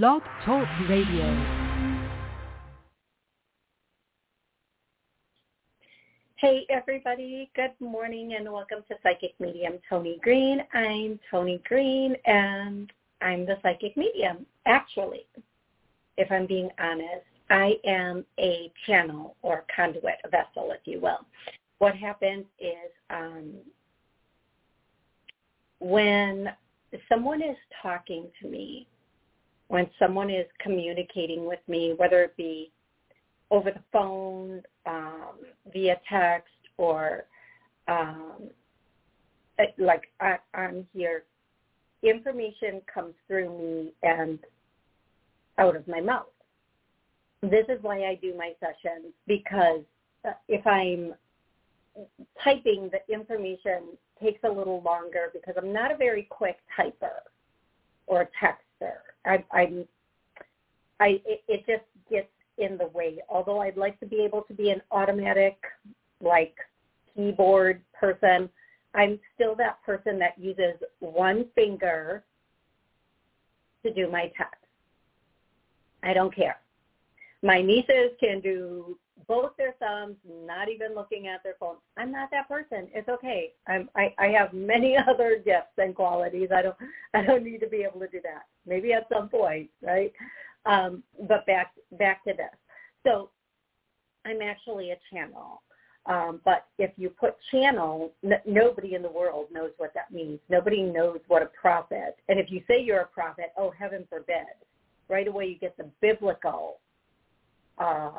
Blog 0.00 0.22
Talk 0.46 0.66
Radio. 0.88 1.26
Hey 6.36 6.64
everybody, 6.70 7.50
good 7.54 7.72
morning 7.78 8.32
and 8.32 8.50
welcome 8.50 8.78
to 8.88 8.94
Psychic 9.02 9.34
Medium 9.38 9.74
Toni 9.90 10.18
Greene. 10.22 10.62
I'm 10.72 11.20
Toni 11.30 11.60
Greene 11.68 12.16
and 12.24 12.90
I'm 13.20 13.44
the 13.44 13.58
psychic 13.62 13.94
medium. 13.94 14.46
Actually, 14.64 15.26
if 16.16 16.32
I'm 16.32 16.46
being 16.46 16.70
honest, 16.78 17.26
I 17.50 17.74
am 17.84 18.24
a 18.40 18.72
channel 18.86 19.36
or 19.42 19.66
conduit, 19.76 20.14
a 20.24 20.30
vessel, 20.30 20.70
if 20.70 20.80
you 20.86 21.00
will. 21.00 21.20
What 21.80 21.94
happens 21.94 22.46
is 22.58 22.90
um, 23.10 23.52
when 25.80 26.48
someone 27.10 27.42
is 27.42 27.58
talking 27.82 28.28
to 28.40 28.48
me 28.48 28.86
when 29.72 29.88
someone 29.98 30.28
is 30.28 30.44
communicating 30.60 31.46
with 31.46 31.60
me, 31.66 31.94
whether 31.96 32.22
it 32.22 32.36
be 32.36 32.70
over 33.50 33.70
the 33.70 33.80
phone, 33.90 34.60
um, 34.84 35.38
via 35.72 35.98
text, 36.10 36.52
or 36.76 37.24
um, 37.88 38.50
like 39.78 40.10
I, 40.20 40.36
I'm 40.52 40.86
here, 40.92 41.24
information 42.02 42.82
comes 42.92 43.14
through 43.26 43.48
me 43.58 43.92
and 44.02 44.38
out 45.56 45.74
of 45.74 45.88
my 45.88 46.02
mouth. 46.02 46.26
This 47.40 47.64
is 47.70 47.78
why 47.80 48.04
I 48.04 48.18
do 48.20 48.34
my 48.36 48.52
sessions 48.60 49.14
because 49.26 49.80
uh, 50.28 50.32
if 50.48 50.66
I'm 50.66 51.14
typing, 52.44 52.90
the 52.92 53.10
information 53.10 53.96
takes 54.22 54.40
a 54.44 54.52
little 54.52 54.82
longer 54.82 55.30
because 55.32 55.54
I'm 55.56 55.72
not 55.72 55.90
a 55.90 55.96
very 55.96 56.24
quick 56.24 56.58
typer 56.78 57.22
or 58.06 58.28
texter. 58.38 59.11
I, 59.24 59.44
I'm, 59.52 59.86
I, 61.00 61.20
it, 61.26 61.42
it 61.48 61.66
just 61.66 61.84
gets 62.10 62.28
in 62.58 62.78
the 62.78 62.88
way. 62.88 63.18
Although 63.28 63.60
I'd 63.60 63.76
like 63.76 63.98
to 64.00 64.06
be 64.06 64.22
able 64.24 64.42
to 64.42 64.54
be 64.54 64.70
an 64.70 64.82
automatic, 64.90 65.56
like 66.20 66.54
keyboard 67.14 67.82
person, 67.98 68.48
I'm 68.94 69.18
still 69.34 69.54
that 69.56 69.82
person 69.84 70.18
that 70.18 70.38
uses 70.38 70.74
one 71.00 71.46
finger 71.54 72.24
to 73.84 73.92
do 73.92 74.10
my 74.10 74.30
text. 74.36 74.56
I 76.02 76.12
don't 76.12 76.34
care. 76.34 76.58
My 77.42 77.62
nieces 77.62 78.10
can 78.20 78.40
do 78.40 78.98
both 79.32 79.56
their 79.56 79.72
thumbs, 79.78 80.16
not 80.46 80.68
even 80.68 80.94
looking 80.94 81.26
at 81.26 81.42
their 81.42 81.54
phone. 81.58 81.76
I'm 81.96 82.12
not 82.12 82.30
that 82.32 82.48
person. 82.48 82.88
It's 82.92 83.08
okay. 83.08 83.52
I'm, 83.66 83.88
I, 83.96 84.14
I 84.18 84.26
have 84.26 84.52
many 84.52 84.94
other 85.08 85.40
gifts 85.42 85.72
and 85.78 85.94
qualities. 85.94 86.50
I 86.54 86.60
don't 86.60 86.76
I 87.14 87.22
don't 87.22 87.42
need 87.42 87.60
to 87.60 87.66
be 87.66 87.78
able 87.78 88.00
to 88.00 88.08
do 88.08 88.20
that. 88.24 88.42
Maybe 88.66 88.92
at 88.92 89.06
some 89.10 89.30
point, 89.30 89.70
right? 89.80 90.12
Um, 90.66 91.02
but 91.26 91.46
back 91.46 91.72
back 91.92 92.22
to 92.24 92.34
this. 92.34 92.54
So 93.04 93.30
I'm 94.26 94.42
actually 94.42 94.90
a 94.90 94.98
channel. 95.10 95.62
Um, 96.04 96.40
but 96.44 96.66
if 96.78 96.90
you 96.96 97.08
put 97.08 97.36
channel, 97.50 98.12
n- 98.22 98.42
nobody 98.44 98.96
in 98.96 99.02
the 99.02 99.10
world 99.10 99.46
knows 99.50 99.70
what 99.78 99.94
that 99.94 100.12
means. 100.12 100.40
Nobody 100.50 100.82
knows 100.82 101.20
what 101.28 101.42
a 101.42 101.50
prophet. 101.58 102.16
And 102.28 102.38
if 102.38 102.50
you 102.50 102.60
say 102.68 102.82
you're 102.82 103.00
a 103.00 103.06
prophet, 103.06 103.52
oh 103.56 103.72
heaven 103.78 104.04
forbid, 104.10 104.44
right 105.08 105.26
away 105.26 105.46
you 105.46 105.58
get 105.58 105.74
the 105.78 105.88
biblical 106.02 106.80
uh, 107.78 108.10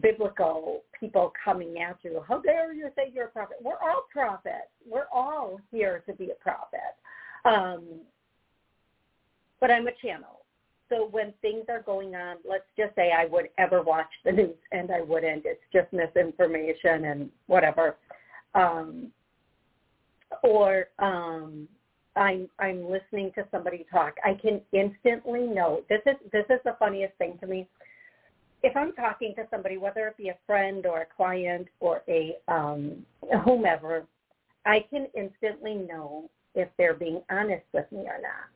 biblical 0.00 0.82
people 0.98 1.32
coming 1.44 1.78
at 1.78 1.98
you. 2.02 2.22
How 2.26 2.40
dare 2.40 2.72
you 2.72 2.90
say 2.96 3.12
you're 3.14 3.26
a 3.26 3.30
prophet? 3.30 3.56
We're 3.62 3.80
all 3.82 4.04
prophets. 4.12 4.70
We're 4.86 5.08
all 5.12 5.60
here 5.70 6.02
to 6.06 6.12
be 6.14 6.30
a 6.30 6.42
prophet. 6.42 6.80
Um, 7.44 8.00
but 9.60 9.70
I'm 9.70 9.86
a 9.86 9.92
channel. 10.02 10.40
So 10.88 11.08
when 11.10 11.32
things 11.40 11.64
are 11.68 11.82
going 11.82 12.14
on, 12.14 12.36
let's 12.48 12.64
just 12.76 12.94
say 12.94 13.10
I 13.10 13.26
would 13.26 13.48
ever 13.58 13.82
watch 13.82 14.10
the 14.24 14.32
news 14.32 14.56
and 14.72 14.90
I 14.90 15.00
wouldn't. 15.00 15.44
It's 15.44 15.60
just 15.72 15.92
misinformation 15.92 17.06
and 17.06 17.30
whatever. 17.46 17.96
Um, 18.54 19.10
or 20.42 20.86
um, 20.98 21.68
I'm 22.16 22.48
I'm 22.58 22.88
listening 22.88 23.32
to 23.34 23.46
somebody 23.50 23.86
talk. 23.90 24.14
I 24.24 24.34
can 24.34 24.60
instantly 24.72 25.46
know. 25.46 25.82
This 25.88 26.00
is 26.06 26.16
this 26.32 26.44
is 26.50 26.60
the 26.64 26.76
funniest 26.78 27.16
thing 27.18 27.38
to 27.40 27.46
me 27.46 27.66
if 28.64 28.74
I'm 28.74 28.94
talking 28.94 29.34
to 29.36 29.46
somebody, 29.50 29.76
whether 29.76 30.08
it 30.08 30.16
be 30.16 30.30
a 30.30 30.36
friend 30.46 30.86
or 30.86 31.02
a 31.02 31.06
client 31.16 31.68
or 31.80 32.02
a 32.08 32.36
um, 32.48 33.04
whomever, 33.44 34.06
I 34.64 34.86
can 34.88 35.06
instantly 35.14 35.74
know 35.74 36.30
if 36.54 36.68
they're 36.78 36.94
being 36.94 37.20
honest 37.30 37.64
with 37.74 37.84
me 37.92 38.00
or 38.00 38.18
not. 38.22 38.48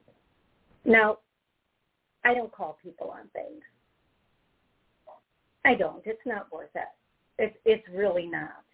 Now, 0.87 1.19
I 2.25 2.33
don't 2.33 2.51
call 2.51 2.79
people 2.83 3.11
on 3.11 3.29
things. 3.35 3.63
I 5.67 5.75
don't. 5.75 6.03
It's 6.07 6.25
not 6.25 6.51
worth 6.51 6.75
it. 6.75 6.89
It's 7.39 7.57
it's 7.67 7.87
really 7.95 8.27
not. 8.27 8.65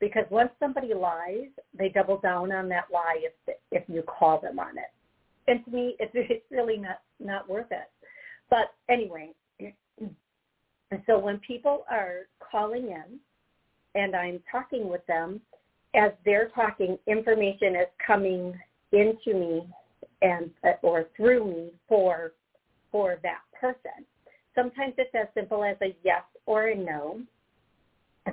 Because 0.00 0.24
once 0.30 0.50
somebody 0.58 0.94
lies, 0.94 1.48
they 1.78 1.90
double 1.90 2.18
down 2.18 2.50
on 2.50 2.66
that 2.70 2.84
lie 2.90 3.20
if 3.20 3.56
if 3.70 3.82
you 3.88 4.02
call 4.02 4.40
them 4.40 4.58
on 4.58 4.78
it. 4.78 4.90
And 5.48 5.62
to 5.66 5.70
me, 5.70 5.96
it's 6.00 6.12
it's 6.14 6.46
really 6.50 6.78
not 6.78 7.02
not 7.20 7.46
worth 7.46 7.70
it. 7.72 7.90
But 8.48 8.72
anyway, 8.88 9.34
and 10.90 11.02
so 11.06 11.18
when 11.18 11.38
people 11.38 11.84
are 11.90 12.28
calling 12.38 12.88
in 12.88 13.18
and 13.94 14.14
I'm 14.16 14.40
talking 14.50 14.88
with 14.88 15.04
them, 15.06 15.40
as 15.94 16.12
they're 16.24 16.50
talking, 16.54 16.98
information 17.06 17.76
is 17.76 17.88
coming 18.04 18.58
into 18.92 19.34
me 19.34 19.68
and 20.22 20.50
uh, 20.64 20.72
or 20.82 21.06
through 21.16 21.46
me 21.46 21.72
for 21.88 22.32
for 22.90 23.18
that 23.22 23.40
person. 23.58 24.04
Sometimes 24.54 24.94
it's 24.98 25.14
as 25.14 25.28
simple 25.34 25.62
as 25.62 25.76
a 25.82 25.94
yes 26.04 26.22
or 26.46 26.68
a 26.68 26.74
no. 26.74 27.20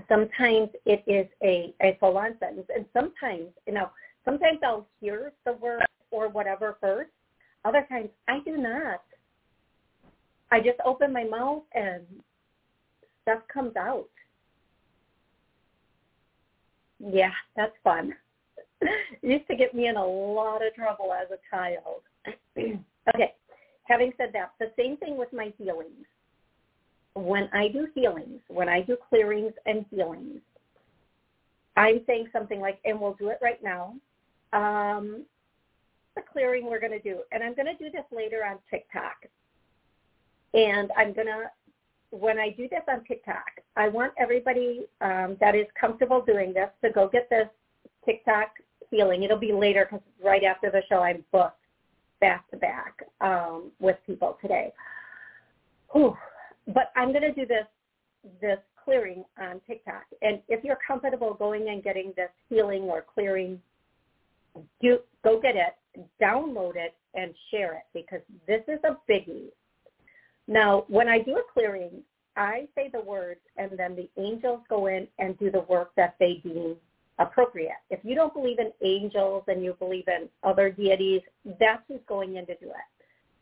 Sometimes 0.10 0.70
it 0.86 1.04
is 1.08 1.28
a, 1.44 1.74
a 1.82 1.98
full-on 2.00 2.36
sentence. 2.40 2.68
And 2.76 2.86
sometimes, 2.94 3.48
you 3.66 3.74
know, 3.74 3.90
sometimes 4.26 4.60
I'll 4.64 4.88
hear 5.00 5.34
the 5.46 5.54
word 5.54 5.86
or 6.12 6.28
whatever 6.30 6.78
first. 6.82 7.12
Other 7.64 7.86
times 7.90 8.10
I 8.28 8.40
do 8.40 8.58
not. 8.58 9.04
I 10.52 10.60
just 10.60 10.80
open 10.86 11.14
my 11.14 11.24
mouth 11.24 11.64
and 11.74 12.04
stuff 13.26 13.40
comes 13.52 13.76
out. 13.76 14.08
Yeah, 17.00 17.32
that's 17.56 17.74
fun. 17.84 18.14
used 19.22 19.48
to 19.48 19.56
get 19.56 19.74
me 19.74 19.88
in 19.88 19.98
a 19.98 20.06
lot 20.06 20.66
of 20.66 20.74
trouble 20.76 21.12
as 21.14 21.28
a 21.32 21.40
child. 21.50 22.02
okay, 22.58 23.34
having 23.84 24.12
said 24.18 24.30
that, 24.34 24.52
the 24.60 24.72
same 24.78 24.98
thing 24.98 25.18
with 25.18 25.34
my 25.34 25.52
healings. 25.58 26.06
When 27.14 27.50
I 27.54 27.70
do 27.70 27.88
healings, 27.96 28.42
when 28.48 28.68
I 28.68 28.82
do 28.82 28.98
clearings 29.10 29.54
and 29.66 29.86
healings, 29.90 30.42
I'm 31.78 32.02
saying 32.06 32.28
something 32.32 32.60
like, 32.60 32.80
and 32.86 33.00
we'll 33.00 33.14
do 33.14 33.30
it 33.30 33.40
right 33.42 33.62
now. 33.64 33.96
Um, 34.54 35.26
the 36.16 36.22
clearing 36.32 36.66
we're 36.66 36.80
going 36.80 36.92
to 36.92 37.00
do, 37.00 37.22
and 37.32 37.44
I'm 37.44 37.56
going 37.56 37.68
to 37.68 37.84
do 37.84 37.90
this 37.92 38.06
later 38.12 38.46
on 38.46 38.58
TikTok. 38.70 39.16
And 40.54 40.92
I'm 40.98 41.14
going 41.14 41.28
to 41.28 41.50
when 42.20 42.40
I 42.40 42.50
do 42.50 42.68
this 42.70 42.82
on 42.88 43.04
TikTok, 43.04 43.46
I 43.76 43.90
want 43.90 44.14
everybody 44.18 44.88
um, 45.02 45.38
that 45.40 45.56
is 45.56 45.66
comfortable 45.80 46.22
doing 46.22 46.54
this 46.54 46.70
to 46.84 46.92
go 46.92 47.10
get 47.10 47.30
this 47.30 47.48
TikTok 48.06 48.50
healing. 48.90 49.24
It'll 49.24 49.38
be 49.38 49.52
later 49.52 49.88
because 49.90 50.06
right 50.24 50.44
after 50.44 50.72
the 50.72 50.82
show 50.88 51.00
I'm 51.00 51.24
booked 51.32 51.60
back 52.22 52.50
to 52.52 52.58
back 52.58 53.04
um, 53.22 53.72
with 53.80 53.98
people 54.08 54.38
today. 54.42 54.72
Whew. 55.92 56.16
But 56.68 56.92
I'm 56.96 57.12
going 57.12 57.24
to 57.24 57.34
do 57.34 57.46
this 57.46 57.66
this 58.42 58.58
clearing 58.84 59.24
on 59.40 59.62
TikTok. 59.68 60.04
And 60.22 60.40
if 60.48 60.64
you're 60.64 60.80
comfortable 60.88 61.34
going 61.34 61.70
and 61.70 61.84
getting 61.84 62.14
this 62.16 62.30
healing 62.50 62.84
or 62.84 63.04
clearing, 63.14 63.60
do, 64.82 65.00
go 65.24 65.40
get 65.40 65.56
it, 65.56 65.76
download 66.22 66.76
it, 66.76 66.96
and 67.14 67.34
share 67.52 67.74
it 67.76 67.84
because 67.94 68.22
this 68.48 68.62
is 68.68 68.80
a 68.84 68.98
biggie. 69.12 69.50
Now, 70.48 70.86
when 70.88 71.08
I 71.08 71.20
do 71.20 71.38
a 71.38 71.44
clearing, 71.54 72.04
I 72.38 72.68
say 72.76 72.90
the 72.92 73.02
words 73.02 73.40
and 73.58 73.72
then 73.78 73.96
the 73.96 74.10
angels 74.22 74.62
go 74.70 74.88
in 74.88 75.08
and 75.20 75.38
do 75.40 75.50
the 75.50 75.62
work 75.62 75.92
that 75.96 76.16
they 76.20 76.42
deem 76.44 76.76
appropriate. 77.18 77.78
If 77.90 78.00
you 78.04 78.14
don't 78.14 78.34
believe 78.34 78.60
in 78.60 78.72
angels 78.84 79.44
and 79.48 79.64
you 79.64 79.74
believe 79.80 80.08
in 80.08 80.28
other 80.44 80.70
deities, 80.70 81.22
that's 81.60 81.82
who's 81.88 82.02
going 82.08 82.36
in 82.36 82.46
to 82.48 82.56
do 82.56 82.68
it. 82.68 82.86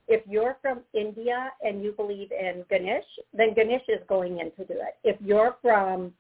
If 0.08 0.22
you're 0.28 0.58
from 0.62 0.82
India 0.94 1.52
and 1.62 1.84
you 1.84 1.94
believe 1.94 2.32
in 2.32 2.66
Ganesh, 2.70 3.04
then 3.34 3.54
Ganesh 3.54 3.88
is 3.88 4.02
going 4.08 4.40
in 4.40 4.52
to 4.52 4.66
do 4.66 4.80
it. 4.80 4.98
If 5.04 5.16
you're 5.22 5.56
from, 5.62 6.14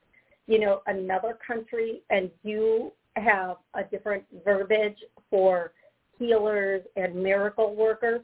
you 0.47 0.59
know, 0.59 0.81
another 0.87 1.37
country 1.45 2.01
and 2.09 2.31
you 2.43 2.91
have 3.15 3.57
a 3.75 3.83
different 3.83 4.23
verbiage 4.43 4.97
for 5.29 5.73
healers 6.17 6.81
and 6.95 7.15
miracle 7.15 7.75
workers, 7.75 8.21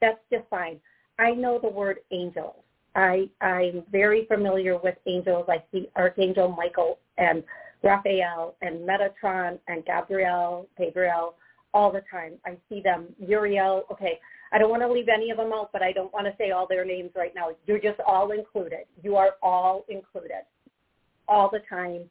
that's 0.00 0.18
just 0.32 0.48
fine. 0.48 0.80
I 1.18 1.32
know 1.32 1.58
the 1.58 1.68
word 1.68 1.98
angels. 2.10 2.56
I, 2.94 3.28
I'm 3.40 3.84
very 3.92 4.26
familiar 4.26 4.78
with 4.78 4.96
angels. 5.06 5.46
I 5.48 5.62
see 5.72 5.88
Archangel 5.96 6.48
Michael 6.48 6.98
and 7.16 7.44
Raphael 7.82 8.56
and 8.62 8.88
Metatron 8.88 9.58
and 9.68 9.84
Gabriel, 9.84 10.68
Gabriel 10.76 11.34
all 11.74 11.92
the 11.92 12.02
time. 12.10 12.34
I 12.44 12.56
see 12.68 12.80
them. 12.80 13.08
Uriel. 13.18 13.84
Okay, 13.92 14.18
I 14.52 14.58
don't 14.58 14.70
want 14.70 14.82
to 14.82 14.90
leave 14.90 15.08
any 15.08 15.30
of 15.30 15.36
them 15.36 15.52
out, 15.52 15.70
but 15.72 15.82
I 15.82 15.92
don't 15.92 16.12
want 16.12 16.26
to 16.26 16.34
say 16.38 16.50
all 16.50 16.66
their 16.66 16.84
names 16.84 17.10
right 17.14 17.34
now. 17.34 17.50
You're 17.66 17.80
just 17.80 18.00
all 18.06 18.32
included. 18.32 18.86
You 19.02 19.16
are 19.16 19.32
all 19.42 19.84
included 19.88 20.44
all 21.28 21.50
the 21.50 21.60
time. 21.68 22.08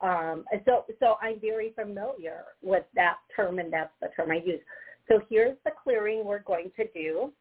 Um, 0.00 0.44
so, 0.64 0.84
so 1.00 1.16
I'm 1.20 1.40
very 1.40 1.72
familiar 1.74 2.44
with 2.62 2.84
that 2.94 3.16
term, 3.34 3.58
and 3.58 3.72
that's 3.72 3.90
the 4.00 4.08
term 4.14 4.30
I 4.30 4.40
use. 4.44 4.60
So 5.08 5.20
here's 5.28 5.56
the 5.64 5.72
clearing 5.82 6.24
we're 6.24 6.40
going 6.40 6.70
to 6.76 6.86
do, 6.92 7.32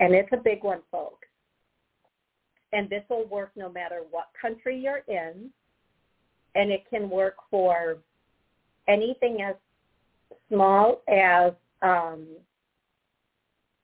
and 0.00 0.14
it's 0.14 0.28
a 0.32 0.36
big 0.36 0.62
one, 0.62 0.80
folks. 0.90 1.26
And 2.72 2.90
this 2.90 3.02
will 3.08 3.26
work 3.26 3.52
no 3.56 3.70
matter 3.70 4.02
what 4.10 4.26
country 4.40 4.78
you're 4.78 5.02
in, 5.08 5.50
and 6.54 6.70
it 6.70 6.84
can 6.90 7.08
work 7.08 7.36
for 7.50 7.98
anything 8.88 9.42
as 9.42 9.54
small 10.48 11.02
as 11.08 11.52
um, 11.82 12.26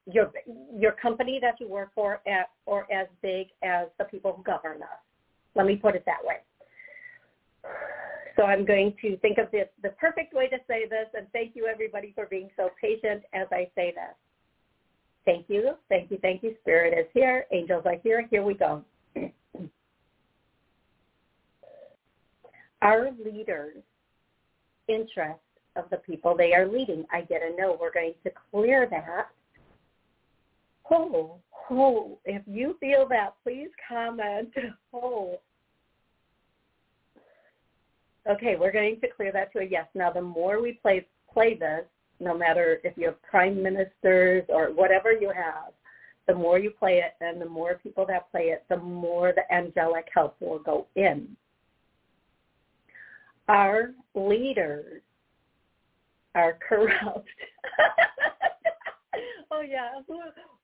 your 0.05 0.31
your 0.77 0.91
company 0.91 1.39
that 1.41 1.55
you 1.59 1.67
work 1.67 1.91
for, 1.95 2.21
at, 2.27 2.49
or 2.65 2.91
as 2.91 3.07
big 3.21 3.47
as 3.63 3.87
the 3.97 4.05
people 4.05 4.33
who 4.33 4.43
govern 4.43 4.83
us. 4.83 4.89
Let 5.55 5.65
me 5.65 5.75
put 5.75 5.95
it 5.95 6.03
that 6.05 6.23
way. 6.23 6.37
So 8.35 8.43
I'm 8.43 8.65
going 8.65 8.95
to 9.01 9.15
think 9.17 9.37
of 9.37 9.51
this, 9.51 9.67
the 9.83 9.89
perfect 9.89 10.33
way 10.33 10.47
to 10.47 10.57
say 10.67 10.87
this, 10.89 11.07
and 11.13 11.27
thank 11.33 11.55
you 11.55 11.67
everybody 11.67 12.11
for 12.15 12.25
being 12.25 12.49
so 12.57 12.69
patient 12.81 13.23
as 13.33 13.47
I 13.51 13.69
say 13.75 13.91
this. 13.91 14.15
Thank 15.25 15.45
you, 15.47 15.71
thank 15.89 16.11
you, 16.11 16.17
thank 16.21 16.43
you. 16.43 16.55
Spirit 16.61 16.97
is 16.97 17.05
here. 17.13 17.45
Angels 17.51 17.83
are 17.85 17.95
here. 18.03 18.27
Here 18.29 18.43
we 18.43 18.55
go. 18.55 18.83
Our 22.81 23.11
leaders' 23.23 23.77
interest 24.89 25.39
of 25.75 25.85
the 25.89 25.97
people 25.97 26.35
they 26.35 26.53
are 26.53 26.67
leading. 26.67 27.05
I 27.11 27.21
get 27.21 27.41
a 27.41 27.55
no. 27.57 27.77
We're 27.79 27.93
going 27.93 28.13
to 28.23 28.31
clear 28.51 28.87
that. 28.89 29.29
Oh, 30.91 31.39
oh, 31.71 32.19
if 32.25 32.41
you 32.45 32.75
feel 32.79 33.07
that, 33.09 33.35
please 33.43 33.69
comment. 33.87 34.53
Oh. 34.93 35.39
Okay, 38.29 38.55
we're 38.57 38.71
going 38.71 38.99
to 39.01 39.07
clear 39.07 39.31
that 39.31 39.51
to 39.53 39.59
a 39.59 39.63
yes. 39.63 39.87
Now, 39.95 40.11
the 40.11 40.21
more 40.21 40.61
we 40.61 40.73
play 40.73 41.07
play 41.31 41.55
this, 41.55 41.85
no 42.19 42.37
matter 42.37 42.79
if 42.83 42.97
you 42.97 43.05
have 43.07 43.21
prime 43.21 43.61
ministers 43.61 44.43
or 44.49 44.67
whatever 44.67 45.11
you 45.11 45.31
have, 45.35 45.73
the 46.27 46.33
more 46.33 46.57
you 46.57 46.71
play 46.71 46.99
it 46.99 47.13
and 47.21 47.41
the 47.41 47.45
more 47.45 47.79
people 47.81 48.05
that 48.07 48.31
play 48.31 48.43
it, 48.43 48.63
the 48.69 48.77
more 48.77 49.33
the 49.33 49.53
angelic 49.53 50.07
help 50.13 50.35
will 50.39 50.59
go 50.59 50.87
in. 50.95 51.35
Our 53.49 53.91
leaders 54.15 55.01
are 56.33 56.57
corrupt. 56.67 57.27
oh 59.51 59.61
yeah, 59.61 59.89
who 60.07 60.19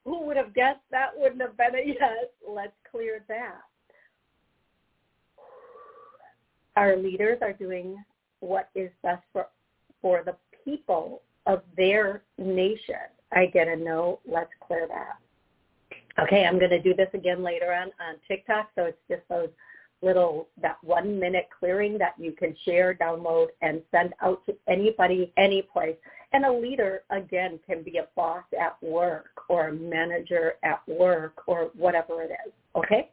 who 0.06 0.25
would 0.25 0.38
have 0.38 0.54
guessed 0.54 0.80
that 0.92 1.10
wouldn't 1.16 1.42
have 1.42 1.57
been 1.57 1.75
a 1.75 1.86
yes? 1.86 2.28
Let's 2.48 2.72
clear 2.90 3.24
that. 3.28 3.62
Our 6.78 6.96
leaders 6.96 7.40
are 7.42 7.51
doing 7.51 8.01
what 8.40 8.69
is 8.75 8.92
best 9.04 9.24
for 9.34 9.48
for 10.01 10.24
the 10.25 10.36
people 10.63 11.22
of 11.50 11.63
their 11.75 12.22
nation. 12.38 12.96
I 13.34 13.48
get 13.48 13.68
a 13.68 13.75
no. 13.75 14.19
Let's 14.25 14.51
clear 14.66 14.88
that. 14.88 16.24
Okay, 16.24 16.46
I'm 16.46 16.60
going 16.60 16.72
to 16.72 16.81
do 16.81 16.94
this 16.94 17.10
again 17.13 17.44
later 17.44 17.74
on 17.74 17.88
on 18.06 18.16
TikTok. 18.28 18.69
So 18.75 18.86
it's 18.86 18.98
just 19.10 19.24
those 19.30 19.50
little 20.01 20.48
that 20.62 20.78
one 20.84 21.19
minute 21.19 21.50
clearing 21.57 21.98
that 21.98 22.13
you 22.18 22.31
can 22.31 22.56
share, 22.66 22.94
download, 22.94 23.48
and 23.62 23.81
send 23.92 24.13
out 24.22 24.46
to 24.46 24.56
anybody, 24.68 25.34
any 25.38 25.62
place. 25.62 25.96
And 26.31 26.46
a 26.46 26.54
leader, 26.54 27.01
again, 27.10 27.60
can 27.68 27.81
be 27.84 27.98
a 27.98 28.07
boss 28.16 28.44
at 28.60 28.81
work 28.84 29.31
or 29.50 29.69
a 29.69 29.74
manager 29.74 30.54
at 30.63 30.81
work 30.88 31.44
or 31.48 31.72
whatever 31.75 32.22
it 32.22 32.31
is. 32.46 32.54
Okay? 32.75 33.10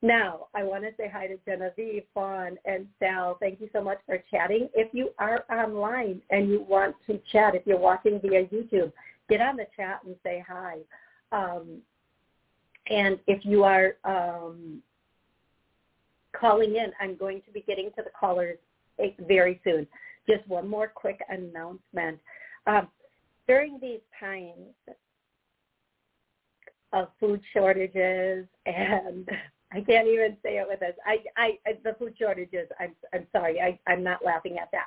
Now, 0.00 0.46
I 0.54 0.62
want 0.62 0.84
to 0.84 0.90
say 0.96 1.10
hi 1.12 1.26
to 1.26 1.36
Genevieve, 1.44 2.04
Fawn, 2.14 2.56
and 2.64 2.86
Sal. 3.00 3.36
Thank 3.40 3.60
you 3.60 3.68
so 3.72 3.82
much 3.82 3.98
for 4.06 4.22
chatting. 4.30 4.68
If 4.74 4.94
you 4.94 5.10
are 5.18 5.44
online 5.50 6.22
and 6.30 6.48
you 6.48 6.62
want 6.62 6.94
to 7.08 7.20
chat, 7.32 7.56
if 7.56 7.66
you're 7.66 7.78
watching 7.78 8.20
via 8.20 8.46
YouTube, 8.46 8.92
get 9.28 9.40
on 9.40 9.56
the 9.56 9.66
chat 9.76 10.00
and 10.04 10.14
say 10.22 10.44
hi. 10.46 10.76
Um, 11.32 11.78
and 12.88 13.18
if 13.26 13.44
you 13.44 13.64
are 13.64 13.96
um, 14.04 14.82
calling 16.38 16.76
in. 16.76 16.92
I'm 17.00 17.16
going 17.16 17.42
to 17.46 17.50
be 17.50 17.62
getting 17.62 17.90
to 17.96 18.02
the 18.02 18.10
callers 18.18 18.58
very 19.26 19.60
soon. 19.64 19.86
Just 20.28 20.46
one 20.48 20.68
more 20.68 20.88
quick 20.88 21.20
announcement. 21.28 22.18
Um, 22.66 22.88
during 23.46 23.78
these 23.80 24.00
times 24.18 24.74
of 26.92 27.08
food 27.18 27.40
shortages 27.52 28.46
and 28.66 29.28
I 29.72 29.80
can't 29.82 30.08
even 30.08 30.36
say 30.42 30.58
it 30.58 30.66
with 30.68 30.82
us. 30.82 30.94
I, 31.04 31.18
I, 31.36 31.58
the 31.84 31.94
food 31.98 32.14
shortages. 32.18 32.68
I'm, 32.80 32.94
I'm 33.12 33.26
sorry. 33.32 33.60
I, 33.60 33.78
I'm 33.86 34.02
not 34.02 34.24
laughing 34.24 34.58
at 34.58 34.70
that. 34.72 34.86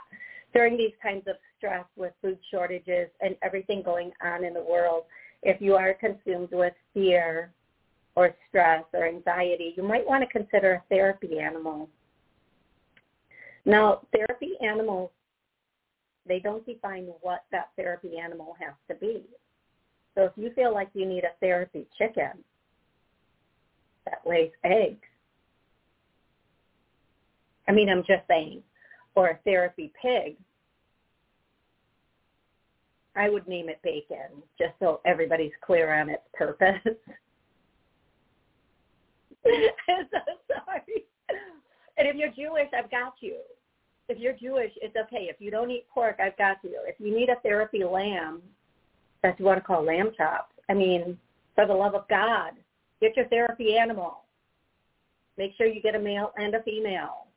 During 0.54 0.78
these 0.78 0.94
times 1.04 1.24
of 1.28 1.36
stress 1.57 1.86
with 1.95 2.13
food 2.22 2.39
shortages 2.50 3.10
and 3.22 3.36
everything 3.44 3.83
going 3.83 4.12
on 4.24 4.44
in 4.44 4.54
the 4.54 4.63
world, 4.63 5.04
if 5.44 5.62
you 5.62 5.75
are 5.75 5.94
consumed 5.94 6.50
with 6.51 6.74
fear, 6.94 7.51
or 8.16 8.36
stress 8.50 8.83
or 8.94 9.07
anxiety, 9.07 9.74
you 9.78 9.83
might 9.83 10.07
want 10.07 10.24
to 10.24 10.30
consider 10.30 10.74
a 10.74 10.83
therapy 10.89 11.39
animal. 11.39 11.89
Now, 13.66 14.01
therapy 14.12 14.54
animals, 14.62 15.12
they 16.28 16.39
don't 16.39 16.66
define 16.66 17.06
what 17.22 17.45
that 17.51 17.69
therapy 17.75 18.18
animal 18.18 18.56
has 18.60 18.74
to 18.89 18.95
be. 18.95 19.24
So 20.16 20.25
if 20.25 20.31
you 20.36 20.51
feel 20.54 20.74
like 20.74 20.89
you 20.94 21.06
need 21.06 21.24
a 21.24 21.39
therapy 21.39 21.88
chicken 21.98 22.31
that 24.06 24.21
lays 24.25 24.51
eggs, 24.63 25.07
I 27.68 27.71
mean, 27.71 27.89
I'm 27.89 28.03
just 28.03 28.27
saying, 28.27 28.63
or 29.15 29.30
a 29.30 29.39
therapy 29.45 29.92
pig, 30.01 30.36
I 33.15 33.30
would 33.30 33.48
name 33.48 33.69
it 33.69 33.80
bacon 33.83 34.42
just 34.57 34.74
so 34.80 35.01
everybody's 35.06 35.51
clear 35.62 35.94
on 35.94 36.09
its 36.09 36.24
purpose. 36.33 36.80
I'm 39.45 40.07
so 40.12 40.19
sorry. 40.47 41.06
And 41.97 42.07
if 42.07 42.15
you're 42.15 42.30
Jewish, 42.30 42.69
I've 42.77 42.89
got 42.89 43.13
you. 43.19 43.38
If 44.07 44.18
you're 44.18 44.33
Jewish, 44.33 44.71
it's 44.81 44.95
okay. 44.95 45.27
If 45.30 45.38
you 45.39 45.51
don't 45.51 45.71
eat 45.71 45.86
pork, 45.94 46.19
I've 46.24 46.38
got 46.38 46.57
you. 46.63 46.77
If 46.86 46.95
you 47.00 47.15
need 47.15 47.30
a 47.30 47.39
therapy 47.42 47.83
lamb, 47.83 48.42
that 49.24 49.39
you 49.39 49.45
want 49.45 49.59
to 49.59 49.63
call 49.63 49.83
lamb 49.83 50.12
chops, 50.18 50.54
I 50.69 50.74
mean, 50.74 51.18
for 51.54 51.68
the 51.68 51.74
love 51.74 51.95
of 51.95 52.07
God, 52.07 52.51
get 53.01 53.18
your 53.18 53.27
therapy 53.27 53.78
animal. 53.78 54.21
Make 55.37 55.54
sure 55.57 55.68
you 55.68 55.81
get 55.81 55.95
a 55.95 55.99
male 55.99 56.31
and 56.37 56.54
a 56.56 56.64
female 56.64 57.28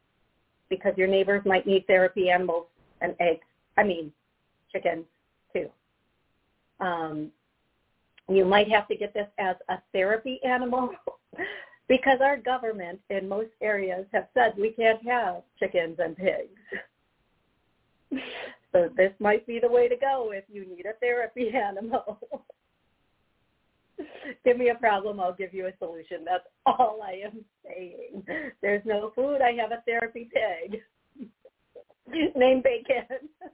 because 0.69 0.93
your 0.97 1.09
neighbors 1.09 1.43
might 1.45 1.67
need 1.67 1.87
therapy 1.87 2.31
animals 2.31 2.67
and 3.01 3.15
eggs. 3.21 3.47
I 3.77 3.85
mean, 3.85 4.13
chickens 4.71 5.07
too. 5.53 5.69
Um, 6.81 7.31
you 8.29 8.45
might 8.45 8.71
have 8.71 8.89
to 8.89 8.97
get 8.97 9.15
this 9.15 9.29
as 9.39 9.57
a 9.69 9.79
therapy 9.93 10.41
animal 10.45 10.91
because 11.89 12.21
our 12.21 12.37
government 12.37 13.01
in 13.11 13.29
most 13.29 13.51
areas 13.61 14.07
have 14.13 14.29
said 14.35 14.55
we 14.59 14.71
can't 14.71 15.05
have 15.07 15.43
chickens 15.59 15.99
and 15.99 16.17
pigs. 16.17 16.61
so 18.73 18.89
this 18.97 19.13
might 19.19 19.47
be 19.47 19.59
the 19.59 19.69
way 19.69 19.89
to 19.89 19.97
go 19.97 20.33
if 20.33 20.45
you 20.49 20.67
need 20.67 20.87
a 20.87 20.95
therapy 21.01 21.51
animal. 21.55 22.19
give 24.45 24.59
me 24.59 24.69
a 24.71 24.75
problem, 24.75 25.21
I'll 25.21 25.35
give 25.35 25.55
you 25.55 25.67
a 25.67 25.73
solution. 25.79 26.25
That's 26.25 26.45
all 26.67 27.01
I 27.03 27.23
am 27.25 27.45
saying. 27.65 28.25
There's 28.63 28.83
no 28.85 29.13
food, 29.15 29.41
I 29.41 29.53
have 29.61 29.73
a 29.73 29.83
therapy 29.87 30.29
pig. 30.33 30.81
Name 32.37 32.63
bacon. 32.63 33.07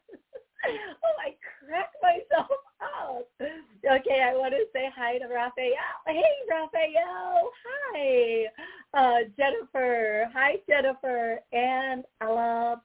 oh, 0.66 1.16
I 1.20 1.35
cracked 1.66 1.97
myself 2.02 2.49
up. 2.80 3.28
Okay, 3.40 4.23
I 4.23 4.35
want 4.35 4.52
to 4.52 4.64
say 4.73 4.90
hi 4.94 5.18
to 5.18 5.26
Raphael. 5.26 5.73
Hey, 6.06 6.23
Raphael. 6.50 7.50
Hi. 7.66 8.44
Uh, 8.92 9.18
Jennifer. 9.37 10.26
Hi, 10.35 10.56
Jennifer. 10.68 11.38
And 11.52 12.04
Ala. 12.23 12.82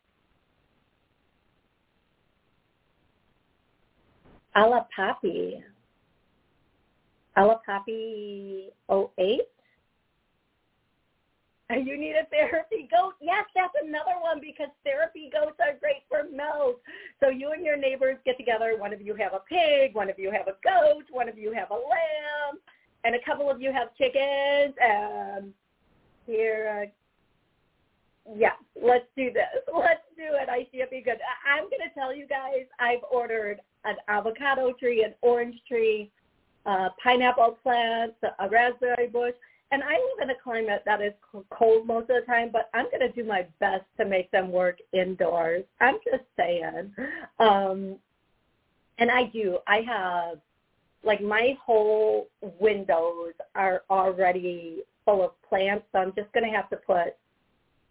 Ala 4.56 4.88
Papi. 4.98 5.62
Ala 7.38 7.60
Papi 7.68 8.70
08. 8.90 9.42
You 11.74 11.98
need 11.98 12.14
a 12.14 12.26
therapy 12.30 12.88
goat? 12.92 13.14
Yes, 13.22 13.46
that's 13.56 13.74
another 13.84 14.20
one 14.22 14.40
because 14.40 14.70
therapy 14.84 15.30
goats 15.32 15.58
are 15.60 15.78
great 15.80 16.04
for 16.08 16.24
milk. 16.24 16.80
So 17.20 17.30
you 17.30 17.52
and 17.52 17.66
your 17.66 17.78
neighbors 17.78 18.18
get 18.26 18.38
together. 18.38 18.76
One 18.78 18.94
of 18.94 19.02
you 19.02 19.16
have 19.16 19.34
a 19.34 19.42
pig, 19.50 19.96
one 19.96 20.10
of 20.10 20.18
you 20.18 20.32
have 20.32 20.48
a 20.48 20.56
goat, 20.64 21.06
one 21.10 21.28
of 21.28 21.38
you 21.38 21.52
have 21.54 21.72
a 21.72 21.74
lamb, 21.74 22.60
and 23.04 23.16
a 23.16 23.20
couple 23.26 23.50
of 23.50 23.62
you 23.62 23.72
have 23.72 23.96
chickens. 23.98 24.76
And 24.80 25.54
here, 26.28 26.84
uh, 26.84 28.34
yeah, 28.36 28.54
let's 28.82 29.06
do 29.16 29.32
this. 29.32 29.46
Let's 29.74 30.02
do 30.18 30.24
it. 30.24 30.50
I 30.50 30.68
see 30.72 30.80
it 30.80 30.90
be 30.90 31.02
good. 31.02 31.20
I'm 31.46 31.66
going 31.66 31.88
to 31.88 31.94
tell 31.94 32.16
you 32.16 32.26
guys, 32.26 32.66
I've 32.80 33.04
ordered 33.12 33.60
an 33.84 33.96
avocado 34.08 34.74
tree, 34.80 35.04
an 35.04 35.14
orange 35.22 35.58
tree, 35.68 36.10
a 36.66 36.90
pineapple 37.04 37.58
plant, 37.64 38.14
a 38.40 38.50
raspberry 38.50 39.08
bush, 39.08 39.36
and 39.72 39.84
I 39.84 39.94
live 39.94 40.24
in 40.24 40.30
a 40.30 40.40
climate 40.44 40.84
that 40.86 41.02
is 41.02 41.14
cold 41.50 41.88
most 41.88 42.10
of 42.10 42.16
the 42.20 42.22
time, 42.26 42.50
but 42.52 42.70
I'm 42.74 42.86
going 42.86 43.02
to 43.02 43.12
do 43.12 43.28
my 43.28 43.46
best 43.60 43.84
to 43.98 44.06
make 44.06 44.30
them 44.32 44.52
work 44.52 44.78
indoors. 44.94 45.64
I'm 45.82 45.98
just 46.06 46.24
saying. 46.38 46.94
Um, 47.40 47.98
and 49.00 49.12
I 49.12 49.26
do. 49.34 49.58
I 49.68 49.82
have, 49.82 50.38
like, 51.04 51.22
my 51.22 51.58
whole 51.64 52.28
windows 52.60 53.34
are 53.56 53.84
already 53.90 54.84
full 55.04 55.26
of 55.26 55.32
plants, 55.50 55.86
so 55.92 56.00
I'm 56.00 56.14
just 56.16 56.32
going 56.32 56.50
to 56.50 56.56
have 56.56 56.70
to 56.70 56.78
put, 56.78 57.16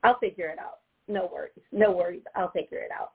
I'll 0.05 0.19
figure 0.19 0.49
it 0.49 0.59
out. 0.59 0.79
No 1.09 1.29
worries. 1.33 1.53
No 1.73 1.91
worries. 1.91 2.23
I'll 2.35 2.51
figure 2.53 2.79
it 2.79 2.91
out. 2.99 3.11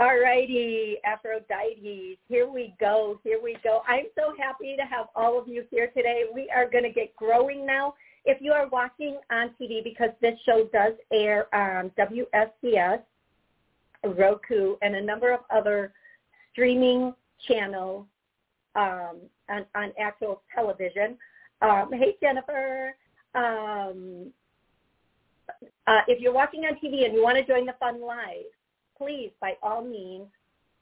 All 0.00 0.18
righty, 0.18 0.96
Aphrodite, 1.04 2.18
here 2.28 2.48
we 2.48 2.74
go, 2.80 3.20
here 3.22 3.38
we 3.40 3.56
go. 3.62 3.82
I'm 3.86 4.06
so 4.16 4.34
happy 4.36 4.74
to 4.76 4.82
have 4.82 5.06
all 5.14 5.38
of 5.38 5.46
you 5.46 5.62
here 5.70 5.88
today. 5.96 6.24
We 6.34 6.50
are 6.52 6.68
going 6.68 6.82
to 6.82 6.90
get 6.90 7.14
growing 7.14 7.64
now. 7.64 7.94
If 8.24 8.38
you 8.40 8.50
are 8.50 8.66
watching 8.68 9.18
on 9.30 9.50
TV, 9.60 9.84
because 9.84 10.10
this 10.20 10.36
show 10.44 10.68
does 10.72 10.94
air 11.12 11.46
on 11.54 11.92
WSCS, 11.96 13.02
Roku, 14.04 14.74
and 14.82 14.96
a 14.96 15.00
number 15.00 15.32
of 15.32 15.40
other 15.54 15.92
streaming 16.50 17.14
channels 17.46 18.06
um, 18.74 19.18
on, 19.48 19.64
on 19.76 19.92
actual 20.00 20.42
television. 20.52 21.16
Um, 21.62 21.90
hey, 21.92 22.16
Jennifer. 22.20 22.96
Um, 23.36 24.32
uh, 25.86 26.00
if 26.08 26.20
you're 26.20 26.32
watching 26.32 26.64
on 26.64 26.74
TV 26.82 27.04
and 27.04 27.14
you 27.14 27.22
want 27.22 27.36
to 27.36 27.44
join 27.44 27.64
the 27.64 27.74
fun 27.78 28.02
live, 28.04 28.50
please, 28.96 29.30
by 29.40 29.54
all 29.62 29.84
means, 29.84 30.26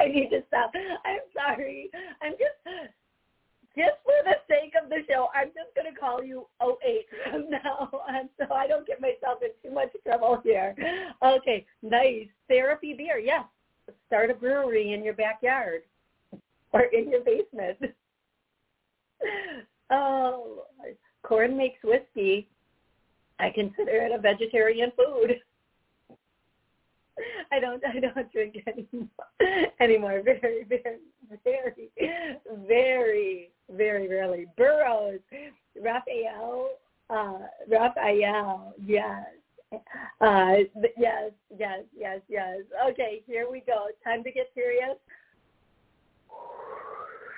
I 0.00 0.06
need 0.06 0.30
to 0.30 0.42
stop. 0.48 0.72
I'm 1.04 1.20
sorry. 1.34 1.90
I'm 2.22 2.32
just 2.32 2.90
just 3.76 3.96
for 4.04 4.14
the 4.22 4.36
sake 4.48 4.72
of 4.80 4.88
the 4.88 4.98
show, 5.08 5.28
I'm 5.34 5.48
just 5.48 5.74
going 5.74 5.92
to 5.92 5.98
call 5.98 6.22
you 6.22 6.46
08 6.62 7.06
from 7.24 7.50
now 7.50 7.90
on 8.08 8.28
so 8.38 8.54
I 8.54 8.68
don't 8.68 8.86
get 8.86 9.00
myself 9.00 9.40
in 9.42 9.50
too 9.62 9.74
much 9.74 9.88
trouble 10.06 10.40
here. 10.44 10.76
Okay, 11.22 11.66
nice. 11.82 12.28
Therapy 12.48 12.94
beer, 12.94 13.18
yes. 13.18 13.44
Start 14.06 14.30
a 14.30 14.34
brewery 14.34 14.92
in 14.92 15.02
your 15.02 15.14
backyard 15.14 15.82
or 16.72 16.82
in 16.82 17.10
your 17.10 17.22
basement. 17.24 17.78
Oh, 19.90 20.64
corn 21.22 21.56
makes 21.56 21.82
whiskey. 21.82 22.48
I 23.38 23.50
consider 23.50 23.90
it 23.90 24.12
a 24.12 24.18
vegetarian 24.18 24.92
food. 24.96 25.40
I 27.52 27.60
don't 27.60 27.82
I 27.84 28.00
don't 28.00 28.32
drink 28.32 28.56
anymore 28.66 29.08
anymore. 29.80 30.22
Very, 30.24 30.64
very, 30.64 30.98
very, 31.44 31.90
very, 32.66 33.50
very 33.70 34.08
rarely. 34.08 34.46
Burroughs, 34.56 35.20
Raphael, 35.80 36.70
uh, 37.10 37.38
Raphael, 37.68 38.74
yes. 38.84 39.26
Uh, 40.20 40.54
yes, 40.96 41.32
yes, 41.58 41.80
yes, 41.96 42.20
yes. 42.28 42.58
Okay, 42.90 43.22
here 43.26 43.48
we 43.50 43.60
go. 43.60 43.88
Time 44.04 44.22
to 44.22 44.30
get 44.30 44.48
serious. 44.54 44.96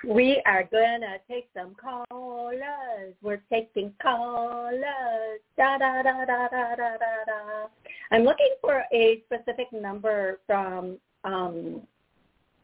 We 0.07 0.41
are 0.45 0.63
gonna 0.71 1.17
take 1.29 1.49
some 1.53 1.75
callers. 1.75 3.13
We're 3.21 3.41
taking 3.51 3.91
callers. 4.01 5.41
Da 5.57 5.77
da 5.77 6.01
da 6.01 6.23
da 6.23 6.47
da 6.47 6.75
da 6.75 6.75
da 6.75 7.25
da. 7.25 7.67
I'm 8.11 8.23
looking 8.23 8.55
for 8.61 8.85
a 8.93 9.21
specific 9.25 9.67
number 9.73 10.39
from. 10.47 10.97
Um, 11.25 11.81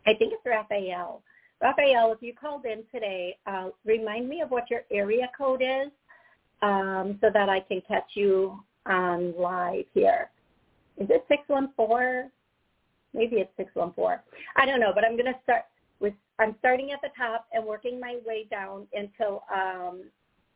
I 0.07 0.13
think 0.13 0.31
it's 0.31 0.45
Raphael. 0.45 1.21
Raphael, 1.61 2.13
if 2.13 2.21
you 2.21 2.33
called 2.33 2.63
in 2.63 2.83
today, 2.93 3.37
uh, 3.45 3.69
remind 3.83 4.29
me 4.29 4.39
of 4.39 4.49
what 4.49 4.71
your 4.71 4.83
area 4.89 5.29
code 5.37 5.61
is, 5.61 5.91
um, 6.61 7.17
so 7.19 7.29
that 7.33 7.49
I 7.49 7.59
can 7.59 7.81
catch 7.85 8.11
you 8.13 8.63
on 8.85 9.33
live 9.37 9.83
here. 9.93 10.29
Is 10.97 11.09
it 11.09 11.25
six 11.27 11.41
one 11.47 11.73
four? 11.75 12.29
Maybe 13.13 13.35
it's 13.37 13.51
six 13.57 13.69
one 13.75 13.91
four. 13.91 14.23
I 14.55 14.65
don't 14.65 14.79
know, 14.79 14.93
but 14.95 15.03
I'm 15.03 15.17
gonna 15.17 15.39
start 15.43 15.63
with 15.63 15.72
I'm 16.43 16.55
starting 16.59 16.91
at 16.91 16.99
the 17.01 17.07
top 17.17 17.47
and 17.53 17.65
working 17.65 18.01
my 18.01 18.17
way 18.25 18.45
down 18.51 18.85
until 18.93 19.43
um, 19.53 20.01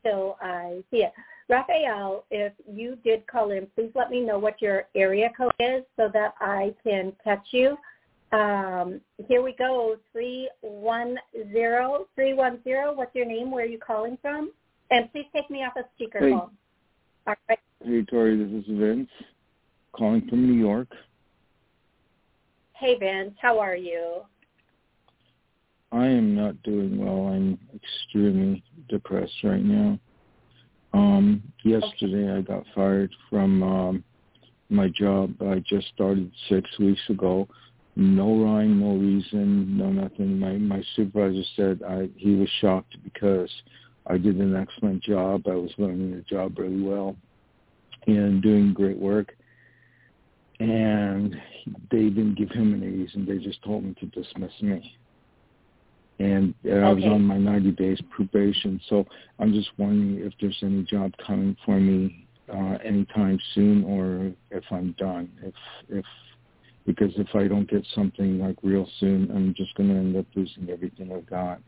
until 0.04 0.38
I 0.42 0.84
see 0.92 0.98
it. 0.98 1.14
Raphael, 1.50 2.26
if 2.30 2.52
you 2.70 2.98
did 3.06 3.26
call 3.26 3.52
in, 3.52 3.68
please 3.74 3.92
let 3.96 4.10
me 4.12 4.20
know 4.20 4.38
what 4.38 4.62
your 4.62 4.88
area 4.96 5.30
code 5.36 5.54
is 5.60 5.84
so 5.96 6.10
that 6.14 6.34
I 6.42 6.76
can 6.84 7.14
catch 7.24 7.48
you. 7.52 7.78
Um, 8.34 9.00
here 9.30 9.42
we 9.42 9.54
go, 9.54 9.96
310, 10.12 11.18
310. 12.16 12.98
What's 12.98 13.16
your 13.16 13.26
name? 13.26 13.50
Where 13.50 13.64
are 13.64 13.68
you 13.68 13.80
calling 13.80 14.18
from? 14.22 14.52
And 14.92 15.10
please 15.14 15.28
take 15.34 15.50
me 15.50 15.64
off 15.64 15.74
a 15.78 15.84
speakerphone. 15.96 16.20
Hey. 16.22 17.28
All 17.28 17.36
right. 17.48 17.60
Hey, 17.84 18.04
Tori, 18.04 18.38
this 18.38 18.66
is 18.66 18.78
Vince 18.78 19.10
calling 19.94 20.28
from 20.28 20.46
New 20.46 20.60
York. 20.60 20.90
Hey, 22.74 22.98
Vince. 23.00 23.36
How 23.42 23.58
are 23.60 23.76
you? 23.78 24.24
I 25.92 26.08
am 26.08 26.36
not 26.36 26.62
doing 26.64 26.98
well. 26.98 27.28
I'm 27.28 27.58
extremely 27.74 28.64
depressed 28.90 29.44
right 29.44 29.64
now. 29.64 30.00
Um, 30.94 31.42
yesterday 31.64 32.32
I 32.32 32.42
got 32.42 32.66
fired 32.76 33.12
from 33.30 33.64
um, 33.64 34.04
my 34.70 34.90
job. 34.90 35.34
I 35.42 35.64
just 35.68 35.88
started 35.94 36.32
six 36.50 36.70
weeks 36.80 37.02
ago. 37.10 37.48
No 37.96 38.44
rhyme, 38.44 38.80
no 38.80 38.96
reason, 38.96 39.78
no 39.78 39.92
nothing. 39.92 40.38
My 40.40 40.54
my 40.54 40.84
supervisor 40.96 41.44
said 41.56 41.82
I 41.88 42.10
he 42.16 42.36
was 42.36 42.50
shocked 42.62 42.98
because 43.04 43.50
I 44.06 44.18
did 44.18 44.38
an 44.38 44.56
excellent 44.56 45.04
job. 45.04 45.44
I 45.48 45.56
was 45.56 45.72
learning 45.78 46.12
the 46.12 46.22
job 46.22 46.60
really 46.60 46.82
well 46.82 47.16
and 48.06 48.42
doing 48.42 48.74
great 48.74 48.98
work. 48.98 49.34
And 50.60 51.36
they 51.92 52.10
didn't 52.10 52.36
give 52.36 52.50
him 52.50 52.74
any 52.74 52.88
reason. 52.88 53.26
They 53.26 53.38
just 53.38 53.64
told 53.64 53.84
me 53.84 53.96
to 54.00 54.06
dismiss 54.08 54.52
me 54.62 54.98
and 56.20 56.54
uh, 56.66 56.70
okay. 56.70 56.82
I 56.82 56.92
was 56.94 57.04
on 57.06 57.22
my 57.24 57.38
90 57.38 57.72
days 57.72 58.00
probation. 58.10 58.82
So 58.90 59.06
I'm 59.40 59.54
just 59.54 59.70
wondering 59.78 60.26
if 60.26 60.34
there's 60.42 60.58
any 60.64 60.84
job 60.84 61.12
coming 61.26 61.56
for 61.66 61.80
me 61.80 62.28
uh, 62.52 62.78
anytime 62.84 63.40
soon, 63.54 63.84
or 63.84 64.32
if 64.52 64.64
I'm 64.72 64.94
done. 64.98 65.30
If 65.44 65.54
if 65.90 66.06
because 66.86 67.12
if 67.18 67.28
I 67.36 67.48
don't 67.48 67.70
get 67.70 67.86
something 67.94 68.40
like 68.40 68.56
real 68.64 68.88
soon, 69.00 69.30
I'm 69.30 69.54
just 69.56 69.76
going 69.76 69.90
to 69.90 69.96
end 69.96 70.16
up 70.16 70.26
losing 70.36 70.70
everything 70.70 71.12
I've 71.12 71.30
got. 71.30 71.60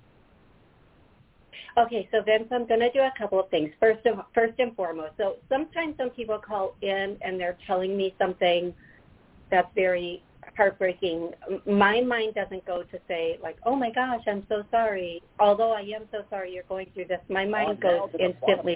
Okay, 1.78 2.08
so 2.12 2.22
Vince, 2.24 2.48
I'm 2.52 2.66
going 2.68 2.80
to 2.80 2.92
do 2.92 3.00
a 3.00 3.12
couple 3.18 3.40
of 3.40 3.50
things. 3.50 3.70
First, 3.80 4.06
of, 4.06 4.20
first 4.34 4.54
and 4.60 4.76
foremost, 4.76 5.14
so 5.18 5.36
sometimes 5.50 5.96
some 5.98 6.10
people 6.10 6.40
call 6.40 6.76
in 6.82 7.18
and 7.22 7.40
they're 7.40 7.58
telling 7.68 7.96
me 7.96 8.16
something 8.18 8.74
that's 9.52 9.68
very 9.76 10.24
heartbreaking. 10.60 11.32
My 11.66 12.02
mind 12.02 12.36
doesn't 12.36 12.66
go 12.66 12.84
to 12.84 13.00
say 13.08 13.40
like, 13.42 13.58
"Oh 13.66 13.76
my 13.76 13.92
gosh, 13.92 14.24
I'm 14.28 14.46
so 14.50 14.64
sorry." 14.70 15.24
Although 15.40 15.72
I 15.72 15.84
am 15.98 16.04
so 16.12 16.20
sorry 16.30 16.54
you're 16.54 16.70
going 16.76 16.88
through 16.94 17.06
this, 17.06 17.22
my 17.30 17.46
mind 17.46 17.80
goes 17.80 18.10
instantly. 18.20 18.76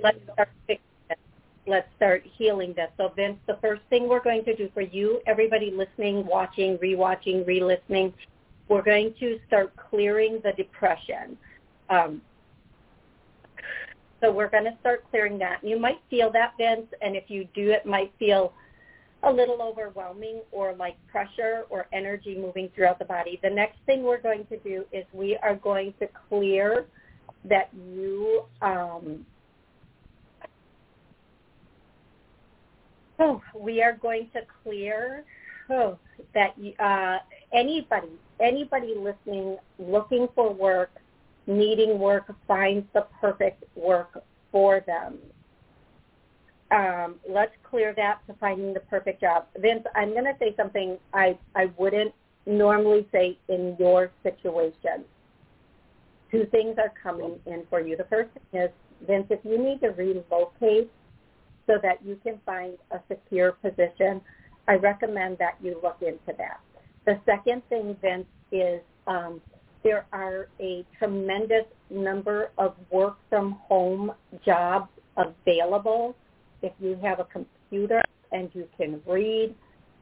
Let's 0.00 0.22
start 0.32 0.48
fixing 0.68 0.86
this. 1.08 1.18
Let's 1.66 1.88
start 1.96 2.22
healing 2.38 2.74
this. 2.74 2.90
So 2.96 3.08
Vince, 3.16 3.38
the 3.48 3.58
first 3.60 3.82
thing 3.90 4.08
we're 4.08 4.22
going 4.22 4.44
to 4.44 4.54
do 4.54 4.70
for 4.72 4.82
you, 4.82 5.20
everybody 5.26 5.72
listening, 5.72 6.24
watching, 6.26 6.78
rewatching, 6.78 7.44
re-listening, 7.44 8.14
we're 8.68 8.82
going 8.82 9.12
to 9.18 9.40
start 9.48 9.74
clearing 9.76 10.40
the 10.44 10.52
depression. 10.52 11.36
Um, 11.88 12.22
so 14.20 14.30
we're 14.30 14.48
going 14.56 14.64
to 14.64 14.76
start 14.80 15.04
clearing 15.10 15.38
that. 15.38 15.58
You 15.64 15.76
might 15.76 16.00
feel 16.08 16.30
that, 16.30 16.54
Vince, 16.56 16.86
and 17.02 17.16
if 17.16 17.24
you 17.28 17.48
do, 17.52 17.72
it 17.72 17.84
might 17.84 18.12
feel 18.20 18.52
a 19.22 19.30
little 19.30 19.60
overwhelming 19.60 20.40
or 20.50 20.74
like 20.74 20.96
pressure 21.08 21.64
or 21.68 21.86
energy 21.92 22.36
moving 22.38 22.70
throughout 22.74 22.98
the 22.98 23.04
body. 23.04 23.38
The 23.42 23.50
next 23.50 23.78
thing 23.86 24.02
we're 24.02 24.20
going 24.20 24.46
to 24.46 24.56
do 24.58 24.84
is 24.92 25.04
we 25.12 25.36
are 25.42 25.56
going 25.56 25.94
to 26.00 26.08
clear 26.28 26.86
that 27.44 27.70
you 27.74 28.44
um, 28.62 29.24
oh, 33.18 33.42
we 33.54 33.82
are 33.82 33.94
going 33.94 34.28
to 34.34 34.40
clear 34.62 35.24
oh, 35.70 35.98
that 36.34 36.54
uh, 36.78 37.18
anybody 37.52 38.08
anybody 38.40 38.94
listening 38.96 39.58
looking 39.78 40.28
for 40.34 40.52
work 40.52 40.90
needing 41.46 41.98
work 41.98 42.32
finds 42.46 42.86
the 42.94 43.06
perfect 43.20 43.64
work 43.74 44.22
for 44.52 44.80
them 44.86 45.18
um, 46.70 47.16
let's 47.28 47.52
clear 47.68 47.94
that 47.96 48.20
to 48.26 48.34
finding 48.34 48.72
the 48.72 48.80
perfect 48.80 49.20
job. 49.20 49.46
Vince, 49.58 49.84
I'm 49.94 50.12
going 50.12 50.24
to 50.24 50.36
say 50.38 50.54
something 50.56 50.98
I, 51.12 51.36
I 51.54 51.66
wouldn't 51.76 52.14
normally 52.46 53.06
say 53.12 53.38
in 53.48 53.76
your 53.78 54.10
situation. 54.22 55.04
Two 56.30 56.46
things 56.52 56.76
are 56.78 56.92
coming 57.02 57.38
in 57.46 57.64
for 57.68 57.80
you. 57.80 57.96
The 57.96 58.04
first 58.04 58.30
is, 58.52 58.70
Vince, 59.06 59.26
if 59.30 59.40
you 59.44 59.58
need 59.58 59.80
to 59.80 59.88
relocate 59.88 60.90
so 61.66 61.78
that 61.82 62.04
you 62.04 62.18
can 62.22 62.38
find 62.46 62.74
a 62.92 63.00
secure 63.08 63.52
position, 63.52 64.20
I 64.68 64.74
recommend 64.74 65.38
that 65.38 65.56
you 65.62 65.78
look 65.82 65.98
into 66.02 66.36
that. 66.38 66.60
The 67.06 67.18
second 67.26 67.62
thing, 67.68 67.96
Vince, 68.00 68.26
is 68.52 68.80
um, 69.06 69.40
there 69.82 70.06
are 70.12 70.48
a 70.60 70.84
tremendous 70.98 71.64
number 71.90 72.50
of 72.58 72.74
work 72.90 73.16
from 73.28 73.52
home 73.68 74.12
jobs 74.44 74.88
available 75.16 76.14
if 76.62 76.72
you 76.80 76.98
have 77.02 77.20
a 77.20 77.24
computer 77.24 78.02
and 78.32 78.50
you 78.54 78.68
can 78.76 79.00
read, 79.06 79.54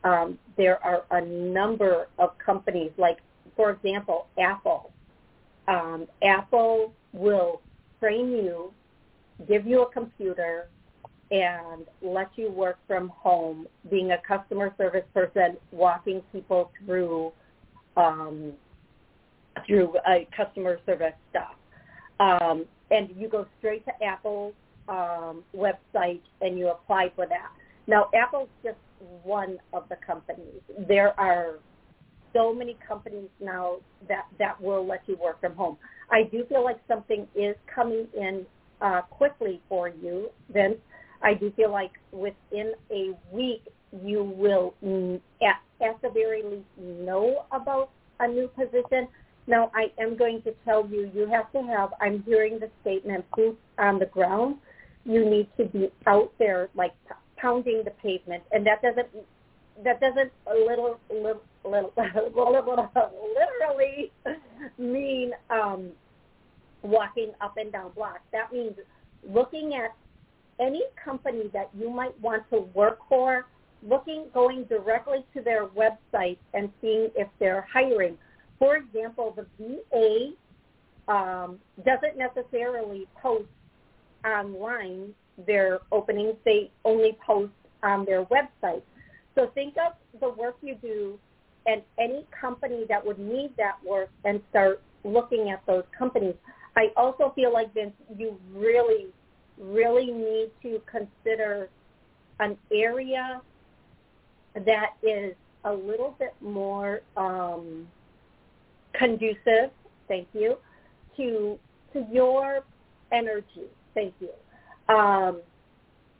um, 0.04 0.38
there 0.56 0.82
are 0.84 1.04
a 1.10 1.24
number 1.24 2.08
of 2.18 2.36
companies 2.38 2.92
like, 2.96 3.18
for 3.56 3.70
example, 3.70 4.26
Apple. 4.40 4.92
Um, 5.66 6.06
Apple 6.22 6.92
will 7.12 7.60
train 8.00 8.30
you, 8.30 8.72
give 9.46 9.66
you 9.66 9.82
a 9.82 9.90
computer, 9.90 10.68
and 11.30 11.84
let 12.00 12.30
you 12.36 12.50
work 12.50 12.78
from 12.86 13.10
home, 13.10 13.66
being 13.90 14.12
a 14.12 14.18
customer 14.26 14.74
service 14.78 15.04
person, 15.12 15.58
walking 15.72 16.22
people 16.32 16.70
through 16.84 17.32
um, 17.96 18.52
through 19.66 19.96
uh, 20.06 20.18
customer 20.36 20.78
service 20.86 21.14
stuff. 21.30 21.54
Um, 22.20 22.64
and 22.90 23.10
you 23.16 23.28
go 23.28 23.46
straight 23.58 23.84
to 23.86 24.04
Apple's 24.04 24.54
um, 24.88 25.42
website 25.56 26.20
and 26.40 26.58
you 26.58 26.68
apply 26.68 27.12
for 27.14 27.26
that. 27.26 27.50
Now, 27.86 28.10
Apple's 28.14 28.48
just 28.62 28.76
one 29.22 29.58
of 29.72 29.88
the 29.88 29.96
companies. 30.06 30.60
There 30.86 31.18
are 31.18 31.54
so 32.34 32.54
many 32.54 32.76
companies 32.86 33.28
now 33.40 33.76
that, 34.08 34.26
that 34.38 34.60
will 34.60 34.86
let 34.86 35.02
you 35.06 35.16
work 35.16 35.40
from 35.40 35.54
home. 35.54 35.78
I 36.10 36.24
do 36.24 36.44
feel 36.48 36.64
like 36.64 36.78
something 36.86 37.26
is 37.34 37.56
coming 37.72 38.06
in 38.16 38.46
uh, 38.80 39.02
quickly 39.02 39.60
for 39.68 39.88
you, 39.88 40.30
Vince. 40.52 40.76
I 41.22 41.34
do 41.34 41.50
feel 41.56 41.70
like 41.72 41.92
within 42.12 42.72
a 42.90 43.12
week 43.32 43.62
you 44.04 44.22
will, 44.22 44.74
at, 45.42 45.60
at 45.84 46.00
the 46.02 46.10
very 46.10 46.42
least, 46.42 46.66
know 46.78 47.44
about 47.52 47.90
a 48.20 48.28
new 48.28 48.48
position. 48.48 49.08
Now, 49.46 49.70
I 49.74 49.86
am 50.00 50.16
going 50.16 50.42
to 50.42 50.52
tell 50.64 50.86
you, 50.86 51.10
you 51.14 51.26
have 51.26 51.50
to 51.52 51.62
have, 51.62 51.90
I'm 52.00 52.22
hearing 52.24 52.58
the 52.58 52.70
statement, 52.82 53.24
boots 53.34 53.58
on 53.78 53.98
the 53.98 54.06
ground 54.06 54.56
you 55.04 55.28
need 55.28 55.48
to 55.56 55.64
be 55.64 55.90
out 56.06 56.32
there 56.38 56.68
like 56.74 56.92
pounding 57.36 57.82
the 57.84 57.90
pavement, 58.02 58.42
and 58.52 58.66
that 58.66 58.82
doesn't 58.82 59.08
that 59.84 60.00
doesn't 60.00 60.32
a 60.46 60.54
little 60.54 60.98
little 61.10 61.42
little, 61.64 61.92
little 61.96 62.90
literally 63.34 64.12
mean 64.78 65.32
um, 65.50 65.90
walking 66.82 67.32
up 67.40 67.56
and 67.56 67.72
down 67.72 67.92
blocks. 67.94 68.20
That 68.32 68.52
means 68.52 68.74
looking 69.28 69.74
at 69.74 69.94
any 70.60 70.82
company 71.02 71.50
that 71.52 71.70
you 71.78 71.90
might 71.90 72.18
want 72.20 72.42
to 72.50 72.60
work 72.74 72.98
for, 73.08 73.46
looking 73.82 74.26
going 74.34 74.64
directly 74.64 75.24
to 75.34 75.40
their 75.40 75.66
website 75.66 76.38
and 76.54 76.70
seeing 76.80 77.08
if 77.16 77.28
they're 77.38 77.66
hiring. 77.72 78.16
For 78.58 78.76
example, 78.76 79.36
the 79.36 79.46
VA 79.58 81.12
um, 81.12 81.58
doesn't 81.84 82.18
necessarily 82.18 83.06
post 83.22 83.46
online 84.24 85.14
their 85.46 85.80
openings. 85.92 86.34
They 86.44 86.70
only 86.84 87.16
post 87.24 87.52
on 87.82 88.04
their 88.04 88.24
website. 88.24 88.82
So 89.34 89.50
think 89.54 89.74
of 89.76 89.92
the 90.20 90.30
work 90.30 90.56
you 90.62 90.74
do 90.76 91.18
and 91.66 91.82
any 91.98 92.26
company 92.38 92.84
that 92.88 93.04
would 93.04 93.18
need 93.18 93.52
that 93.56 93.76
work 93.84 94.10
and 94.24 94.40
start 94.50 94.82
looking 95.04 95.50
at 95.50 95.64
those 95.66 95.84
companies. 95.96 96.34
I 96.76 96.88
also 96.96 97.32
feel 97.34 97.52
like 97.52 97.72
Vince, 97.74 97.92
you 98.16 98.38
really, 98.54 99.06
really 99.58 100.10
need 100.10 100.50
to 100.62 100.80
consider 100.86 101.68
an 102.40 102.56
area 102.72 103.40
that 104.54 104.94
is 105.02 105.34
a 105.64 105.72
little 105.72 106.14
bit 106.18 106.34
more 106.40 107.00
um, 107.16 107.86
conducive, 108.94 109.70
thank 110.08 110.28
you, 110.32 110.56
to 111.16 111.58
to 111.92 112.06
your 112.12 112.60
energy. 113.12 113.66
Thank 113.98 114.14
you. 114.20 114.94
Um, 114.94 115.40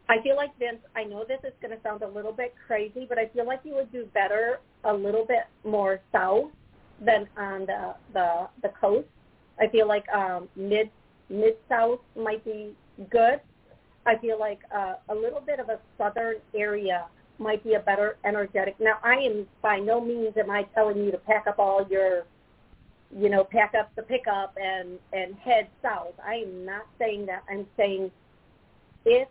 I 0.08 0.20
feel 0.24 0.34
like 0.34 0.50
Vince. 0.58 0.80
I 0.96 1.04
know 1.04 1.24
this 1.24 1.38
is 1.44 1.52
going 1.62 1.76
to 1.76 1.80
sound 1.84 2.02
a 2.02 2.08
little 2.08 2.32
bit 2.32 2.52
crazy, 2.66 3.06
but 3.08 3.18
I 3.18 3.26
feel 3.28 3.46
like 3.46 3.60
you 3.62 3.76
would 3.76 3.92
do 3.92 4.04
better 4.12 4.58
a 4.82 4.92
little 4.92 5.24
bit 5.24 5.44
more 5.64 6.00
south 6.10 6.50
than 7.00 7.28
on 7.36 7.66
the 7.66 7.94
the, 8.12 8.48
the 8.62 8.70
coast. 8.80 9.06
I 9.60 9.68
feel 9.68 9.86
like 9.86 10.08
um, 10.08 10.48
mid 10.56 10.90
mid 11.30 11.54
south 11.68 12.00
might 12.16 12.44
be 12.44 12.74
good. 13.10 13.40
I 14.06 14.16
feel 14.16 14.40
like 14.40 14.58
uh, 14.74 14.94
a 15.08 15.14
little 15.14 15.40
bit 15.40 15.60
of 15.60 15.68
a 15.68 15.78
southern 15.96 16.36
area 16.56 17.06
might 17.38 17.62
be 17.62 17.74
a 17.74 17.80
better 17.80 18.16
energetic. 18.24 18.74
Now, 18.80 18.98
I 19.04 19.14
am 19.14 19.46
by 19.62 19.78
no 19.78 20.00
means 20.00 20.36
am 20.36 20.50
I 20.50 20.64
telling 20.74 20.96
you 20.96 21.12
to 21.12 21.18
pack 21.18 21.46
up 21.46 21.60
all 21.60 21.86
your 21.88 22.24
you 23.16 23.28
know, 23.28 23.44
pack 23.44 23.74
up 23.78 23.94
the 23.96 24.02
pickup 24.02 24.56
and 24.60 24.98
and 25.12 25.34
head 25.36 25.68
south. 25.82 26.14
I 26.24 26.34
am 26.36 26.64
not 26.64 26.86
saying 26.98 27.26
that. 27.26 27.42
I'm 27.50 27.66
saying 27.76 28.10
if 29.04 29.28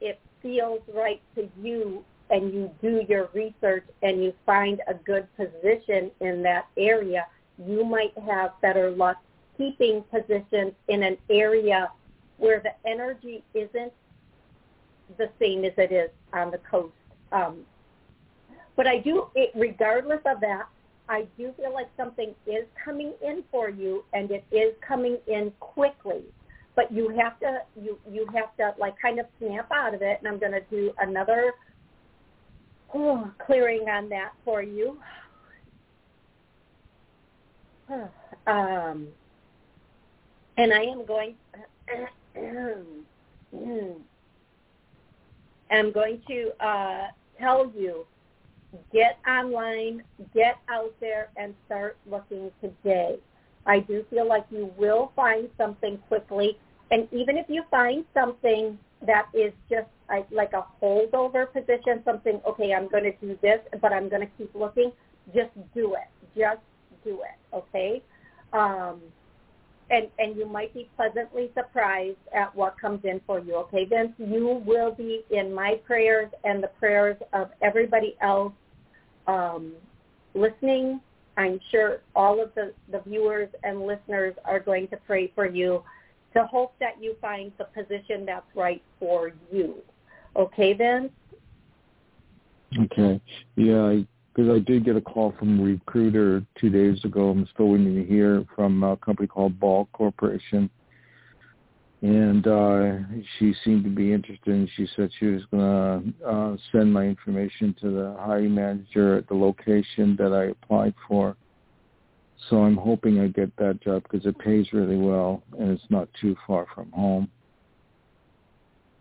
it 0.00 0.20
feels 0.40 0.80
right 0.94 1.20
to 1.34 1.48
you 1.60 2.04
and 2.30 2.52
you 2.52 2.70
do 2.80 3.04
your 3.08 3.28
research 3.34 3.84
and 4.02 4.22
you 4.22 4.32
find 4.46 4.80
a 4.88 4.94
good 4.94 5.28
position 5.36 6.10
in 6.20 6.42
that 6.42 6.66
area, 6.76 7.26
you 7.58 7.84
might 7.84 8.16
have 8.26 8.52
better 8.62 8.90
luck 8.90 9.16
keeping 9.58 10.02
positions 10.10 10.72
in 10.88 11.02
an 11.02 11.18
area 11.30 11.90
where 12.38 12.60
the 12.60 12.72
energy 12.88 13.44
isn't 13.54 13.92
the 15.18 15.28
same 15.38 15.64
as 15.64 15.72
it 15.76 15.92
is 15.92 16.10
on 16.32 16.50
the 16.50 16.58
coast. 16.58 16.94
Um, 17.30 17.60
but 18.76 18.86
I 18.86 18.98
do, 18.98 19.26
it, 19.34 19.50
regardless 19.54 20.20
of 20.24 20.40
that, 20.40 20.66
I 21.08 21.26
do 21.36 21.52
feel 21.56 21.72
like 21.72 21.88
something 21.96 22.34
is 22.46 22.64
coming 22.84 23.12
in 23.22 23.44
for 23.50 23.68
you, 23.68 24.04
and 24.12 24.30
it 24.30 24.44
is 24.52 24.74
coming 24.86 25.18
in 25.26 25.52
quickly. 25.60 26.22
But 26.74 26.90
you 26.90 27.08
have 27.20 27.38
to 27.40 27.58
you 27.80 27.98
you 28.10 28.26
have 28.34 28.56
to 28.56 28.74
like 28.80 28.94
kind 29.00 29.18
of 29.18 29.26
snap 29.38 29.70
out 29.72 29.94
of 29.94 30.02
it, 30.02 30.18
and 30.20 30.28
I'm 30.28 30.38
going 30.38 30.52
to 30.52 30.62
do 30.70 30.92
another 30.98 31.52
oh, 32.94 33.30
clearing 33.46 33.88
on 33.88 34.08
that 34.10 34.32
for 34.44 34.62
you. 34.62 34.98
Um, 38.44 39.06
and 40.56 40.72
I 40.72 40.82
am 40.82 41.06
going. 41.06 41.36
I'm 45.70 45.92
going 45.92 46.20
to 46.28 46.50
uh, 46.60 47.06
tell 47.38 47.72
you 47.76 48.04
get 48.92 49.18
online, 49.28 50.02
get 50.34 50.58
out 50.68 50.94
there, 51.00 51.28
and 51.36 51.54
start 51.66 51.96
looking 52.10 52.50
today. 52.60 53.18
I 53.66 53.80
do 53.80 54.04
feel 54.10 54.26
like 54.26 54.44
you 54.50 54.72
will 54.76 55.12
find 55.14 55.48
something 55.56 55.98
quickly. 56.08 56.58
And 56.90 57.08
even 57.12 57.36
if 57.36 57.46
you 57.48 57.62
find 57.70 58.04
something 58.12 58.78
that 59.06 59.26
is 59.34 59.52
just 59.70 59.88
like 60.30 60.52
a 60.52 60.64
holdover 60.82 61.50
position, 61.52 62.02
something, 62.04 62.40
okay, 62.46 62.74
I'm 62.74 62.88
going 62.88 63.04
to 63.04 63.12
do 63.12 63.38
this, 63.40 63.60
but 63.80 63.92
I'm 63.92 64.08
going 64.08 64.22
to 64.22 64.30
keep 64.38 64.54
looking, 64.54 64.92
just 65.34 65.50
do 65.74 65.94
it. 65.94 66.08
Just 66.38 66.60
do 67.04 67.20
it, 67.22 67.56
okay? 67.56 68.02
Um, 68.52 69.00
and, 69.90 70.08
and 70.18 70.36
you 70.36 70.46
might 70.46 70.72
be 70.74 70.88
pleasantly 70.96 71.50
surprised 71.54 72.16
at 72.34 72.54
what 72.54 72.78
comes 72.80 73.04
in 73.04 73.20
for 73.26 73.38
you, 73.38 73.56
okay, 73.56 73.84
Vince? 73.84 74.12
You 74.18 74.62
will 74.64 74.92
be 74.92 75.24
in 75.30 75.52
my 75.54 75.74
prayers 75.86 76.30
and 76.44 76.62
the 76.62 76.68
prayers 76.78 77.16
of 77.32 77.50
everybody 77.60 78.16
else 78.22 78.52
um, 79.26 79.72
listening. 80.34 81.00
I'm 81.36 81.60
sure 81.70 82.00
all 82.14 82.42
of 82.42 82.54
the, 82.54 82.72
the 82.90 83.00
viewers 83.06 83.48
and 83.62 83.86
listeners 83.86 84.34
are 84.44 84.60
going 84.60 84.88
to 84.88 84.96
pray 84.98 85.32
for 85.34 85.46
you 85.46 85.82
to 86.34 86.46
hope 86.46 86.74
that 86.80 87.02
you 87.02 87.16
find 87.20 87.52
the 87.58 87.64
position 87.64 88.24
that's 88.26 88.46
right 88.54 88.82
for 88.98 89.32
you. 89.50 89.76
Okay, 90.36 90.72
then? 90.72 91.10
Okay. 92.78 93.20
Yeah, 93.56 94.00
because 94.34 94.50
I, 94.50 94.54
I 94.54 94.58
did 94.60 94.84
get 94.84 94.96
a 94.96 95.00
call 95.00 95.34
from 95.38 95.60
a 95.60 95.62
recruiter 95.62 96.44
two 96.58 96.70
days 96.70 97.04
ago. 97.04 97.30
I'm 97.30 97.46
still 97.52 97.68
waiting 97.68 97.94
to 97.96 98.04
hear 98.04 98.44
from 98.54 98.82
a 98.82 98.96
company 98.96 99.26
called 99.28 99.58
Ball 99.60 99.88
Corporation. 99.92 100.70
And 102.02 102.44
uh, 102.48 102.94
she 103.38 103.54
seemed 103.64 103.84
to 103.84 103.90
be 103.90 104.12
interested, 104.12 104.52
and 104.52 104.68
she 104.76 104.88
said 104.96 105.10
she 105.20 105.26
was 105.26 105.42
going 105.52 106.14
to 106.18 106.28
uh, 106.28 106.56
send 106.72 106.92
my 106.92 107.04
information 107.04 107.76
to 107.80 107.90
the 107.90 108.16
hiring 108.18 108.56
manager 108.56 109.16
at 109.16 109.28
the 109.28 109.34
location 109.34 110.16
that 110.18 110.32
I 110.32 110.50
applied 110.50 110.94
for. 111.06 111.36
So 112.50 112.64
I'm 112.64 112.76
hoping 112.76 113.20
I 113.20 113.28
get 113.28 113.54
that 113.56 113.80
job 113.82 114.02
because 114.02 114.26
it 114.26 114.36
pays 114.40 114.66
really 114.72 114.96
well 114.96 115.44
and 115.58 115.70
it's 115.70 115.90
not 115.90 116.08
too 116.20 116.34
far 116.44 116.66
from 116.74 116.90
home. 116.90 117.30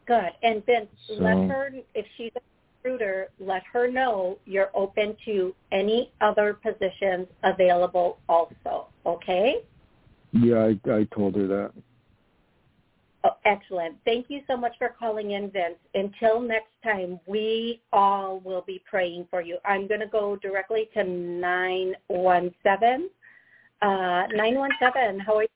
Good. 0.06 0.30
And 0.44 0.62
then 0.68 0.88
so, 1.08 1.16
let 1.16 1.50
her, 1.50 1.72
if 1.96 2.06
she's 2.18 2.32
a 2.36 2.40
recruiter, 2.84 3.30
let 3.40 3.64
her 3.74 3.90
know 3.90 4.38
you're 4.46 4.70
open 4.76 5.18
to 5.26 5.56
any 5.72 6.12
other 6.22 6.54
positions 6.54 7.28
available 7.44 8.20
also. 8.30 8.90
Okay? 9.08 9.64
Yeah, 10.34 10.72
I, 10.86 10.92
I 10.92 11.08
told 11.16 11.36
her 11.36 11.48
that. 11.48 11.72
Oh, 13.24 13.38
excellent. 13.46 13.98
Thank 14.04 14.28
you 14.30 14.42
so 14.48 14.58
much 14.58 14.74
for 14.80 14.96
calling 14.98 15.32
in, 15.32 15.52
Vince. 15.52 15.78
Until 15.94 16.42
next 16.42 16.72
time, 16.84 17.20
we 17.28 17.80
all 17.94 18.40
will 18.40 18.64
be 18.66 18.82
praying 18.90 19.28
for 19.30 19.42
you. 19.42 19.60
I'm 19.64 19.88
going 19.88 20.00
to 20.00 20.08
go 20.08 20.38
directly 20.38 20.90
to 20.96 21.04
917 21.04 23.10
uh, 23.82 24.28
917, 24.36 25.20
how 25.20 25.38
are 25.38 25.44
you? 25.44 25.48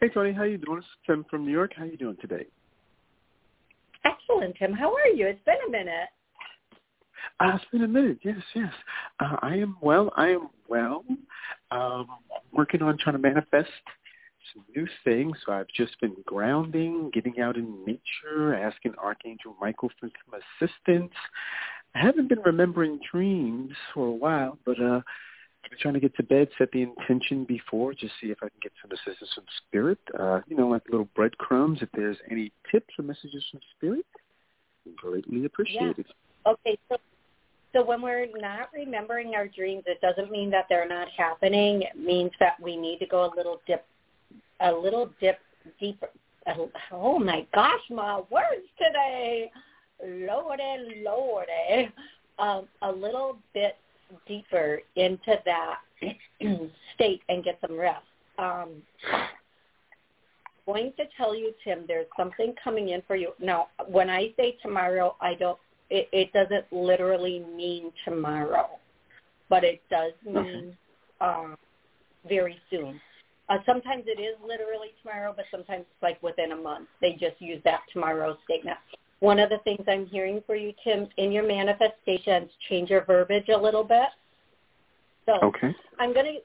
Hey, 0.00 0.08
Toni. 0.08 0.32
How 0.32 0.42
you 0.42 0.58
doing? 0.58 0.82
Tim 1.06 1.24
from 1.30 1.46
New 1.46 1.52
York. 1.52 1.72
How 1.76 1.84
are 1.84 1.86
you 1.86 1.96
doing 1.96 2.16
today? 2.20 2.46
Excellent, 4.04 4.56
Tim. 4.56 4.72
How 4.72 4.92
are 4.92 5.08
you? 5.08 5.26
It's 5.26 5.42
been 5.44 5.54
a 5.68 5.70
minute. 5.70 6.08
Uh, 7.38 7.52
it's 7.54 7.64
been 7.70 7.84
a 7.84 7.88
minute. 7.88 8.18
Yes, 8.22 8.38
yes. 8.54 8.72
Uh, 9.20 9.36
I 9.40 9.54
am 9.54 9.76
well. 9.80 10.10
I 10.16 10.30
am 10.30 10.48
well. 10.68 11.04
Um, 11.70 12.08
working 12.52 12.82
on 12.82 12.98
trying 12.98 13.14
to 13.14 13.22
manifest 13.22 13.70
some 14.52 14.64
new 14.74 14.86
things. 15.04 15.36
So 15.44 15.52
I've 15.52 15.68
just 15.68 16.00
been 16.00 16.16
grounding, 16.24 17.10
getting 17.12 17.40
out 17.40 17.56
in 17.56 17.84
nature, 17.84 18.54
asking 18.54 18.94
Archangel 19.02 19.56
Michael 19.60 19.90
for 20.00 20.08
some 20.08 20.40
assistance. 20.40 21.12
I 21.94 22.00
haven't 22.00 22.28
been 22.28 22.40
remembering 22.44 23.00
dreams 23.10 23.72
for 23.94 24.06
a 24.06 24.12
while, 24.12 24.58
but 24.64 24.80
uh, 24.80 25.00
I've 25.64 25.70
been 25.70 25.78
trying 25.80 25.94
to 25.94 26.00
get 26.00 26.14
to 26.16 26.22
bed, 26.22 26.48
set 26.58 26.70
the 26.72 26.82
intention 26.82 27.44
before, 27.44 27.92
just 27.94 28.12
see 28.20 28.28
if 28.28 28.38
I 28.42 28.48
can 28.48 28.58
get 28.62 28.72
some 28.82 28.92
assistance 28.92 29.30
from 29.34 29.44
spirit. 29.66 29.98
Uh, 30.18 30.40
you 30.46 30.56
know, 30.56 30.68
like 30.68 30.82
little 30.90 31.08
breadcrumbs. 31.16 31.80
If 31.82 31.88
there's 31.94 32.18
any 32.30 32.52
tips 32.70 32.94
or 32.98 33.04
messages 33.04 33.44
from 33.50 33.60
spirit, 33.76 34.06
greatly 34.96 35.44
appreciated. 35.44 36.06
Yeah. 36.06 36.52
Okay, 36.52 36.78
so 36.88 36.96
so 37.76 37.84
when 37.84 38.00
we're 38.00 38.26
not 38.36 38.70
remembering 38.72 39.34
our 39.34 39.46
dreams, 39.46 39.82
it 39.86 40.00
doesn't 40.00 40.30
mean 40.30 40.50
that 40.50 40.64
they're 40.68 40.88
not 40.88 41.08
happening. 41.14 41.82
It 41.82 41.98
means 41.98 42.30
that 42.40 42.58
we 42.60 42.76
need 42.76 42.98
to 43.00 43.06
go 43.06 43.24
a 43.24 43.30
little 43.36 43.60
dip, 43.66 43.84
a 44.60 44.72
little 44.72 45.10
dip 45.20 45.38
deeper. 45.80 46.08
Oh 46.92 47.18
my 47.18 47.46
gosh, 47.54 47.80
my 47.90 48.20
words 48.30 48.66
today, 48.78 49.50
lordy, 50.04 51.02
lordy, 51.04 51.92
um, 52.38 52.68
a 52.82 52.92
little 52.92 53.38
bit 53.52 53.76
deeper 54.28 54.80
into 54.94 55.40
that 55.44 55.78
state 56.94 57.22
and 57.28 57.42
get 57.42 57.58
some 57.60 57.76
rest. 57.76 58.04
Um, 58.38 58.82
going 60.66 60.92
to 60.96 61.04
tell 61.16 61.34
you, 61.34 61.52
Tim, 61.64 61.84
there's 61.86 62.06
something 62.16 62.54
coming 62.62 62.90
in 62.90 63.02
for 63.06 63.16
you. 63.16 63.32
Now, 63.40 63.68
when 63.88 64.10
I 64.10 64.32
say 64.36 64.56
tomorrow, 64.62 65.16
I 65.20 65.34
don't. 65.34 65.58
It, 65.88 66.08
it 66.12 66.32
doesn't 66.32 66.64
literally 66.72 67.44
mean 67.56 67.92
tomorrow, 68.04 68.70
but 69.48 69.62
it 69.62 69.80
does 69.88 70.12
mean 70.24 70.76
um, 71.20 71.56
very 72.28 72.58
soon. 72.70 73.00
Uh, 73.48 73.58
sometimes 73.64 74.04
it 74.06 74.20
is 74.20 74.36
literally 74.42 74.88
tomorrow, 75.02 75.32
but 75.34 75.44
sometimes 75.50 75.82
it's 75.82 76.02
like 76.02 76.20
within 76.22 76.52
a 76.52 76.56
month. 76.56 76.88
They 77.00 77.12
just 77.12 77.40
use 77.40 77.60
that 77.64 77.80
tomorrow 77.92 78.36
statement. 78.44 78.76
One 79.20 79.38
of 79.38 79.50
the 79.50 79.58
things 79.58 79.84
I'm 79.88 80.06
hearing 80.06 80.42
for 80.46 80.56
you, 80.56 80.72
Tim, 80.84 81.08
in 81.16 81.32
your 81.32 81.46
manifestations, 81.46 82.50
change 82.68 82.90
your 82.90 83.04
verbiage 83.04 83.48
a 83.48 83.56
little 83.56 83.84
bit. 83.84 84.08
So 85.26 85.34
okay. 85.42 85.74
I'm 85.98 86.12
to 86.12 86.38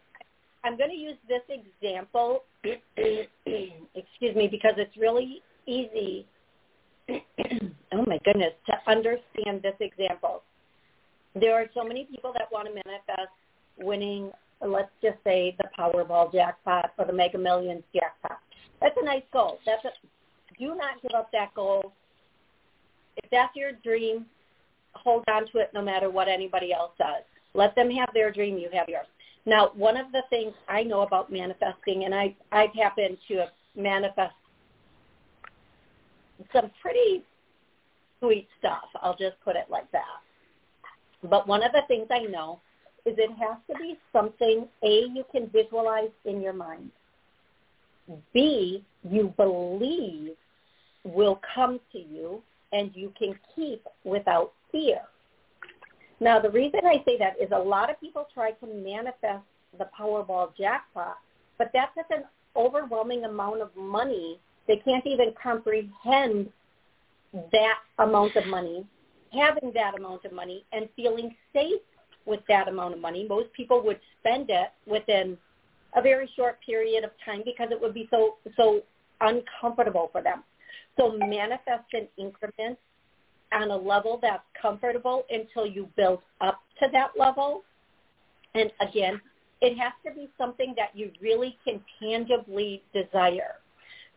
I'm 0.64 0.78
going 0.78 0.92
to 0.92 0.96
use 0.96 1.18
this 1.28 1.42
example, 1.50 2.44
excuse 2.64 4.36
me, 4.36 4.48
because 4.48 4.74
it's 4.78 4.96
really 4.96 5.42
easy. 5.66 6.26
oh 7.10 8.06
my 8.06 8.20
goodness, 8.24 8.54
to 8.68 8.74
understand 8.88 9.64
this 9.64 9.76
example. 9.80 10.44
There 11.34 11.56
are 11.56 11.66
so 11.74 11.84
many 11.84 12.06
people 12.06 12.34
that 12.34 12.52
want 12.52 12.68
to 12.68 12.74
manifest 12.74 13.34
winning, 13.80 14.32
let's 14.66 14.92
just 15.02 15.18
say, 15.24 15.56
the 15.58 15.66
Powerball 15.78 16.32
jackpot 16.32 16.92
or 16.98 17.06
the 17.06 17.14
Mega 17.14 17.38
Millions 17.38 17.84
jackpot. 17.94 18.40
That's 18.82 18.96
a 19.02 19.06
nice 19.06 19.24
goal. 19.32 19.60
That's 19.66 19.84
a, 19.86 19.90
do 20.58 20.76
not 20.76 21.02
give 21.02 21.12
up 21.16 21.32
that 21.32 21.54
goal 21.54 21.94
if 23.18 23.30
that's 23.30 23.56
your 23.56 23.72
dream, 23.84 24.26
hold 24.94 25.24
on 25.28 25.48
to 25.52 25.60
it 25.60 25.72
no 25.74 25.82
matter 25.82 26.10
what 26.10 26.28
anybody 26.28 26.74
else 26.74 26.92
says. 26.98 27.24
Let 27.54 27.76
them 27.76 27.90
have 27.92 28.10
their 28.14 28.32
dream, 28.32 28.58
you 28.58 28.70
have 28.74 28.88
yours. 28.88 29.08
Now, 29.46 29.72
one 29.74 29.98
of 29.98 30.12
the 30.12 30.22
things 30.30 30.54
I 30.70 30.84
know 30.84 31.02
about 31.02 31.32
manifesting, 31.32 32.06
and 32.06 32.14
I, 32.14 32.36
I've 32.52 32.74
happened 32.74 33.18
to 33.28 33.46
manifest 33.76 34.34
some 36.54 36.72
pretty 36.82 37.24
sweet 38.20 38.48
stuff. 38.60 38.84
I'll 39.02 39.18
just 39.18 39.36
put 39.44 39.56
it 39.56 39.66
like 39.70 39.92
that. 39.92 40.22
But 41.30 41.48
one 41.48 41.64
of 41.64 41.72
the 41.72 41.82
things 41.88 42.08
I 42.12 42.20
know 42.20 42.60
is 43.06 43.16
it 43.18 43.32
has 43.40 43.58
to 43.70 43.78
be 43.78 43.98
something, 44.14 44.68
A, 44.84 45.08
you 45.14 45.24
can 45.32 45.50
visualize 45.50 46.12
in 46.26 46.42
your 46.42 46.54
mind. 46.54 46.92
B, 48.34 48.84
you 49.04 49.34
believe 49.38 50.36
will 51.04 51.40
come 51.56 51.80
to 51.92 52.00
you 52.00 52.42
and 52.72 52.92
you 52.94 53.12
can 53.18 53.38
keep 53.56 53.84
without 54.04 54.54
fear. 54.72 55.00
Now, 56.20 56.40
the 56.40 56.52
reason 56.52 56.82
I 56.86 57.04
say 57.06 57.18
that 57.18 57.34
is 57.42 57.50
a 57.52 57.60
lot 57.60 57.90
of 57.90 58.00
people 58.00 58.28
try 58.34 58.52
to 58.52 58.68
manifest 58.68 59.44
the 59.78 59.90
Powerball 60.00 60.56
jackpot, 60.58 61.18
but 61.58 61.72
that's 61.74 61.92
such 61.96 62.18
an 62.18 62.26
overwhelming 62.56 63.26
amount 63.26 63.62
of 63.62 63.76
money. 63.76 64.40
They 64.68 64.78
can't 64.78 65.06
even 65.06 65.34
comprehend 65.42 66.50
that 67.34 67.80
amount 67.98 68.36
of 68.36 68.46
money, 68.46 68.86
having 69.34 69.72
that 69.74 69.98
amount 69.98 70.26
of 70.26 70.32
money, 70.32 70.64
and 70.72 70.88
feeling 70.96 71.36
safe 71.54 71.82
with 72.26 72.42
that 72.48 72.68
amount 72.68 72.94
of 72.94 73.00
money. 73.00 73.26
Most 73.28 73.52
people 73.54 73.84
would 73.84 74.00
spend 74.20 74.50
it 74.50 74.70
within 74.86 75.38
a 75.96 76.02
very 76.02 76.30
short 76.36 76.60
period 76.66 77.04
of 77.04 77.12
time 77.26 77.42
because 77.44 77.70
it 77.72 77.82
would 77.82 77.94
be 77.94 78.08
so 78.10 78.36
so 78.56 78.82
uncomfortable 79.20 80.10
for 80.12 80.22
them. 80.22 80.44
So 80.98 81.18
manifest 81.18 81.86
in 81.94 82.08
increments 82.18 82.82
on 83.54 83.72
a 83.72 83.76
level 83.76 84.20
that's 84.22 84.44
comfortable 84.60 85.26
until 85.30 85.66
you 85.66 85.90
build 85.96 86.20
up 86.40 86.60
to 86.80 86.88
that 86.92 87.12
level. 87.18 87.64
And 88.56 88.72
again, 88.82 89.22
it 89.62 89.78
has 89.78 89.94
to 90.06 90.14
be 90.14 90.30
something 90.38 90.74
that 90.78 90.90
you 90.96 91.12
really 91.22 91.58
can 91.66 91.82
tangibly 92.02 92.84
desire. 92.94 93.56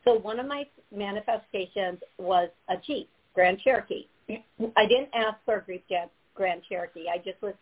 So 0.05 0.15
one 0.15 0.39
of 0.39 0.47
my 0.47 0.67
manifestations 0.95 1.99
was 2.19 2.49
a 2.69 2.75
Jeep, 2.87 3.09
Grand 3.35 3.59
Cherokee. 3.61 4.07
I 4.29 4.87
didn't 4.87 5.11
ask 5.15 5.37
for 5.45 5.57
a 5.57 5.65
Jeep 5.67 6.11
Grand 6.35 6.63
Cherokee. 6.69 7.07
I 7.13 7.19
just 7.19 7.41
was, 7.43 7.55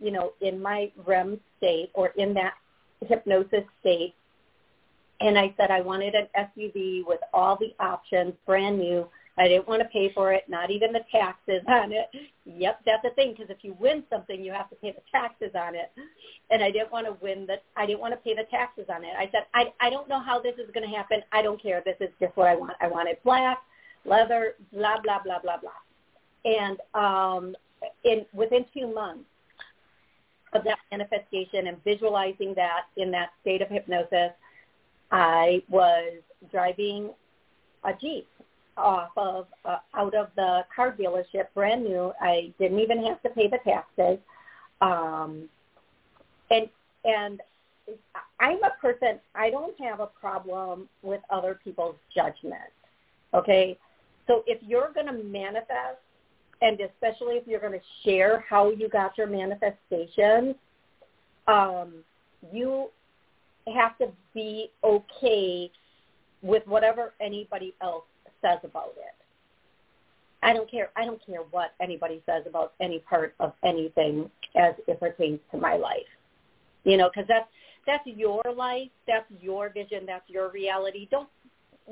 you 0.00 0.10
know, 0.10 0.32
in 0.40 0.60
my 0.60 0.90
REM 1.06 1.40
state 1.58 1.90
or 1.94 2.08
in 2.16 2.34
that 2.34 2.54
hypnosis 3.06 3.64
state 3.80 4.14
and 5.20 5.38
I 5.38 5.54
said 5.56 5.70
I 5.70 5.80
wanted 5.82 6.14
an 6.14 6.28
SUV 6.36 7.06
with 7.06 7.20
all 7.32 7.56
the 7.56 7.74
options, 7.78 8.32
brand 8.46 8.78
new, 8.78 9.06
I 9.38 9.48
didn't 9.48 9.68
want 9.68 9.80
to 9.80 9.88
pay 9.88 10.12
for 10.12 10.32
it, 10.32 10.44
not 10.48 10.70
even 10.70 10.92
the 10.92 11.04
taxes 11.10 11.62
on 11.68 11.92
it. 11.92 12.08
Yep, 12.44 12.80
that's 12.84 13.02
the 13.02 13.10
thing 13.10 13.32
because 13.32 13.50
if 13.50 13.58
you 13.62 13.76
win 13.78 14.02
something, 14.10 14.42
you 14.42 14.52
have 14.52 14.68
to 14.70 14.76
pay 14.76 14.92
the 14.92 15.02
taxes 15.10 15.52
on 15.54 15.74
it. 15.74 15.92
And 16.50 16.62
I 16.62 16.70
didn't 16.70 16.92
want 16.92 17.06
to 17.06 17.16
win 17.22 17.46
the 17.46 17.56
I 17.76 17.86
didn't 17.86 18.00
want 18.00 18.12
to 18.12 18.18
pay 18.18 18.34
the 18.34 18.44
taxes 18.50 18.86
on 18.92 19.04
it. 19.04 19.12
I 19.16 19.30
said 19.30 19.42
I 19.54 19.72
I 19.80 19.88
don't 19.88 20.08
know 20.08 20.20
how 20.20 20.40
this 20.40 20.54
is 20.54 20.70
going 20.74 20.88
to 20.88 20.94
happen. 20.94 21.20
I 21.32 21.42
don't 21.42 21.62
care. 21.62 21.82
This 21.84 21.96
is 22.00 22.10
just 22.18 22.36
what 22.36 22.48
I 22.48 22.56
want. 22.56 22.72
I 22.80 22.88
want 22.88 23.08
it 23.08 23.22
black, 23.24 23.58
leather, 24.04 24.54
blah 24.72 25.00
blah 25.00 25.22
blah 25.22 25.38
blah 25.38 25.58
blah. 25.58 25.70
And 26.44 26.78
um 26.94 27.54
in 28.04 28.26
within 28.34 28.66
2 28.74 28.92
months 28.92 29.29
of 30.52 30.64
that 30.64 30.78
manifestation 30.90 31.68
and 31.68 31.82
visualizing 31.84 32.54
that 32.54 32.82
in 32.96 33.10
that 33.12 33.30
state 33.40 33.62
of 33.62 33.68
hypnosis, 33.68 34.32
I 35.10 35.62
was 35.68 36.14
driving 36.50 37.10
a 37.84 37.92
Jeep 38.00 38.26
off 38.76 39.10
of 39.16 39.46
uh, 39.64 39.78
out 39.94 40.14
of 40.14 40.28
the 40.36 40.64
car 40.74 40.94
dealership, 40.98 41.46
brand 41.54 41.84
new. 41.84 42.12
I 42.20 42.52
didn't 42.58 42.80
even 42.80 43.04
have 43.04 43.22
to 43.22 43.28
pay 43.30 43.48
the 43.48 43.58
taxes, 43.64 44.18
um, 44.80 45.48
and 46.50 46.68
and 47.04 47.40
I'm 48.38 48.62
a 48.62 48.70
person. 48.80 49.20
I 49.34 49.50
don't 49.50 49.78
have 49.80 50.00
a 50.00 50.06
problem 50.06 50.88
with 51.02 51.20
other 51.30 51.58
people's 51.62 51.96
judgment. 52.14 52.72
Okay, 53.34 53.78
so 54.26 54.42
if 54.46 54.58
you're 54.62 54.92
going 54.92 55.06
to 55.06 55.24
manifest, 55.24 55.98
and 56.62 56.78
especially 56.80 57.36
if 57.36 57.46
you're 57.46 57.60
going 57.60 57.72
to 57.72 57.80
share 58.04 58.44
how 58.48 58.70
you 58.70 58.88
got 58.88 59.16
your 59.16 59.26
manifestation, 59.26 60.54
um, 61.48 61.94
you 62.52 62.88
have 63.74 63.96
to 63.98 64.08
be 64.34 64.70
okay 64.84 65.70
with 66.42 66.66
whatever 66.66 67.12
anybody 67.20 67.74
else 67.82 68.04
says 68.42 68.58
about 68.64 68.94
it. 68.96 69.14
I 70.42 70.54
don't 70.54 70.70
care. 70.70 70.90
I 70.96 71.04
don't 71.04 71.24
care 71.24 71.40
what 71.50 71.74
anybody 71.82 72.22
says 72.24 72.44
about 72.46 72.72
any 72.80 73.00
part 73.00 73.34
of 73.40 73.52
anything 73.64 74.30
as 74.56 74.74
it 74.86 74.98
pertains 74.98 75.38
to 75.50 75.58
my 75.58 75.76
life. 75.76 75.98
You 76.84 76.96
know, 76.96 77.10
because 77.14 77.28
that's 77.28 77.48
that's 77.86 78.06
your 78.06 78.42
life, 78.56 78.88
that's 79.06 79.26
your 79.40 79.70
vision, 79.70 80.04
that's 80.06 80.28
your 80.28 80.50
reality. 80.50 81.08
Don't 81.10 81.28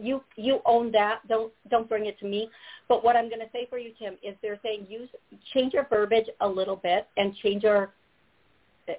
you 0.01 0.23
you 0.37 0.61
own 0.67 0.93
that. 0.93 1.27
Don't 1.29 1.53
don't 1.71 1.89
bring 1.89 2.07
it 2.07 2.19
to 2.21 2.27
me. 2.27 2.51
But 2.89 3.05
what 3.05 3.17
I'm 3.17 3.29
going 3.29 3.41
to 3.41 3.51
say 3.53 3.67
for 3.69 3.79
you, 3.79 3.93
Tim, 3.99 4.15
is 4.23 4.35
they're 4.43 4.61
saying 4.63 4.87
use 4.89 5.09
change 5.53 5.75
your 5.75 5.87
verbiage 5.89 6.27
a 6.41 6.49
little 6.49 6.77
bit 6.77 7.09
and 7.17 7.35
change 7.37 7.63
your 7.63 7.93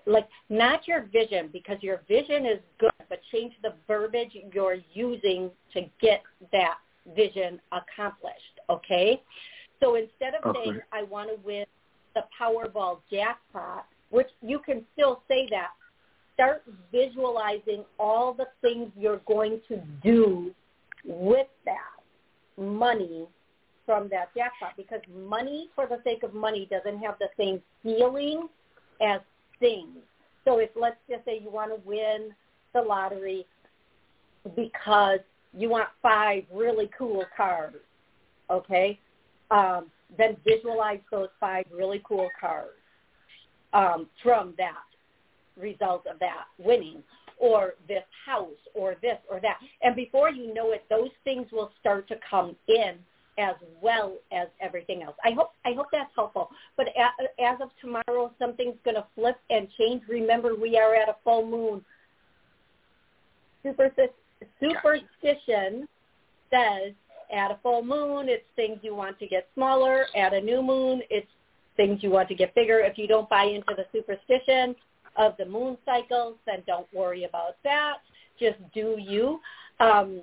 like 0.05 0.27
not 0.49 0.88
your 0.88 1.03
vision 1.12 1.49
because 1.51 1.77
your 1.81 2.01
vision 2.07 2.45
is 2.45 2.59
good, 2.79 2.91
but 3.09 3.19
change 3.31 3.53
the 3.63 3.73
verbiage 3.88 4.31
you're 4.53 4.77
using 4.93 5.49
to 5.73 5.81
get 6.01 6.21
that 6.51 6.77
vision 7.15 7.59
accomplished. 7.71 8.59
Okay, 8.69 9.21
so 9.79 9.95
instead 9.95 10.33
of 10.35 10.49
okay. 10.49 10.59
saying 10.65 10.79
I 10.91 11.03
want 11.03 11.29
to 11.29 11.38
win 11.45 11.65
the 12.15 12.23
Powerball 12.39 12.99
jackpot, 13.12 13.85
which 14.09 14.29
you 14.41 14.59
can 14.59 14.85
still 14.93 15.23
say 15.27 15.47
that, 15.51 15.69
start 16.33 16.63
visualizing 16.91 17.83
all 17.99 18.33
the 18.33 18.47
things 18.62 18.91
you're 18.97 19.21
going 19.27 19.59
to 19.67 19.81
do 20.03 20.53
with 21.05 21.47
that 21.65 21.99
money 22.57 23.27
from 23.85 24.09
that 24.09 24.29
jackpot 24.35 24.73
because 24.77 25.01
money 25.27 25.69
for 25.75 25.88
the 25.88 25.99
sake 26.03 26.23
of 26.23 26.33
money 26.33 26.67
doesn't 26.69 27.01
have 27.01 27.15
the 27.19 27.29
same 27.38 27.62
feeling 27.81 28.47
as 29.01 29.21
things. 29.59 29.97
So 30.45 30.59
if 30.59 30.69
let's 30.79 30.97
just 31.09 31.25
say 31.25 31.39
you 31.43 31.49
want 31.49 31.71
to 31.71 31.88
win 31.88 32.31
the 32.73 32.81
lottery 32.81 33.45
because 34.55 35.19
you 35.57 35.69
want 35.69 35.88
five 36.01 36.43
really 36.53 36.89
cool 36.97 37.25
cars, 37.35 37.75
okay? 38.49 38.99
Um, 39.51 39.88
then 40.17 40.38
visualize 40.45 40.99
those 41.12 41.29
five 41.39 41.65
really 41.71 42.01
cool 42.07 42.29
cars 42.39 42.69
um, 43.73 44.07
from 44.21 44.53
that 44.57 44.83
result 45.59 46.05
of 46.07 46.19
that 46.19 46.45
winning 46.57 47.03
or 47.39 47.73
this 47.88 48.04
house 48.25 48.49
or 48.75 48.95
this 49.02 49.17
or 49.30 49.39
that. 49.39 49.58
And 49.82 49.95
before 49.95 50.30
you 50.30 50.54
know 50.54 50.71
it, 50.71 50.84
those 50.89 51.10
things 51.23 51.47
will 51.52 51.71
start 51.80 52.08
to 52.10 52.15
come 52.30 52.56
in 52.67 52.95
as 53.38 53.56
well 53.82 54.17
as 54.34 54.47
everything 54.62 55.02
else. 55.02 55.15
I 55.23 55.32
hope 55.32 55.54
I 55.65 55.71
hope 55.73 55.88
that's 55.91 56.12
helpful. 56.13 56.49
But 56.75 56.88
as 56.89 57.62
of 57.62 57.69
tomorrow, 57.80 58.32
something's 58.38 58.75
going 58.84 58.95
to 58.95 59.06
flip 59.15 59.38
and 59.49 59.69
change. 59.78 60.04
Remember, 60.10 60.56
we 60.56 60.78
are 60.78 60.93
at 60.93 61.08
a 61.08 61.15
full 61.23 61.45
moon. 61.45 61.84
Superstition 64.60 65.88
says 66.52 66.93
at 67.32 67.52
a 67.52 67.60
full 67.63 67.84
moon, 67.84 68.28
it's 68.28 68.43
things 68.56 68.80
you 68.82 68.93
want 68.95 69.17
to 69.19 69.28
get 69.28 69.47
smaller. 69.54 70.08
At 70.15 70.34
a 70.34 70.41
new 70.41 70.62
moon, 70.62 71.02
it's 71.10 71.28
things 71.78 72.04
you 72.04 72.10
want 72.10 72.28
to 72.30 72.36
get 72.36 72.54
bigger. 72.56 72.80
If 72.80 72.97
you 72.97 73.08
don't 73.08 73.30
buy 73.30 73.43
into 73.43 73.73
the 73.75 73.86
superstition 73.93 74.75
of 75.19 75.36
the 75.38 75.45
moon 75.45 75.77
cycles, 75.86 76.38
then 76.47 76.63
don't 76.65 76.88
worry 76.93 77.25
about 77.25 77.58
that. 77.63 77.97
Just 78.39 78.58
do 78.73 78.95
you. 78.97 79.39
Um, 79.79 80.21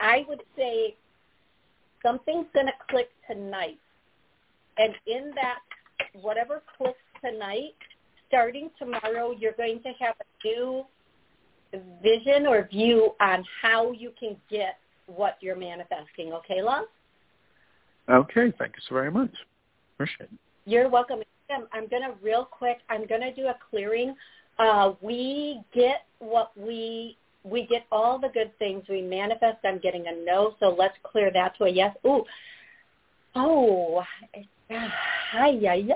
I 0.00 0.24
would 0.28 0.42
say 0.56 0.94
something's 2.02 2.46
going 2.54 2.66
to 2.66 2.72
click 2.88 3.08
tonight. 3.28 3.78
And 4.78 4.94
in 5.06 5.32
that, 5.34 5.58
whatever 6.20 6.62
clicks 6.76 6.98
tonight, 7.24 7.74
starting 8.28 8.70
tomorrow, 8.78 9.32
you're 9.36 9.52
going 9.52 9.82
to 9.82 9.92
have 9.98 10.14
a 10.20 10.46
new 10.46 10.84
vision 12.02 12.46
or 12.46 12.68
view 12.70 13.12
on 13.20 13.44
how 13.62 13.92
you 13.92 14.12
can 14.18 14.36
get 14.50 14.78
what 15.06 15.36
you're 15.40 15.56
manifesting. 15.56 16.32
Okay, 16.32 16.62
love? 16.62 16.84
Okay, 18.08 18.52
thank 18.58 18.74
you 18.76 18.82
so 18.88 18.94
very 18.94 19.10
much. 19.10 19.30
Appreciate 19.94 20.28
it. 20.32 20.38
You're 20.66 20.88
welcome. 20.88 21.20
I'm 21.50 21.88
going 21.88 22.02
to 22.02 22.14
real 22.22 22.44
quick, 22.44 22.78
I'm 22.88 23.06
going 23.06 23.20
to 23.20 23.34
do 23.34 23.46
a 23.46 23.56
clearing. 23.70 24.14
Uh, 24.58 24.92
we 25.00 25.60
get 25.74 26.02
what 26.18 26.52
we 26.56 27.16
we 27.44 27.66
get 27.66 27.86
all 27.90 28.18
the 28.18 28.28
good 28.28 28.56
things. 28.58 28.84
We 28.88 29.00
manifest. 29.00 29.58
I'm 29.64 29.78
getting 29.78 30.06
a 30.06 30.24
no, 30.24 30.54
so 30.60 30.74
let's 30.78 30.96
clear 31.02 31.30
that 31.32 31.56
to 31.58 31.64
a 31.64 31.70
yes. 31.70 31.96
Ooh, 32.06 32.24
oh, 33.34 34.02
hi, 34.68 35.48
yeah, 35.48 35.74
yeah. 35.74 35.94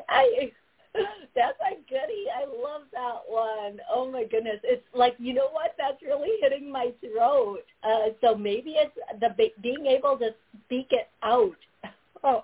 That's 1.35 1.59
a 1.61 1.75
goodie. 1.89 2.27
I 2.35 2.45
love 2.47 2.83
that 2.93 3.21
one. 3.27 3.81
Oh 3.93 4.11
my 4.11 4.25
goodness, 4.25 4.61
it's 4.63 4.87
like 4.95 5.17
you 5.19 5.35
know 5.35 5.49
what? 5.51 5.75
That's 5.77 6.01
really 6.03 6.31
hitting 6.41 6.71
my 6.71 6.93
throat. 7.01 7.65
Uh, 7.83 8.11
so 8.21 8.35
maybe 8.35 8.77
it's 8.77 8.97
the 9.21 9.51
being 9.61 9.87
able 9.87 10.17
to 10.19 10.31
speak 10.65 10.89
it 10.91 11.09
out. 11.23 11.57
Oh. 12.27 12.43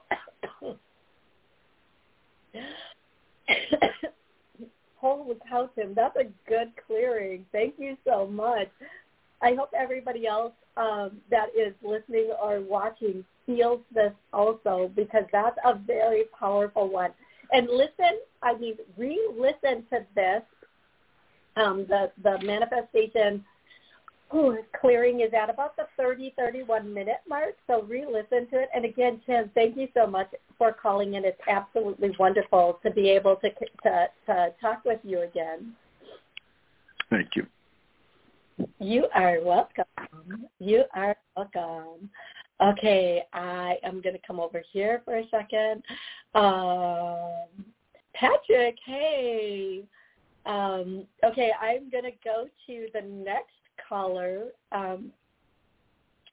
Holy 4.97 5.37
cow, 5.49 5.71
Tim, 5.75 5.95
that's 5.95 6.17
a 6.17 6.25
good 6.49 6.73
clearing. 6.87 7.47
Thank 7.53 7.75
you 7.79 7.97
so 8.07 8.27
much. 8.27 8.69
I 9.43 9.55
hope 9.55 9.71
everybody 9.75 10.27
else 10.27 10.53
um, 10.77 11.13
that 11.31 11.49
is 11.57 11.73
listening 11.83 12.31
or 12.43 12.61
watching 12.61 13.25
feels 13.47 13.81
this 13.95 14.13
also 14.33 14.91
because 14.95 15.25
that's 15.33 15.57
a 15.65 15.75
very 15.75 16.25
powerful 16.39 16.89
one. 16.89 17.13
And 17.53 17.69
listen, 17.69 18.21
I 18.43 18.57
mean, 18.57 18.77
re-listen 18.97 19.85
to 19.91 20.05
this, 20.15 20.43
um, 21.57 21.87
the, 21.89 22.13
the 22.23 22.39
manifestation 22.45 23.45
Ooh, 24.35 24.59
clearing 24.81 25.21
is 25.21 25.33
at 25.35 25.51
about 25.51 25.77
the 25.77 25.85
30, 25.97 26.35
31 26.37 26.93
minute 26.93 27.21
mark. 27.29 27.57
So 27.67 27.83
re-listen 27.83 28.49
to 28.51 28.61
it. 28.61 28.69
And 28.75 28.85
again, 28.85 29.21
Tim, 29.27 29.51
thank 29.55 29.77
you 29.77 29.89
so 29.93 30.07
much 30.07 30.29
for 30.57 30.73
calling 30.73 31.15
in. 31.15 31.25
It's 31.25 31.41
absolutely 31.49 32.15
wonderful 32.19 32.79
to 32.85 32.91
be 32.93 33.09
able 33.11 33.37
to, 33.37 33.51
to, 33.51 34.07
to 34.27 34.55
talk 34.61 34.85
with 34.85 35.01
you 35.03 35.23
again. 35.23 35.73
Thank 37.11 37.31
you. 37.35 37.47
You 38.79 39.07
are 39.15 39.39
welcome. 39.43 40.47
You 40.59 40.85
are 40.95 41.17
welcome. 41.37 42.11
Okay, 42.63 43.23
I 43.33 43.79
am 43.83 44.03
going 44.03 44.15
to 44.15 44.21
come 44.27 44.39
over 44.39 44.63
here 44.73 45.03
for 45.05 45.17
a 45.17 45.29
second. 45.31 45.83
Um, 46.35 47.65
Patrick, 48.15 48.77
hey. 48.85 49.83
Um, 50.47 51.07
okay, 51.25 51.53
I'm 51.61 51.91
going 51.91 52.05
to 52.05 52.13
go 52.23 52.47
to 52.67 52.87
the 52.93 53.01
next 53.01 53.55
caller. 53.91 54.45
Um, 54.73 55.13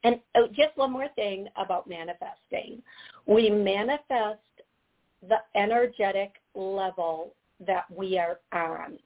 and 0.04 0.20
oh, 0.36 0.48
just 0.48 0.78
one 0.78 0.91
more 0.93 1.10
thing 1.15 1.48
about 1.58 1.89
manifesting. 1.89 2.82
We 3.26 3.50
manifest 3.50 4.39
the 5.28 5.38
energetic 5.56 6.34
level 6.56 7.34
that 7.65 7.86
we 7.89 8.20
are 8.20 8.39
on. 8.54 9.00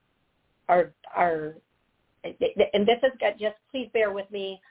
Our, 0.67 0.91
our, 1.15 1.55
and 2.23 2.85
this 2.85 2.99
is 3.03 3.11
got 3.19 3.39
just, 3.39 3.55
please 3.71 3.89
bear 3.93 4.11
with 4.11 4.29
me. 4.29 4.61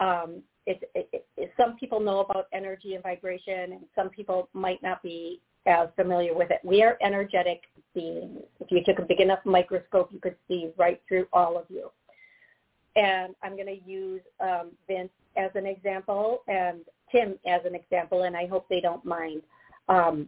Um, 0.00 0.42
it, 0.66 0.88
it, 0.94 1.26
it, 1.36 1.52
some 1.56 1.76
people 1.76 2.00
know 2.00 2.20
about 2.20 2.46
energy 2.52 2.94
and 2.94 3.02
vibration, 3.02 3.72
and 3.72 3.80
some 3.94 4.08
people 4.08 4.48
might 4.52 4.82
not 4.82 5.02
be 5.02 5.40
as 5.66 5.88
familiar 5.96 6.34
with 6.34 6.50
it. 6.50 6.60
We 6.64 6.82
are 6.82 6.96
energetic 7.02 7.62
beings. 7.94 8.40
If 8.60 8.70
you 8.70 8.82
took 8.86 8.98
a 8.98 9.06
big 9.06 9.20
enough 9.20 9.40
microscope, 9.44 10.10
you 10.12 10.20
could 10.20 10.36
see 10.48 10.70
right 10.76 11.00
through 11.08 11.26
all 11.32 11.58
of 11.58 11.64
you. 11.68 11.90
And 12.96 13.34
I'm 13.42 13.54
going 13.54 13.66
to 13.66 13.90
use 13.90 14.22
um, 14.40 14.70
Vince 14.88 15.10
as 15.36 15.50
an 15.54 15.66
example. 15.66 16.42
And 16.48 16.80
Tim 17.12 17.38
as 17.46 17.60
an 17.64 17.74
example, 17.74 18.24
and 18.24 18.36
I 18.36 18.46
hope 18.46 18.66
they 18.68 18.80
don't 18.80 19.04
mind. 19.04 19.42
Um, 19.88 20.26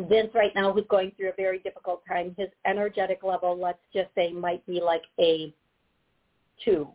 Vince 0.00 0.30
right 0.34 0.54
now 0.54 0.72
who's 0.72 0.86
going 0.88 1.12
through 1.16 1.30
a 1.30 1.36
very 1.36 1.58
difficult 1.60 2.02
time, 2.06 2.34
his 2.38 2.48
energetic 2.66 3.22
level, 3.22 3.58
let's 3.58 3.78
just 3.92 4.08
say, 4.14 4.32
might 4.32 4.64
be 4.66 4.80
like 4.84 5.02
a 5.18 5.52
two 6.64 6.88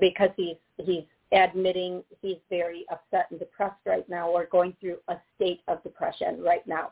because 0.00 0.30
he's 0.36 0.56
he's 0.78 1.04
admitting 1.32 2.02
he's 2.20 2.38
very 2.50 2.84
upset 2.90 3.26
and 3.30 3.38
depressed 3.38 3.80
right 3.86 4.08
now 4.08 4.28
or 4.28 4.46
going 4.46 4.74
through 4.80 4.96
a 5.08 5.16
state 5.36 5.60
of 5.68 5.82
depression 5.82 6.42
right 6.42 6.66
now. 6.66 6.90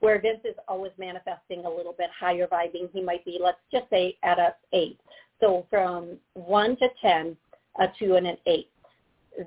Where 0.00 0.20
Vince 0.20 0.40
is 0.44 0.56
always 0.66 0.92
manifesting 0.98 1.64
a 1.64 1.70
little 1.70 1.94
bit 1.96 2.10
higher 2.18 2.46
vibing, 2.46 2.90
he 2.92 3.00
might 3.00 3.24
be, 3.24 3.38
let's 3.40 3.58
just 3.70 3.88
say, 3.90 4.16
at 4.22 4.38
a 4.38 4.54
eight. 4.72 4.98
So 5.42 5.66
from 5.70 6.18
one 6.34 6.76
to 6.76 6.88
ten, 7.02 7.36
a 7.80 7.86
two 7.98 8.14
and 8.14 8.26
an 8.26 8.36
eight. 8.46 8.70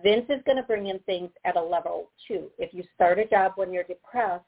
Vince 0.04 0.26
is 0.30 0.42
going 0.46 0.58
to 0.58 0.64
bring 0.64 0.88
in 0.88 1.00
things 1.00 1.30
at 1.46 1.56
a 1.56 1.62
level 1.62 2.10
two. 2.28 2.50
If 2.58 2.74
you 2.74 2.84
start 2.96 3.18
a 3.18 3.26
job 3.26 3.54
when 3.56 3.72
you're 3.72 3.84
depressed, 3.84 4.44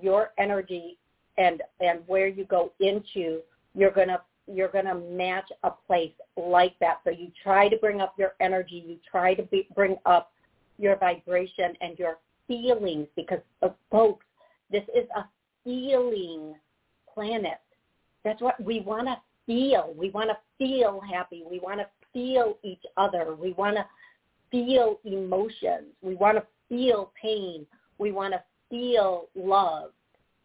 your 0.00 0.30
energy 0.38 0.98
and 1.36 1.62
and 1.80 2.00
where 2.06 2.26
you 2.26 2.44
go 2.44 2.72
into, 2.80 3.40
you're 3.74 3.90
going 3.90 4.08
to 4.08 4.20
you're 4.46 4.68
going 4.68 4.86
to 4.86 4.94
match 4.94 5.48
a 5.62 5.70
place 5.86 6.12
like 6.36 6.74
that. 6.80 7.00
So 7.04 7.10
you 7.10 7.30
try 7.42 7.68
to 7.68 7.76
bring 7.76 8.00
up 8.00 8.14
your 8.18 8.32
energy, 8.40 8.82
you 8.86 8.96
try 9.08 9.34
to 9.34 9.42
be, 9.44 9.68
bring 9.74 9.96
up 10.06 10.32
your 10.78 10.96
vibration 10.96 11.74
and 11.80 11.98
your 11.98 12.18
feelings 12.48 13.06
because 13.14 13.38
uh, 13.62 13.68
folks, 13.90 14.24
this 14.70 14.82
is 14.96 15.06
a 15.16 15.24
feeling 15.64 16.54
planet. 17.12 17.60
That's 18.24 18.40
what 18.40 18.62
we 18.62 18.80
want 18.80 19.06
to 19.06 19.16
feel. 19.46 19.94
We 19.96 20.10
want 20.10 20.30
to 20.30 20.36
feel 20.58 21.00
happy. 21.00 21.44
We 21.48 21.58
want 21.60 21.80
to 21.80 21.86
feel 22.12 22.58
each 22.62 22.82
other. 22.96 23.34
We 23.34 23.52
want 23.52 23.76
to 23.76 23.86
feel 24.50 25.00
emotions. 25.04 25.88
We 26.02 26.14
want 26.14 26.38
to 26.38 26.46
feel 26.68 27.12
pain. 27.20 27.66
We 27.98 28.12
want 28.12 28.34
to 28.34 28.42
feel 28.70 29.28
love 29.34 29.90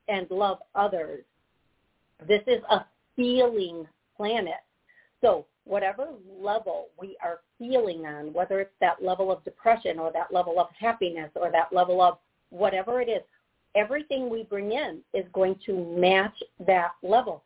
and 0.08 0.30
love 0.30 0.60
others. 0.76 1.24
This 2.28 2.42
is 2.48 2.62
a 2.70 2.86
feeling 3.16 3.88
planet. 4.16 4.62
So 5.22 5.46
whatever 5.66 6.08
level 6.40 6.88
we 7.00 7.18
are 7.24 7.42
feeling 7.58 8.06
on, 8.06 8.34
whether 8.34 8.60
it's 8.60 8.74
that 8.80 9.04
level 9.04 9.32
of 9.32 9.44
depression 9.44 10.00
or 10.00 10.12
that 10.14 10.32
level 10.32 10.60
of 10.60 10.68
happiness 10.78 11.30
or 11.36 11.52
that 11.52 11.74
level 11.74 12.02
of 12.02 12.18
whatever 12.50 13.02
it 13.02 13.10
is, 13.10 13.22
everything 13.76 14.30
we 14.30 14.44
bring 14.44 14.72
in 14.72 15.00
is 15.14 15.26
going 15.34 15.56
to 15.66 15.96
match 15.98 16.42
that 16.66 16.92
level. 17.04 17.44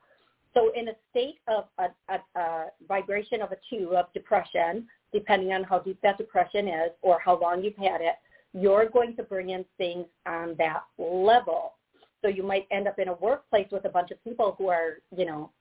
So 0.54 0.72
in 0.76 0.90
a 0.90 0.94
state 1.10 1.40
of 1.48 1.66
a, 1.78 1.88
a, 2.10 2.40
a 2.40 2.66
vibration 2.88 3.42
of 3.42 3.52
a 3.52 3.58
two 3.70 3.96
of 3.96 4.12
depression, 4.14 4.88
depending 5.14 5.54
on 5.54 5.64
how 5.64 5.80
deep 5.80 6.00
that 6.04 6.18
depression 6.18 6.68
is 6.68 6.92
or 7.02 7.20
how 7.24 7.40
long 7.40 7.64
you've 7.64 7.76
had 7.78 8.02
it, 8.02 8.16
you're 8.54 8.90
going 8.90 9.16
to 9.16 9.24
bring 9.24 9.50
in 9.50 9.64
things 9.78 10.06
on 10.26 10.56
that 10.58 10.84
level. 10.98 11.74
So 12.22 12.28
you 12.28 12.44
might 12.44 12.68
end 12.70 12.88
up 12.88 13.00
in 13.00 13.08
a 13.08 13.14
workplace 13.14 13.68
with 13.72 13.86
a 13.86 13.90
bunch 13.90 14.12
of 14.12 14.24
people 14.24 14.56
who 14.58 14.68
are, 14.68 14.98
you 15.16 15.26
know, 15.26 15.52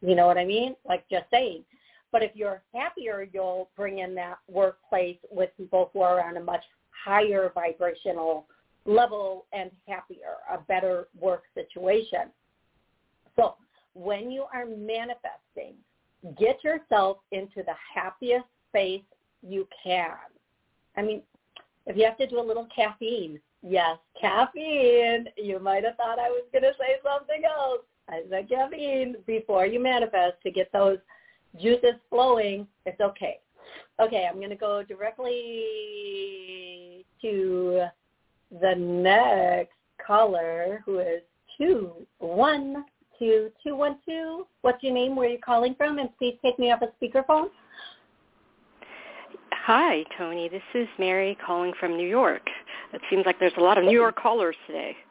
you 0.00 0.14
know 0.14 0.26
what 0.26 0.38
I 0.38 0.44
mean? 0.44 0.74
Like 0.86 1.04
just 1.10 1.26
saying. 1.30 1.64
But 2.12 2.22
if 2.22 2.30
you're 2.34 2.62
happier, 2.74 3.28
you'll 3.32 3.68
bring 3.76 3.98
in 3.98 4.14
that 4.14 4.38
workplace 4.48 5.18
with 5.30 5.50
people 5.56 5.90
who 5.92 6.00
are 6.00 6.26
on 6.26 6.36
a 6.36 6.40
much 6.40 6.62
higher 7.04 7.50
vibrational 7.54 8.46
level 8.86 9.46
and 9.52 9.70
happier, 9.88 10.36
a 10.52 10.58
better 10.58 11.08
work 11.18 11.42
situation. 11.54 12.30
So 13.36 13.56
when 13.94 14.30
you 14.30 14.44
are 14.52 14.64
manifesting, 14.66 15.74
get 16.38 16.62
yourself 16.64 17.18
into 17.32 17.62
the 17.64 17.74
happiest 17.94 18.46
space 18.68 19.02
you 19.42 19.66
can. 19.82 20.16
I 20.96 21.02
mean, 21.02 21.22
if 21.86 21.96
you 21.96 22.04
have 22.04 22.16
to 22.18 22.26
do 22.26 22.40
a 22.40 22.42
little 22.42 22.66
caffeine, 22.74 23.40
yes, 23.62 23.98
caffeine. 24.20 25.28
You 25.36 25.58
might 25.60 25.84
have 25.84 25.96
thought 25.96 26.18
I 26.18 26.28
was 26.28 26.44
going 26.52 26.62
to 26.62 26.72
say 26.78 26.96
something 27.02 27.44
else. 27.44 27.82
I 28.08 28.22
said 28.30 28.48
caffeine 28.48 29.16
before 29.26 29.66
you 29.66 29.80
manifest 29.80 30.40
to 30.44 30.50
get 30.50 30.70
those 30.72 30.98
juices 31.60 31.94
flowing. 32.10 32.66
It's 32.86 33.00
okay. 33.00 33.40
Okay, 34.00 34.26
I'm 34.28 34.36
going 34.36 34.50
to 34.50 34.56
go 34.56 34.82
directly 34.82 35.64
to 37.22 37.86
the 38.60 38.74
next 38.74 39.72
caller 40.04 40.82
who 40.84 40.98
is 40.98 41.22
two 41.58 42.06
one 42.18 42.84
two 43.18 43.50
two 43.64 43.76
one 43.76 43.98
two. 44.06 44.46
What's 44.62 44.82
your 44.82 44.92
name? 44.92 45.16
Where 45.16 45.28
are 45.28 45.32
you 45.32 45.38
calling 45.44 45.74
from? 45.74 45.98
And 45.98 46.10
please 46.18 46.36
take 46.42 46.58
me 46.58 46.72
off 46.72 46.82
a 46.82 47.04
speakerphone. 47.04 47.48
Hi, 49.52 50.04
Toni. 50.16 50.48
This 50.48 50.62
is 50.74 50.86
Mary 50.98 51.36
calling 51.44 51.72
from 51.80 51.96
New 51.96 52.08
York. 52.08 52.42
It 52.92 53.00
seems 53.10 53.26
like 53.26 53.40
there's 53.40 53.52
a 53.56 53.60
lot 53.60 53.78
of 53.78 53.84
New 53.84 53.98
York 53.98 54.16
callers 54.16 54.56
today. 54.66 54.96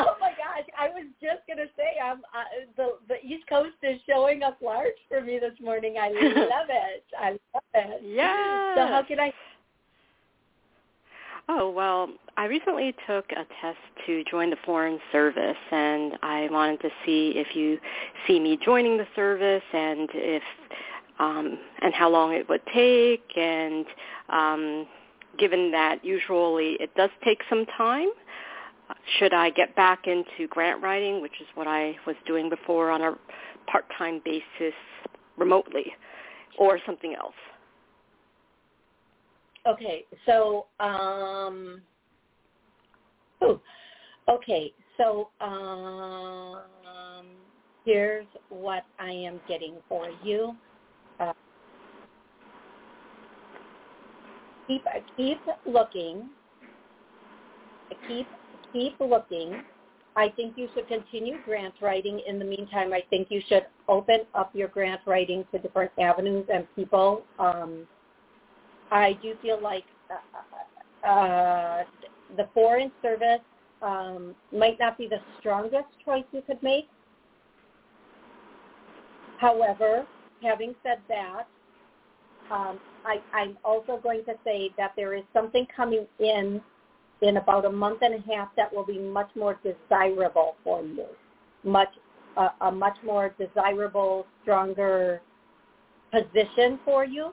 Oh 0.00 0.14
my 0.20 0.30
gosh! 0.30 0.64
I 0.78 0.90
was 0.90 1.06
just 1.20 1.42
gonna 1.48 1.66
say, 1.76 1.98
I'm 2.00 2.18
uh, 2.18 2.44
the 2.76 2.98
the 3.08 3.16
East 3.16 3.48
Coast 3.48 3.74
is 3.82 3.98
showing 4.08 4.44
up 4.44 4.56
large 4.62 4.94
for 5.08 5.20
me 5.20 5.40
this 5.40 5.58
morning. 5.60 5.96
I 6.00 6.08
love 6.12 6.68
it. 6.68 7.04
I 7.18 7.30
love 7.52 7.64
it. 7.74 8.02
Yeah. 8.04 8.76
So 8.76 8.86
how 8.86 9.02
can 9.02 9.18
I 9.18 9.32
Oh, 11.50 11.70
well, 11.70 12.10
I 12.36 12.44
recently 12.44 12.94
took 13.06 13.24
a 13.32 13.46
test 13.60 13.78
to 14.06 14.22
join 14.24 14.50
the 14.50 14.58
Foreign 14.66 14.98
Service, 15.10 15.56
and 15.70 16.18
I 16.22 16.46
wanted 16.50 16.80
to 16.82 16.90
see 17.06 17.32
if 17.36 17.56
you 17.56 17.78
see 18.26 18.38
me 18.38 18.58
joining 18.62 18.98
the 18.98 19.06
service 19.16 19.62
and 19.72 20.10
if 20.12 20.42
um, 21.18 21.58
and 21.82 21.94
how 21.94 22.10
long 22.10 22.32
it 22.34 22.48
would 22.50 22.60
take. 22.72 23.24
And 23.34 23.86
um, 24.28 24.86
given 25.38 25.70
that 25.72 26.04
usually 26.04 26.76
it 26.80 26.94
does 26.94 27.10
take 27.24 27.40
some 27.48 27.64
time, 27.78 28.10
should 29.18 29.32
I 29.32 29.48
get 29.48 29.74
back 29.74 30.06
into 30.06 30.46
grant 30.50 30.82
writing, 30.82 31.22
which 31.22 31.40
is 31.40 31.46
what 31.54 31.66
I 31.66 31.96
was 32.06 32.16
doing 32.26 32.50
before 32.50 32.90
on 32.90 33.00
a 33.00 33.16
part-time 33.70 34.20
basis 34.22 34.74
remotely, 35.38 35.94
or 36.58 36.78
something 36.84 37.14
else? 37.14 37.34
Okay, 39.66 40.04
so 40.24 40.66
um, 40.80 41.82
ooh, 43.42 43.60
okay, 44.28 44.72
so 44.96 45.28
um, 45.40 46.62
here's 47.84 48.26
what 48.48 48.84
I 48.98 49.10
am 49.10 49.40
getting 49.48 49.74
for 49.88 50.08
you. 50.22 50.54
Uh, 51.20 51.32
keep 54.66 54.84
keep 55.16 55.40
looking. 55.66 56.30
Keep 58.06 58.26
keep 58.72 59.00
looking. 59.00 59.62
I 60.16 60.28
think 60.30 60.54
you 60.56 60.68
should 60.74 60.88
continue 60.88 61.36
grant 61.44 61.74
writing. 61.80 62.20
In 62.26 62.38
the 62.38 62.44
meantime, 62.44 62.92
I 62.92 63.02
think 63.08 63.28
you 63.30 63.40
should 63.48 63.66
open 63.88 64.20
up 64.34 64.50
your 64.54 64.68
grant 64.68 65.00
writing 65.06 65.44
to 65.52 65.58
different 65.58 65.92
avenues 65.98 66.46
and 66.52 66.66
people. 66.74 67.22
Um, 67.38 67.86
I 68.90 69.18
do 69.22 69.34
feel 69.42 69.60
like 69.60 69.84
uh, 70.10 71.08
uh, 71.08 71.84
the 72.36 72.48
foreign 72.54 72.90
service 73.02 73.40
um, 73.82 74.34
might 74.52 74.78
not 74.78 74.98
be 74.98 75.08
the 75.08 75.20
strongest 75.38 75.88
choice 76.04 76.24
you 76.32 76.42
could 76.46 76.62
make. 76.62 76.88
However, 79.38 80.06
having 80.42 80.74
said 80.82 80.98
that, 81.08 81.44
um, 82.50 82.80
I, 83.04 83.20
I'm 83.32 83.58
also 83.64 83.98
going 84.02 84.24
to 84.24 84.34
say 84.44 84.70
that 84.78 84.92
there 84.96 85.14
is 85.14 85.22
something 85.32 85.66
coming 85.74 86.06
in 86.18 86.60
in 87.20 87.36
about 87.36 87.64
a 87.64 87.70
month 87.70 87.98
and 88.02 88.14
a 88.14 88.32
half 88.32 88.48
that 88.56 88.72
will 88.72 88.86
be 88.86 88.98
much 88.98 89.28
more 89.34 89.58
desirable 89.64 90.54
for 90.62 90.82
you, 90.82 91.04
much 91.64 91.88
uh, 92.36 92.50
a 92.60 92.70
much 92.70 92.96
more 93.04 93.34
desirable, 93.38 94.24
stronger 94.42 95.20
position 96.12 96.78
for 96.84 97.04
you. 97.04 97.32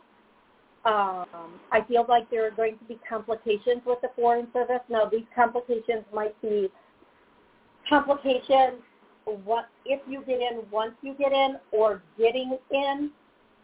Um, 0.86 1.60
I 1.72 1.82
feel 1.88 2.06
like 2.08 2.30
there 2.30 2.46
are 2.46 2.52
going 2.52 2.78
to 2.78 2.86
be 2.86 3.00
complications 3.10 3.82
with 3.86 4.00
the 4.02 4.10
Foreign 4.16 4.48
Service. 4.54 4.82
Now, 4.88 5.06
these 5.06 5.26
complications 5.36 6.06
might 6.14 6.40
be 6.42 6.70
complications 7.90 8.82
what 9.44 9.70
if 9.86 10.00
you 10.08 10.22
get 10.28 10.40
in 10.40 10.62
once 10.72 10.94
you 11.02 11.16
get 11.16 11.32
in 11.32 11.58
or 11.72 12.04
getting 12.18 12.58
in. 12.72 13.12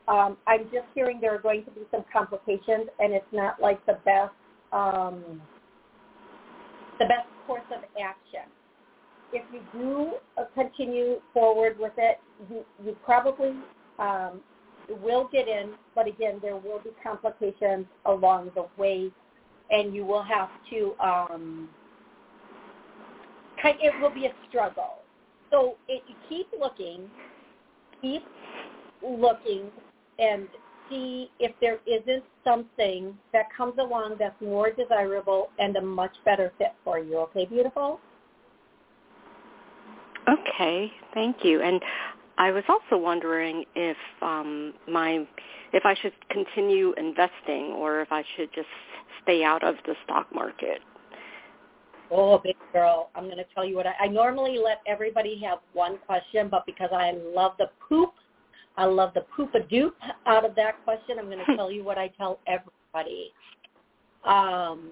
Um, 0.08 0.38
I'm 0.48 0.64
just 0.66 0.88
hearing 0.96 1.20
there 1.22 1.36
are 1.36 1.42
going 1.42 1.64
to 1.66 1.72
be 1.72 1.82
some 1.92 2.04
complications, 2.12 2.90
and 3.00 3.14
it's 3.14 3.26
not 3.32 3.62
like 3.62 3.86
the 3.86 4.00
best 4.04 4.34
um, 4.74 5.42
the 7.00 7.06
best 7.06 7.28
course 7.46 7.62
of 7.76 7.84
action. 8.02 8.50
If 9.34 9.44
you 9.54 9.62
do 9.80 10.12
uh, 10.38 10.46
continue 10.56 11.22
forward 11.34 11.78
with 11.80 11.94
it, 11.98 12.20
you, 12.50 12.66
you 12.84 12.96
probably 13.06 13.54
um, 14.00 14.42
will 14.96 15.30
get 15.32 15.48
in, 15.48 15.74
but 15.96 16.08
again, 16.08 16.40
there 16.42 16.56
will 16.56 16.80
be 16.80 16.92
complications 17.04 17.86
along 18.06 18.52
the 18.56 18.66
way, 18.78 19.12
and 19.70 19.94
you 19.94 20.06
will 20.06 20.24
have 20.24 20.50
to. 20.70 20.94
Um, 21.04 21.70
it 23.64 24.02
will 24.02 24.10
be 24.10 24.26
a 24.26 24.34
struggle. 24.50 24.96
So 25.52 25.76
it, 25.88 26.02
keep 26.30 26.48
looking, 26.60 27.10
keep 28.02 28.24
looking, 29.04 29.70
and 30.18 30.48
see 30.90 31.30
if 31.40 31.52
there 31.62 31.80
isn't 31.86 32.24
something 32.44 33.18
that 33.34 33.46
comes 33.56 33.74
along 33.80 34.16
that's 34.20 34.40
more 34.42 34.72
desirable 34.72 35.50
and 35.60 35.76
a 35.78 35.82
much 35.82 36.16
better 36.26 36.52
fit 36.58 36.74
for 36.84 37.00
you. 37.00 37.18
Okay, 37.20 37.46
beautiful? 37.46 38.00
Okay, 40.30 40.92
thank 41.14 41.44
you. 41.44 41.62
And 41.62 41.82
I 42.38 42.52
was 42.52 42.64
also 42.70 43.02
wondering 43.02 43.66
if 43.76 43.98
um, 44.22 44.74
my 44.88 45.28
if 45.74 45.86
I 45.86 45.96
should 46.02 46.14
continue 46.30 46.94
investing 46.98 47.74
or 47.78 48.02
if 48.02 48.12
I 48.12 48.24
should 48.36 48.50
just 48.54 48.68
stay 49.24 49.44
out 49.44 49.64
of 49.64 49.76
the 49.86 49.96
stock 50.04 50.28
market. 50.34 50.80
Oh, 52.14 52.40
big 52.44 52.58
girl, 52.74 53.10
I'm 53.16 53.26
going 53.26 53.38
to 53.38 53.46
tell 53.56 53.64
you 53.64 53.78
what 53.78 53.88
I, 53.88 53.94
I 54.02 54.08
normally 54.08 54.58
let 54.58 54.82
everybody 54.86 55.42
have 55.46 55.60
one 55.72 55.98
question, 56.06 56.50
but 56.50 56.66
because 56.66 56.90
I 56.92 57.14
love 57.34 57.54
the 57.58 57.70
poop, 57.88 58.12
I 58.76 58.86
love 58.86 59.14
the 59.14 59.26
poop 59.36 59.56
a 59.56 59.60
doop 59.60 59.94
out 60.26 60.44
of 60.44 60.54
that 60.56 60.84
question. 60.84 61.18
I'm 61.20 61.28
going 61.28 61.40
to 61.46 61.56
tell 61.56 61.72
you 61.72 61.84
what 61.84 61.98
I 61.98 62.10
tell 62.18 62.40
everybody. 62.48 63.32
Um, 64.26 64.90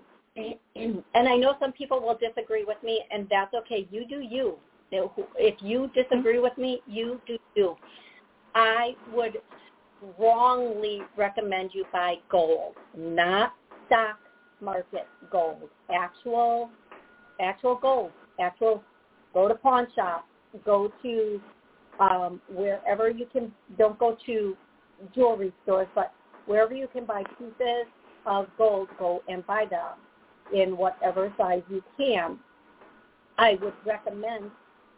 and 0.75 1.03
I 1.27 1.35
know 1.35 1.55
some 1.59 1.73
people 1.73 1.99
will 1.99 2.17
disagree 2.17 2.63
with 2.63 2.77
me, 2.83 3.01
and 3.11 3.27
that's 3.29 3.53
okay. 3.53 3.87
You 3.91 4.07
do 4.07 4.21
you. 4.21 4.55
If 4.91 5.55
you 5.61 5.89
disagree 5.93 6.39
with 6.39 6.57
me, 6.57 6.81
you 6.87 7.21
do 7.27 7.37
you. 7.55 7.75
I 8.55 8.95
would 9.13 9.37
strongly 10.15 11.01
recommend 11.17 11.71
you 11.73 11.85
buy 11.91 12.15
gold, 12.29 12.75
not 12.97 13.53
stock 13.87 14.17
market 14.61 15.07
gold, 15.31 15.69
actual, 15.93 16.69
actual 17.39 17.75
gold, 17.75 18.11
actual. 18.39 18.83
Go 19.33 19.47
to 19.47 19.55
pawn 19.55 19.87
shop, 19.95 20.25
go 20.65 20.91
to 21.03 21.41
um, 21.99 22.41
wherever 22.51 23.09
you 23.09 23.27
can. 23.31 23.51
Don't 23.77 23.99
go 23.99 24.17
to 24.25 24.57
jewelry 25.13 25.53
stores, 25.63 25.87
but 25.93 26.13
wherever 26.45 26.73
you 26.73 26.87
can 26.91 27.05
buy 27.05 27.23
pieces 27.37 27.85
of 28.25 28.47
gold, 28.57 28.89
go 28.97 29.21
and 29.27 29.45
buy 29.45 29.65
them 29.69 29.97
in 30.53 30.75
whatever 30.75 31.31
size 31.37 31.61
you 31.69 31.83
can. 31.97 32.39
I 33.37 33.57
would 33.61 33.73
recommend 33.85 34.51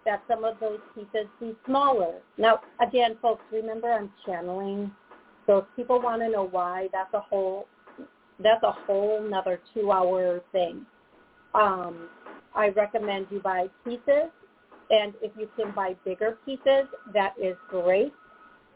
that 0.06 0.24
some 0.28 0.44
of 0.44 0.60
those 0.60 0.80
pieces 0.96 1.28
be 1.40 1.56
smaller. 1.66 2.16
Now, 2.38 2.60
again, 2.86 3.18
folks, 3.22 3.44
remember 3.52 3.92
I'm 3.92 4.12
channeling. 4.26 4.92
So 5.46 5.60
if 5.60 5.66
people 5.76 6.02
want 6.02 6.22
to 6.22 6.30
know 6.30 6.48
why, 6.48 6.88
that's 6.92 7.14
a 7.14 7.20
whole 7.20 7.68
that's 8.40 8.64
a 8.64 8.72
whole 8.72 9.24
another 9.24 9.60
two 9.74 9.92
hour 9.92 10.42
thing. 10.52 10.86
Um, 11.54 12.10
I 12.56 12.70
recommend 12.70 13.28
you 13.30 13.40
buy 13.40 13.68
pieces, 13.84 14.32
and 14.90 15.14
if 15.22 15.32
you 15.38 15.48
can 15.56 15.74
buy 15.76 15.96
bigger 16.04 16.38
pieces, 16.46 16.88
that 17.14 17.34
is 17.42 17.56
great. 17.70 18.14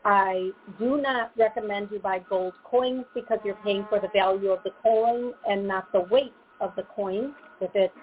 I 0.04 0.52
do 0.78 1.02
not 1.02 1.32
recommend 1.36 1.90
you 1.92 2.00
buy 2.00 2.20
gold 2.30 2.54
coins 2.64 3.06
because 3.16 3.40
you're 3.44 3.58
paying 3.64 3.88
for 3.90 4.00
the 4.00 4.10
value 4.14 4.52
of 4.52 4.60
the 4.64 4.70
coin 4.84 5.34
and 5.50 5.68
not 5.68 5.92
the 5.92 6.02
weight 6.02 6.34
of 6.62 6.74
the 6.76 6.84
coin, 6.84 7.34
if 7.60 7.72
it's 7.74 7.94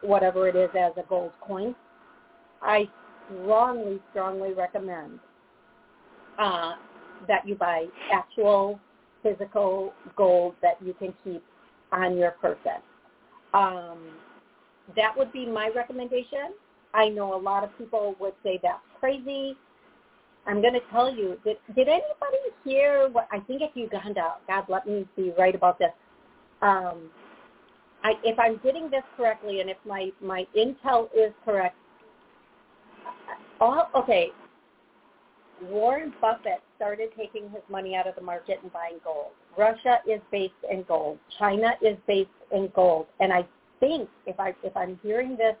whatever 0.00 0.48
it 0.48 0.54
is 0.54 0.70
as 0.78 0.92
a 0.96 1.02
gold 1.08 1.32
coin. 1.40 1.74
I 2.62 2.88
strongly, 3.26 4.00
strongly 4.10 4.54
recommend 4.54 5.18
uh, 6.38 6.72
that 7.26 7.46
you 7.46 7.54
buy 7.54 7.86
actual 8.12 8.80
physical 9.22 9.92
gold 10.16 10.54
that 10.62 10.76
you 10.84 10.94
can 10.94 11.12
keep 11.24 11.42
on 11.92 12.16
your 12.16 12.32
person. 12.32 12.80
Um, 13.54 13.98
that 14.96 15.16
would 15.16 15.32
be 15.32 15.46
my 15.46 15.70
recommendation. 15.74 16.52
I 16.94 17.08
know 17.08 17.34
a 17.34 17.40
lot 17.40 17.64
of 17.64 17.76
people 17.76 18.14
would 18.20 18.34
say 18.42 18.58
that's 18.62 18.80
crazy. 19.00 19.56
I'm 20.46 20.62
going 20.62 20.74
to 20.74 20.80
tell 20.90 21.14
you, 21.14 21.36
did, 21.44 21.56
did 21.76 21.88
anybody 21.88 22.38
hear 22.64 23.08
what, 23.10 23.28
I 23.30 23.40
think 23.40 23.60
it's 23.60 23.76
Uganda. 23.76 24.34
God, 24.46 24.64
let 24.68 24.86
me 24.86 25.06
be 25.16 25.32
right 25.38 25.54
about 25.54 25.78
this. 25.78 25.90
Um, 26.62 27.10
I, 28.02 28.14
if 28.24 28.38
I'm 28.38 28.58
getting 28.62 28.90
this 28.90 29.02
correctly 29.16 29.60
and 29.60 29.68
if 29.68 29.76
my, 29.84 30.10
my 30.22 30.46
intel 30.56 31.08
is 31.14 31.32
correct, 31.44 31.76
all, 33.60 33.90
okay, 33.94 34.30
Warren 35.62 36.12
Buffett 36.20 36.62
started 36.76 37.10
taking 37.16 37.50
his 37.50 37.62
money 37.68 37.96
out 37.96 38.06
of 38.06 38.14
the 38.14 38.20
market 38.20 38.60
and 38.62 38.72
buying 38.72 38.98
gold. 39.04 39.32
Russia 39.56 39.98
is 40.08 40.20
based 40.30 40.54
in 40.70 40.84
gold. 40.84 41.18
China 41.38 41.72
is 41.82 41.96
based 42.06 42.30
in 42.52 42.70
gold. 42.74 43.06
And 43.20 43.32
I 43.32 43.46
think 43.80 44.08
if 44.26 44.38
I 44.38 44.54
if 44.62 44.76
I'm 44.76 44.98
hearing 45.02 45.36
this 45.36 45.56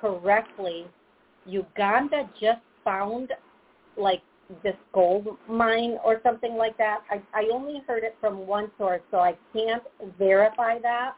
correctly, 0.00 0.86
Uganda 1.46 2.28
just 2.40 2.60
found 2.84 3.32
like 3.96 4.22
this 4.62 4.74
gold 4.92 5.36
mine 5.48 5.96
or 6.04 6.20
something 6.24 6.54
like 6.56 6.76
that. 6.78 7.00
I, 7.10 7.20
I 7.34 7.48
only 7.52 7.82
heard 7.86 8.02
it 8.02 8.16
from 8.20 8.46
one 8.46 8.70
source, 8.78 9.02
so 9.10 9.18
I 9.18 9.34
can't 9.52 9.82
verify 10.18 10.78
that. 10.80 11.14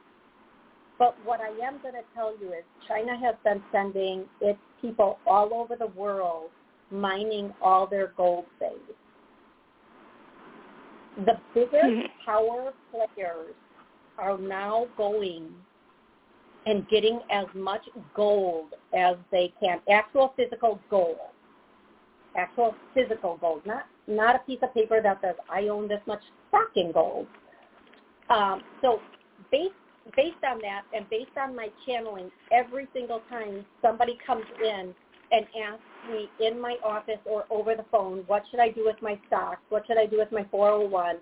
But 0.99 1.17
what 1.25 1.41
I 1.41 1.49
am 1.67 1.81
going 1.83 1.95
to 1.95 2.05
tell 2.15 2.39
you 2.39 2.49
is 2.49 2.65
China 2.87 3.19
has 3.19 3.35
been 3.43 3.63
sending 3.73 4.25
its 4.41 4.59
people 4.83 5.19
all 5.27 5.55
over 5.55 5.77
the 5.77 5.87
world 5.87 6.51
mining 6.91 7.55
all 7.63 7.87
their 7.87 8.13
gold 8.17 8.45
things. 8.59 8.75
The 11.25 11.39
biggest 11.55 11.75
mm-hmm. 11.75 12.07
power 12.27 12.73
players 12.91 13.55
are 14.19 14.37
now 14.37 14.87
going 14.97 15.49
and 16.67 16.89
getting 16.89 17.21
as 17.31 17.47
much 17.55 17.83
gold 18.15 18.75
as 18.97 19.17
they 19.31 19.53
can, 19.61 19.81
actual 19.91 20.33
physical 20.37 20.79
gold, 20.91 21.17
actual 22.37 22.75
physical 22.95 23.37
gold, 23.39 23.63
not 23.67 23.87
not 24.09 24.37
a 24.37 24.39
piece 24.41 24.59
of 24.63 24.75
paper 24.75 25.01
that 25.03 25.21
says 25.23 25.35
I 25.51 25.69
own 25.69 25.89
this 25.89 26.01
much 26.07 26.23
stock 26.49 26.71
in 26.77 26.93
gold. 26.93 27.27
Um, 28.31 28.63
so 28.81 29.01
based 29.51 29.75
based 30.17 30.43
on 30.49 30.59
that 30.61 30.83
and 30.95 31.09
based 31.11 31.37
on 31.41 31.55
my 31.55 31.69
channeling, 31.87 32.31
every 32.51 32.89
single 32.93 33.23
time 33.29 33.65
somebody 33.81 34.19
comes 34.27 34.45
in 34.65 34.95
and 35.31 35.47
asks 35.65 35.83
me 36.11 36.29
in 36.47 36.61
my 36.61 36.77
office 36.85 37.19
or 37.25 37.45
over 37.51 37.75
the 37.75 37.85
phone, 37.91 38.25
what 38.27 38.43
should 38.51 38.61
I 38.61 38.71
do 38.71 38.85
with 38.85 38.97
my 39.01 39.19
stocks? 39.27 39.61
What 39.69 39.87
should 39.87 39.99
I 39.99 40.07
do 40.07 40.19
with 40.19 40.31
my 40.33 40.45
401? 40.51 41.17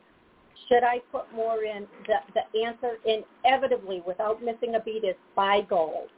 Should 0.68 0.82
I 0.82 1.00
put 1.12 1.32
more 1.34 1.62
in? 1.62 1.86
The, 2.06 2.16
the 2.34 2.64
answer 2.64 2.98
inevitably, 3.04 4.02
without 4.06 4.42
missing 4.42 4.74
a 4.74 4.80
beat, 4.80 5.04
is 5.04 5.14
buy 5.34 5.60
gold, 5.68 6.08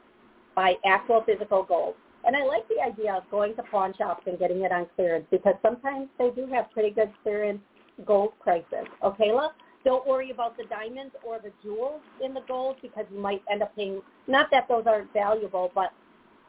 buy 0.55 0.75
actual 0.85 1.23
physical 1.25 1.63
gold. 1.63 1.95
And 2.25 2.35
I 2.35 2.43
like 2.43 2.67
the 2.69 2.81
idea 2.81 3.15
of 3.15 3.29
going 3.29 3.55
to 3.55 3.63
pawn 3.63 3.93
shops 3.97 4.23
and 4.27 4.39
getting 4.39 4.61
it 4.61 4.71
on 4.71 4.87
clearance 4.95 5.25
because 5.29 5.55
sometimes 5.61 6.07
they 6.17 6.29
do 6.29 6.47
have 6.47 6.71
pretty 6.71 6.89
good 6.89 7.11
clearance 7.21 7.59
gold 8.05 8.33
prices. 8.39 8.87
Okay, 9.03 9.29
Kayla? 9.29 9.49
Don't 9.83 10.07
worry 10.07 10.31
about 10.31 10.55
the 10.57 10.63
diamonds 10.65 11.13
or 11.25 11.39
the 11.39 11.51
jewels 11.61 12.01
in 12.23 12.33
the 12.33 12.41
gold 12.47 12.77
because 12.81 13.05
you 13.11 13.19
might 13.19 13.41
end 13.51 13.61
up 13.61 13.75
paying, 13.75 14.01
not 14.27 14.47
that 14.51 14.67
those 14.69 14.85
aren't 14.87 15.11
valuable, 15.13 15.71
but 15.75 15.91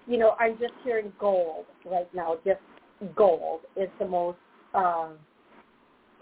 you 0.06 0.18
know, 0.18 0.36
I'm 0.38 0.58
just 0.58 0.74
hearing 0.84 1.12
gold 1.18 1.64
right 1.84 2.12
now. 2.14 2.36
Just 2.44 2.60
gold 3.16 3.60
is 3.76 3.88
the 3.98 4.06
most 4.06 4.38
uh, 4.74 5.08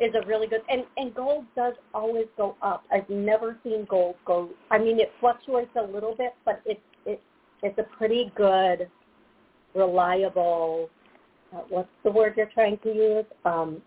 is 0.01 0.15
a 0.15 0.27
really 0.27 0.47
good 0.47 0.63
and 0.69 0.85
and 0.97 1.15
gold 1.15 1.45
does 1.55 1.75
always 1.95 2.27
go 2.37 2.57
up. 2.63 2.85
I've 2.93 3.09
never 3.09 3.59
seen 3.63 3.87
gold 3.89 4.17
go. 4.25 4.51
I 4.71 4.79
mean, 4.79 5.01
it 5.01 5.13
fluctuates 5.21 5.71
a 5.77 5.83
little 5.83 6.15
bit, 6.15 6.35
but 6.45 6.63
it's 6.65 6.81
it 7.07 7.21
it's 7.63 7.79
a 7.79 7.85
pretty 7.97 8.33
good, 8.37 8.89
reliable. 9.75 10.91
Uh, 11.55 11.61
what's 11.69 11.89
the 12.03 12.11
word 12.11 12.35
you're 12.37 12.47
trying 12.47 12.79
to 12.79 12.89
use? 12.89 13.25
Um, 13.45 13.83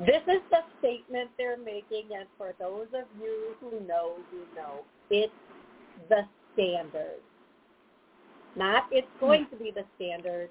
this 0.00 0.22
is 0.28 0.40
the 0.50 0.60
statement 0.78 1.30
they're 1.36 1.58
making, 1.58 2.04
and 2.16 2.26
for 2.36 2.54
those 2.58 2.86
of 2.94 3.06
you 3.20 3.54
who 3.60 3.80
know, 3.86 4.12
you 4.32 4.44
know, 4.54 4.84
it's 5.10 5.32
the 6.08 6.22
standard. 6.54 7.20
Not 8.56 8.84
it's 8.90 9.08
going 9.20 9.46
to 9.50 9.56
be 9.56 9.70
the 9.70 9.84
standard. 9.96 10.48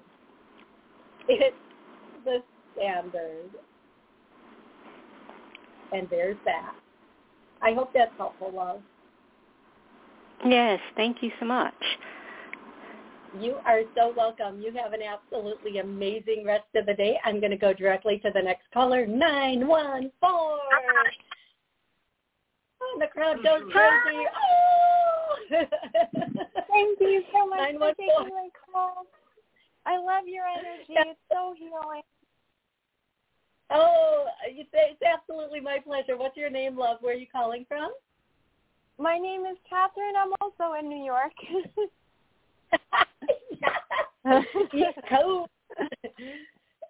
It's 1.28 1.56
the 2.24 2.42
standard. 2.74 3.50
And 5.92 6.08
there's 6.10 6.36
that. 6.44 6.74
I 7.62 7.72
hope 7.72 7.90
that's 7.94 8.12
helpful, 8.16 8.52
love. 8.54 8.80
Yes, 10.44 10.78
thank 10.96 11.22
you 11.22 11.30
so 11.40 11.46
much. 11.46 11.74
You 13.40 13.56
are 13.66 13.82
so 13.94 14.12
welcome. 14.16 14.60
You 14.60 14.72
have 14.82 14.92
an 14.92 15.00
absolutely 15.02 15.78
amazing 15.78 16.44
rest 16.44 16.66
of 16.74 16.86
the 16.86 16.94
day. 16.94 17.18
I'm 17.24 17.40
going 17.40 17.50
to 17.50 17.56
go 17.56 17.72
directly 17.72 18.18
to 18.20 18.30
the 18.32 18.42
next 18.42 18.64
caller, 18.72 19.06
914. 19.06 20.10
Oh, 22.80 22.98
the 22.98 23.06
crowd 23.06 23.42
goes 23.42 23.62
mm-hmm. 23.62 23.70
crazy. 23.70 24.24
Oh! 24.34 24.98
Thank 26.70 27.00
you 27.00 27.22
so 27.32 27.46
much 27.46 27.72
for 27.78 27.94
taking 27.94 28.34
my 28.34 28.48
call. 28.72 29.06
I 29.86 29.96
love 29.98 30.26
your 30.26 30.44
energy. 30.46 30.94
It's 31.10 31.20
so 31.30 31.54
healing. 31.58 32.02
Oh, 33.70 34.26
it's 34.46 35.02
absolutely 35.02 35.60
my 35.60 35.78
pleasure. 35.84 36.16
What's 36.16 36.36
your 36.36 36.50
name, 36.50 36.78
love? 36.78 36.98
Where 37.00 37.14
are 37.14 37.18
you 37.18 37.26
calling 37.30 37.66
from? 37.68 37.90
My 38.98 39.18
name 39.18 39.44
is 39.44 39.58
Catherine. 39.68 40.14
I'm 40.18 40.32
also 40.40 40.74
in 40.78 40.88
New 40.88 41.04
York. 41.04 41.32
East 44.74 44.98
Coast. 45.08 45.50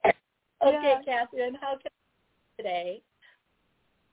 okay, 0.04 0.14
Okay, 0.62 0.94
Catherine, 1.04 1.56
how 1.60 1.76
can 1.76 1.86
I 1.86 2.62
today? 2.62 3.02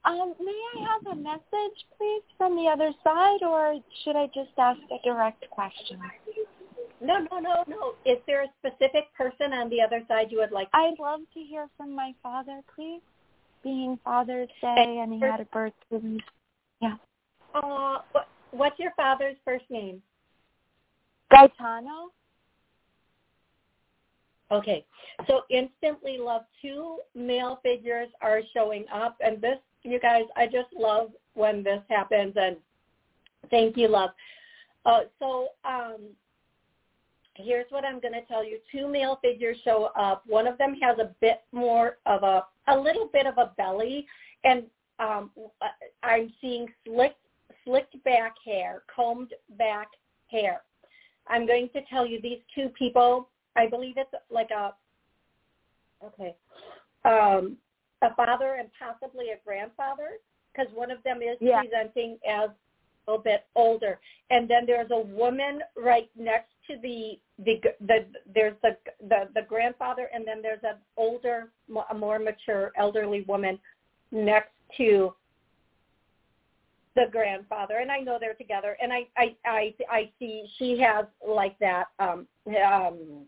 Um, 0.05 0.35
may 0.39 0.51
I 0.51 0.85
have 0.85 1.17
a 1.17 1.19
message, 1.19 1.85
please, 1.97 2.21
from 2.37 2.55
the 2.55 2.69
other 2.71 2.91
side, 3.03 3.41
or 3.41 3.79
should 4.03 4.15
I 4.15 4.27
just 4.27 4.51
ask 4.57 4.79
a 4.91 5.03
direct 5.03 5.49
question? 5.49 5.99
No, 7.01 7.17
no, 7.31 7.39
no, 7.39 7.63
no. 7.67 7.95
Is 8.05 8.19
there 8.27 8.43
a 8.43 8.47
specific 8.59 9.05
person 9.17 9.51
on 9.51 9.69
the 9.69 9.81
other 9.81 10.01
side 10.07 10.27
you 10.29 10.37
would 10.37 10.51
like? 10.51 10.69
To- 10.71 10.77
I'd 10.77 10.99
love 10.99 11.21
to 11.33 11.39
hear 11.39 11.67
from 11.75 11.95
my 11.95 12.13
father, 12.21 12.61
please. 12.75 13.01
Being 13.63 13.97
Father's 14.03 14.49
Day, 14.61 14.99
and 15.01 15.11
he 15.11 15.19
had 15.19 15.39
a 15.39 15.45
birthday. 15.45 16.19
Yeah. 16.81 16.97
Uh, 17.55 17.99
what's 18.51 18.77
your 18.77 18.91
father's 18.95 19.37
first 19.43 19.65
name? 19.71 20.03
Gaetano. 21.31 22.11
Okay, 24.51 24.85
so 25.27 25.41
instantly 25.49 26.17
love 26.19 26.43
two 26.61 26.99
male 27.15 27.59
figures 27.63 28.09
are 28.21 28.41
showing 28.53 28.85
up, 28.93 29.17
and 29.19 29.41
this, 29.41 29.57
you 29.83 29.99
guys, 29.99 30.23
I 30.35 30.45
just 30.45 30.69
love 30.77 31.09
when 31.33 31.63
this 31.63 31.81
happens, 31.89 32.33
and 32.35 32.57
thank 33.49 33.75
you, 33.75 33.87
love. 33.87 34.11
Uh, 34.85 35.01
so 35.17 35.47
um, 35.63 35.97
here's 37.35 37.65
what 37.69 37.83
I'm 37.83 37.99
going 37.99 38.13
to 38.13 38.25
tell 38.27 38.43
you. 38.43 38.59
Two 38.71 38.87
male 38.87 39.17
figures 39.21 39.57
show 39.63 39.89
up. 39.97 40.23
One 40.27 40.45
of 40.45 40.59
them 40.59 40.75
has 40.79 40.99
a 40.99 41.09
bit 41.21 41.41
more 41.51 41.97
of 42.05 42.21
a, 42.21 42.45
a 42.67 42.77
little 42.77 43.09
bit 43.11 43.25
of 43.25 43.39
a 43.39 43.51
belly, 43.57 44.05
and 44.43 44.63
um, 44.99 45.31
I'm 46.03 46.31
seeing 46.39 46.67
slicked, 46.85 47.19
slicked 47.65 48.01
back 48.03 48.35
hair, 48.45 48.83
combed 48.95 49.33
back 49.57 49.87
hair. 50.31 50.61
I'm 51.27 51.47
going 51.47 51.69
to 51.73 51.81
tell 51.89 52.05
you 52.05 52.21
these 52.21 52.39
two 52.53 52.69
people 52.69 53.29
I 53.55 53.67
believe 53.67 53.95
it's 53.97 54.11
like 54.29 54.49
a 54.51 54.73
okay, 56.05 56.35
um, 57.05 57.57
a 58.01 58.13
father 58.15 58.57
and 58.59 58.69
possibly 58.79 59.29
a 59.29 59.37
grandfather 59.45 60.19
because 60.51 60.71
one 60.73 60.91
of 60.91 61.01
them 61.03 61.21
is 61.21 61.37
yeah. 61.39 61.61
presenting 61.61 62.17
as 62.27 62.49
a 62.49 63.11
little 63.11 63.23
bit 63.23 63.45
older, 63.55 63.99
and 64.29 64.49
then 64.49 64.65
there's 64.65 64.91
a 64.91 64.99
woman 64.99 65.61
right 65.77 66.09
next 66.17 66.51
to 66.67 66.77
the 66.81 67.19
the 67.43 67.61
the 67.81 68.05
there's 68.33 68.55
the 68.63 68.77
the, 69.07 69.29
the 69.33 69.41
grandfather, 69.47 70.09
and 70.13 70.27
then 70.27 70.41
there's 70.41 70.63
an 70.63 70.77
older, 70.97 71.49
a 71.89 71.93
more 71.93 72.19
mature 72.19 72.71
elderly 72.77 73.21
woman 73.21 73.59
next 74.11 74.51
to 74.77 75.13
the 76.95 77.05
grandfather 77.11 77.79
and 77.81 77.91
I 77.91 77.99
know 77.99 78.17
they're 78.19 78.35
together 78.35 78.77
and 78.81 78.91
I 78.91 79.07
I 79.17 79.35
I 79.45 79.73
I 79.91 80.11
see 80.17 80.45
she 80.57 80.79
has 80.79 81.05
like 81.27 81.59
that 81.59 81.87
um 81.99 82.25
um 82.65 83.25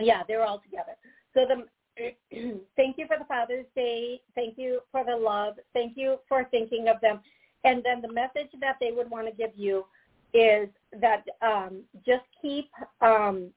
yeah, 0.00 0.22
they're 0.26 0.44
all 0.44 0.60
together. 0.60 0.92
So 1.34 1.46
the 1.46 1.66
thank 2.76 2.98
you 2.98 3.06
for 3.06 3.16
the 3.18 3.24
Father's 3.26 3.66
Day. 3.74 4.20
Thank 4.34 4.58
you 4.58 4.80
for 4.92 5.04
the 5.04 5.16
love. 5.16 5.54
Thank 5.72 5.96
you 5.96 6.18
for 6.28 6.44
thinking 6.50 6.88
of 6.88 7.00
them. 7.00 7.20
And 7.64 7.82
then 7.82 8.02
the 8.02 8.12
message 8.12 8.50
that 8.60 8.76
they 8.80 8.92
would 8.92 9.10
want 9.10 9.26
to 9.26 9.32
give 9.32 9.52
you 9.56 9.86
is 10.34 10.68
that 11.00 11.24
um, 11.42 11.82
just 12.04 12.24
keep. 12.40 12.70
Um, 13.00 13.50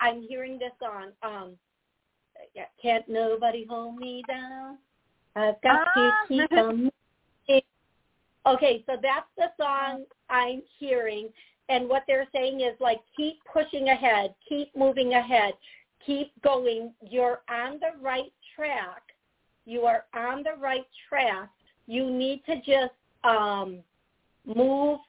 I'm 0.00 0.22
hearing 0.22 0.58
this 0.58 0.72
on. 0.82 1.12
Um, 1.22 1.52
can't 2.80 3.06
nobody 3.08 3.66
hold 3.68 3.96
me 3.96 4.22
down. 4.26 4.78
I've 5.34 5.60
got 5.60 5.84
to 5.84 5.90
ah. 5.96 6.24
keep 6.28 6.52
on. 6.52 6.90
Okay, 8.46 8.84
so 8.86 8.92
that's 9.02 9.26
the 9.36 9.48
song 9.60 10.04
I'm 10.30 10.62
hearing, 10.78 11.30
and 11.68 11.88
what 11.88 12.04
they're 12.06 12.28
saying 12.32 12.60
is 12.60 12.74
like 12.80 13.00
keep 13.16 13.38
pushing 13.52 13.88
ahead, 13.88 14.34
keep 14.48 14.74
moving 14.76 15.14
ahead, 15.14 15.54
keep 16.04 16.30
going. 16.42 16.92
You're 17.08 17.40
on 17.50 17.80
the 17.80 18.00
right 18.00 18.32
track. 18.54 19.02
You 19.64 19.82
are 19.82 20.04
on 20.14 20.44
the 20.44 20.60
right 20.60 20.86
track. 21.08 21.50
You 21.86 22.10
need 22.10 22.42
to 22.46 22.56
just 22.56 22.94
um, 23.24 23.78
move 24.44 25.00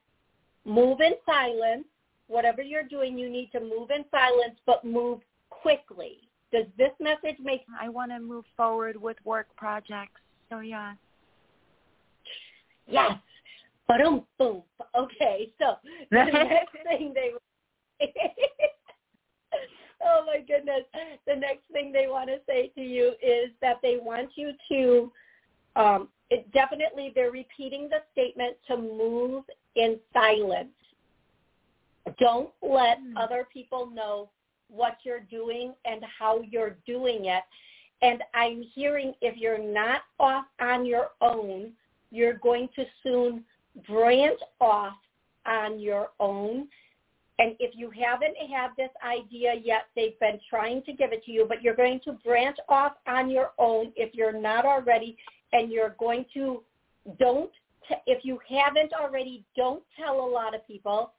move 0.64 1.00
in 1.00 1.14
silence. 1.24 1.84
Whatever 2.26 2.62
you're 2.62 2.82
doing, 2.82 3.18
you 3.18 3.30
need 3.30 3.50
to 3.52 3.60
move 3.60 3.90
in 3.90 4.04
silence, 4.10 4.58
but 4.66 4.84
move 4.84 5.20
quickly. 5.48 6.18
Does 6.52 6.66
this 6.76 6.90
message 7.00 7.38
make? 7.42 7.62
I 7.80 7.88
want 7.88 8.10
to 8.10 8.20
move 8.20 8.44
forward 8.56 9.00
with 9.00 9.16
work 9.24 9.46
projects. 9.56 10.20
So 10.50 10.60
yeah. 10.60 10.94
Yes, 12.90 13.12
boom, 13.88 14.24
boom. 14.38 14.62
Okay, 14.96 15.50
so 15.58 15.76
the 16.10 16.24
next 16.24 16.72
thing 16.84 17.12
they 17.14 17.32
oh 20.04 20.24
my 20.24 20.38
goodness, 20.46 20.84
the 21.26 21.34
next 21.34 21.64
thing 21.72 21.90
they 21.92 22.06
want 22.06 22.28
to 22.28 22.38
say 22.46 22.70
to 22.74 22.80
you 22.80 23.14
is 23.22 23.50
that 23.60 23.78
they 23.82 23.96
want 24.00 24.30
you 24.36 24.52
to 24.70 25.12
um, 25.76 26.08
it 26.30 26.50
definitely 26.52 27.12
they're 27.14 27.30
repeating 27.30 27.88
the 27.88 28.02
statement 28.12 28.56
to 28.66 28.76
move 28.76 29.44
in 29.76 29.98
silence. 30.12 30.68
Don't 32.18 32.50
let 32.62 33.00
mm. 33.00 33.12
other 33.16 33.46
people 33.52 33.86
know 33.86 34.30
what 34.68 34.98
you're 35.02 35.20
doing 35.20 35.74
and 35.84 36.02
how 36.18 36.42
you're 36.42 36.76
doing 36.86 37.26
it. 37.26 37.42
And 38.02 38.22
I'm 38.34 38.62
hearing 38.74 39.14
if 39.20 39.36
you're 39.36 39.58
not 39.58 40.02
off 40.20 40.44
on 40.60 40.84
your 40.84 41.08
own, 41.20 41.72
you're 42.10 42.34
going 42.34 42.68
to 42.76 42.84
soon 43.02 43.44
branch 43.86 44.40
off 44.60 44.94
on 45.46 45.78
your 45.78 46.10
own. 46.20 46.68
And 47.40 47.54
if 47.60 47.72
you 47.76 47.90
haven't 47.90 48.36
had 48.52 48.70
this 48.76 48.90
idea 49.06 49.54
yet, 49.62 49.86
they've 49.94 50.18
been 50.18 50.40
trying 50.50 50.82
to 50.82 50.92
give 50.92 51.12
it 51.12 51.24
to 51.24 51.30
you, 51.30 51.46
but 51.48 51.62
you're 51.62 51.76
going 51.76 52.00
to 52.04 52.12
branch 52.12 52.56
off 52.68 52.94
on 53.06 53.30
your 53.30 53.52
own 53.58 53.92
if 53.94 54.12
you're 54.14 54.38
not 54.38 54.64
already, 54.64 55.16
and 55.52 55.70
you're 55.70 55.94
going 55.98 56.24
to 56.34 56.62
don't 57.18 57.50
if 58.06 58.24
you 58.24 58.38
haven't 58.48 58.92
already, 58.92 59.44
don't 59.56 59.82
tell 59.96 60.20
a 60.20 60.28
lot 60.28 60.54
of 60.54 60.66
people, 60.66 61.12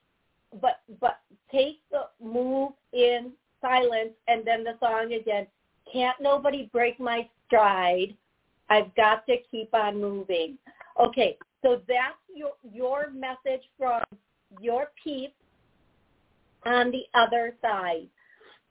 but 0.61 0.81
but 0.99 1.19
take 1.51 1.79
the 1.91 2.03
move 2.23 2.71
in 2.93 3.31
silence, 3.61 4.11
and 4.27 4.45
then 4.45 4.63
the 4.63 4.77
song 4.79 5.13
again. 5.13 5.47
Can't 5.91 6.17
nobody 6.21 6.69
break 6.71 6.99
my 6.99 7.27
stride. 7.47 8.15
I've 8.69 8.93
got 8.95 9.25
to 9.25 9.37
keep 9.49 9.73
on 9.73 9.99
moving. 9.99 10.57
Okay, 10.99 11.37
so 11.61 11.81
that's 11.87 12.15
your 12.33 12.51
your 12.63 13.11
message 13.11 13.65
from 13.77 14.01
your 14.61 14.87
peeps 15.03 15.33
on 16.65 16.91
the 16.91 17.03
other 17.13 17.55
side, 17.61 18.07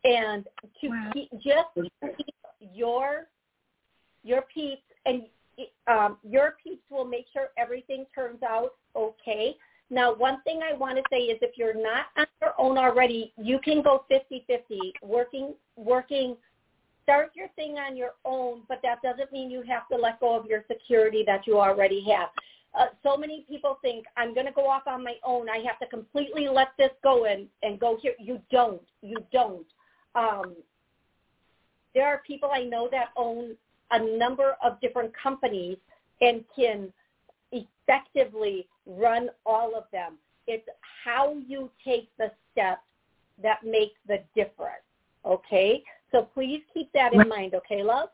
and 0.04 0.44
to 0.80 0.88
wow. 0.88 1.10
keep, 1.12 1.30
just 1.32 1.90
keep 2.16 2.34
your 2.72 3.26
your 4.24 4.42
peeps 4.52 4.82
and 5.06 5.22
um, 5.86 6.18
your 6.22 6.54
peeps 6.62 6.82
will 6.90 7.04
make 7.04 7.26
sure 7.32 7.48
everything 7.56 8.06
turns 8.14 8.42
out 8.42 8.74
okay. 8.94 9.56
Now, 9.90 10.14
one 10.14 10.42
thing 10.42 10.60
I 10.62 10.76
want 10.76 10.96
to 10.96 11.02
say 11.10 11.22
is 11.22 11.38
if 11.40 11.56
you're 11.56 11.74
not 11.74 12.06
on 12.16 12.26
your 12.42 12.52
own 12.58 12.76
already, 12.76 13.32
you 13.38 13.58
can 13.64 13.82
go 13.82 14.04
50-50, 14.12 14.92
working, 15.02 15.54
working, 15.76 16.36
start 17.04 17.30
your 17.34 17.48
thing 17.56 17.78
on 17.78 17.96
your 17.96 18.10
own, 18.26 18.62
but 18.68 18.80
that 18.82 19.00
doesn't 19.02 19.32
mean 19.32 19.50
you 19.50 19.62
have 19.62 19.88
to 19.88 19.96
let 19.96 20.20
go 20.20 20.38
of 20.38 20.44
your 20.44 20.62
security 20.70 21.24
that 21.26 21.46
you 21.46 21.58
already 21.58 22.04
have 22.04 22.28
uh, 22.78 22.86
so 23.02 23.16
many 23.16 23.44
people 23.48 23.78
think 23.82 24.04
I'm 24.16 24.34
going 24.34 24.46
to 24.46 24.52
go 24.52 24.68
off 24.68 24.82
on 24.86 25.02
my 25.02 25.14
own. 25.24 25.48
I 25.48 25.58
have 25.66 25.78
to 25.80 25.86
completely 25.86 26.48
let 26.48 26.68
this 26.78 26.90
go 27.02 27.24
and, 27.24 27.46
and 27.62 27.80
go 27.80 27.98
here. 28.00 28.14
You 28.18 28.40
don't. 28.50 28.82
You 29.02 29.16
don't. 29.32 29.66
Um, 30.14 30.56
there 31.94 32.06
are 32.06 32.22
people 32.26 32.50
I 32.52 32.64
know 32.64 32.88
that 32.92 33.08
own 33.16 33.56
a 33.90 34.18
number 34.18 34.56
of 34.62 34.80
different 34.80 35.12
companies 35.20 35.78
and 36.20 36.44
can 36.54 36.92
effectively 37.52 38.68
run 38.86 39.30
all 39.46 39.74
of 39.76 39.84
them. 39.92 40.14
It's 40.46 40.68
how 41.04 41.36
you 41.46 41.70
take 41.84 42.10
the 42.18 42.30
steps 42.52 42.82
that 43.42 43.64
make 43.64 43.92
the 44.06 44.22
difference. 44.34 44.84
Okay? 45.24 45.82
So 46.12 46.22
please 46.22 46.62
keep 46.72 46.92
that 46.92 47.12
in 47.12 47.28
mind, 47.28 47.54
okay, 47.54 47.82
love? 47.82 48.08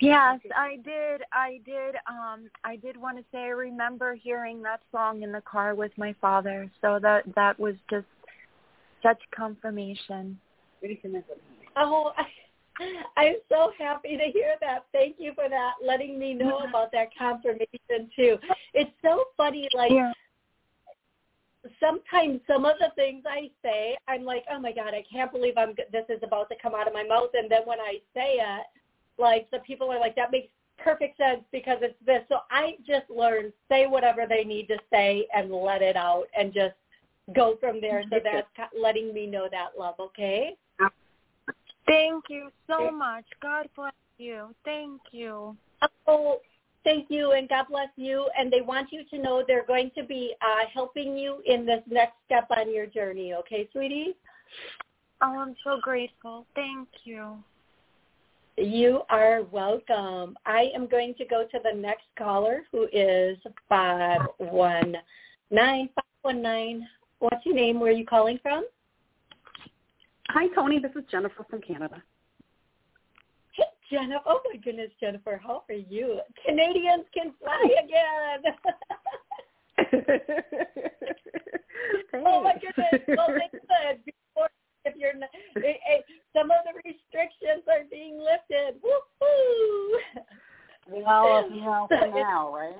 Yes, 0.00 0.40
I 0.54 0.76
did. 0.84 1.22
I 1.32 1.60
did. 1.64 1.94
Um, 2.06 2.50
I 2.64 2.76
did 2.76 2.96
want 2.96 3.16
to 3.16 3.24
say 3.32 3.38
I 3.38 3.48
remember 3.48 4.14
hearing 4.14 4.62
that 4.62 4.80
song 4.92 5.22
in 5.22 5.32
the 5.32 5.40
car 5.40 5.74
with 5.74 5.92
my 5.96 6.14
father. 6.20 6.70
So 6.82 6.98
that 7.00 7.24
that 7.34 7.58
was 7.58 7.76
just 7.90 8.06
such 9.02 9.20
confirmation. 9.34 10.38
Oh, 11.76 12.12
I, 12.16 12.24
I'm 13.16 13.36
so 13.48 13.72
happy 13.78 14.18
to 14.18 14.24
hear 14.24 14.54
that. 14.60 14.84
Thank 14.92 15.16
you 15.18 15.32
for 15.34 15.48
that, 15.48 15.72
letting 15.82 16.18
me 16.18 16.34
know 16.34 16.58
about 16.68 16.92
that 16.92 17.08
confirmation 17.16 18.10
too. 18.14 18.36
It's 18.74 18.92
so 19.02 19.24
funny, 19.36 19.68
like. 19.74 19.92
Yeah. 19.92 20.12
Sometimes 21.80 22.38
some 22.46 22.64
of 22.64 22.76
the 22.78 22.92
things 22.94 23.24
I 23.28 23.50
say, 23.60 23.96
I'm 24.06 24.22
like, 24.22 24.44
oh 24.52 24.60
my 24.60 24.70
god, 24.70 24.94
I 24.94 25.02
can't 25.12 25.32
believe 25.32 25.54
I'm. 25.56 25.74
This 25.90 26.04
is 26.08 26.20
about 26.22 26.48
to 26.50 26.54
come 26.62 26.76
out 26.76 26.86
of 26.86 26.94
my 26.94 27.02
mouth, 27.02 27.30
and 27.34 27.50
then 27.50 27.62
when 27.64 27.80
I 27.80 27.94
say 28.14 28.34
it, 28.38 28.66
like 29.18 29.50
the 29.50 29.58
people 29.60 29.90
are 29.90 30.00
like 30.00 30.16
that 30.16 30.30
makes 30.30 30.48
perfect 30.78 31.16
sense 31.16 31.42
because 31.52 31.78
it's 31.80 31.94
this. 32.04 32.22
So 32.28 32.38
I 32.50 32.76
just 32.86 33.08
learned 33.10 33.52
say 33.68 33.86
whatever 33.86 34.26
they 34.28 34.44
need 34.44 34.68
to 34.68 34.78
say 34.90 35.26
and 35.34 35.50
let 35.50 35.82
it 35.82 35.96
out 35.96 36.26
and 36.38 36.52
just 36.52 36.74
go 37.34 37.56
from 37.60 37.80
there. 37.80 38.04
So 38.10 38.18
that's 38.22 38.72
letting 38.80 39.12
me 39.12 39.26
know 39.26 39.48
that 39.50 39.70
love. 39.78 39.94
Okay. 39.98 40.56
Thank 41.86 42.24
you 42.28 42.50
so 42.68 42.90
much. 42.90 43.24
God 43.40 43.68
bless 43.76 43.92
you. 44.18 44.54
Thank 44.64 45.00
you. 45.12 45.56
Oh, 46.06 46.40
thank 46.82 47.06
you, 47.10 47.32
and 47.32 47.48
God 47.48 47.66
bless 47.70 47.88
you. 47.96 48.28
And 48.36 48.52
they 48.52 48.60
want 48.60 48.88
you 48.90 49.04
to 49.10 49.18
know 49.18 49.44
they're 49.46 49.66
going 49.66 49.92
to 49.96 50.04
be 50.04 50.34
uh, 50.42 50.66
helping 50.72 51.16
you 51.16 51.42
in 51.46 51.64
this 51.64 51.82
next 51.88 52.14
step 52.26 52.48
on 52.50 52.74
your 52.74 52.86
journey. 52.86 53.34
Okay, 53.34 53.68
sweetie? 53.72 54.16
Oh, 55.22 55.38
I'm 55.38 55.54
so 55.62 55.78
grateful. 55.80 56.44
Thank 56.54 56.88
you. 57.04 57.36
You 58.58 59.02
are 59.10 59.42
welcome. 59.52 60.34
I 60.46 60.70
am 60.74 60.86
going 60.86 61.14
to 61.18 61.26
go 61.26 61.44
to 61.50 61.58
the 61.62 61.72
next 61.78 62.06
caller 62.16 62.62
who 62.72 62.88
is 62.90 63.36
519 63.68 64.98
519. 65.94 66.88
What's 67.18 67.44
your 67.44 67.54
name? 67.54 67.78
Where 67.80 67.90
are 67.90 67.94
you 67.94 68.06
calling 68.06 68.38
from? 68.42 68.64
Hi, 70.30 70.48
Toni. 70.54 70.78
This 70.78 70.92
is 70.96 71.04
Jennifer 71.10 71.44
from 71.50 71.60
Canada. 71.60 72.02
Hey, 73.52 73.64
Jennifer. 73.90 74.22
Oh, 74.24 74.40
my 74.50 74.56
goodness, 74.58 74.90
Jennifer. 75.00 75.38
How 75.42 75.64
are 75.68 75.74
you? 75.74 76.20
Canadians 76.46 77.04
can 77.12 77.34
fly 77.38 77.62
again. 77.84 78.42
oh, 82.26 82.42
my 82.42 82.54
goodness. 82.54 83.02
Well, 83.08 83.28
they 83.28 83.50
said 83.68 84.02
before 84.04 84.25
if 84.86 84.96
you're 84.96 85.14
not, 85.14 85.28
it, 85.56 85.78
it, 85.88 86.04
some 86.34 86.50
of 86.50 86.58
the 86.64 86.74
restrictions 86.84 87.64
are 87.68 87.84
being 87.90 88.18
lifted. 88.18 88.80
Woo-hoo! 88.82 89.98
Well, 90.88 91.50
you 91.50 91.60
know, 91.62 91.88
now, 91.90 92.54
right? 92.54 92.74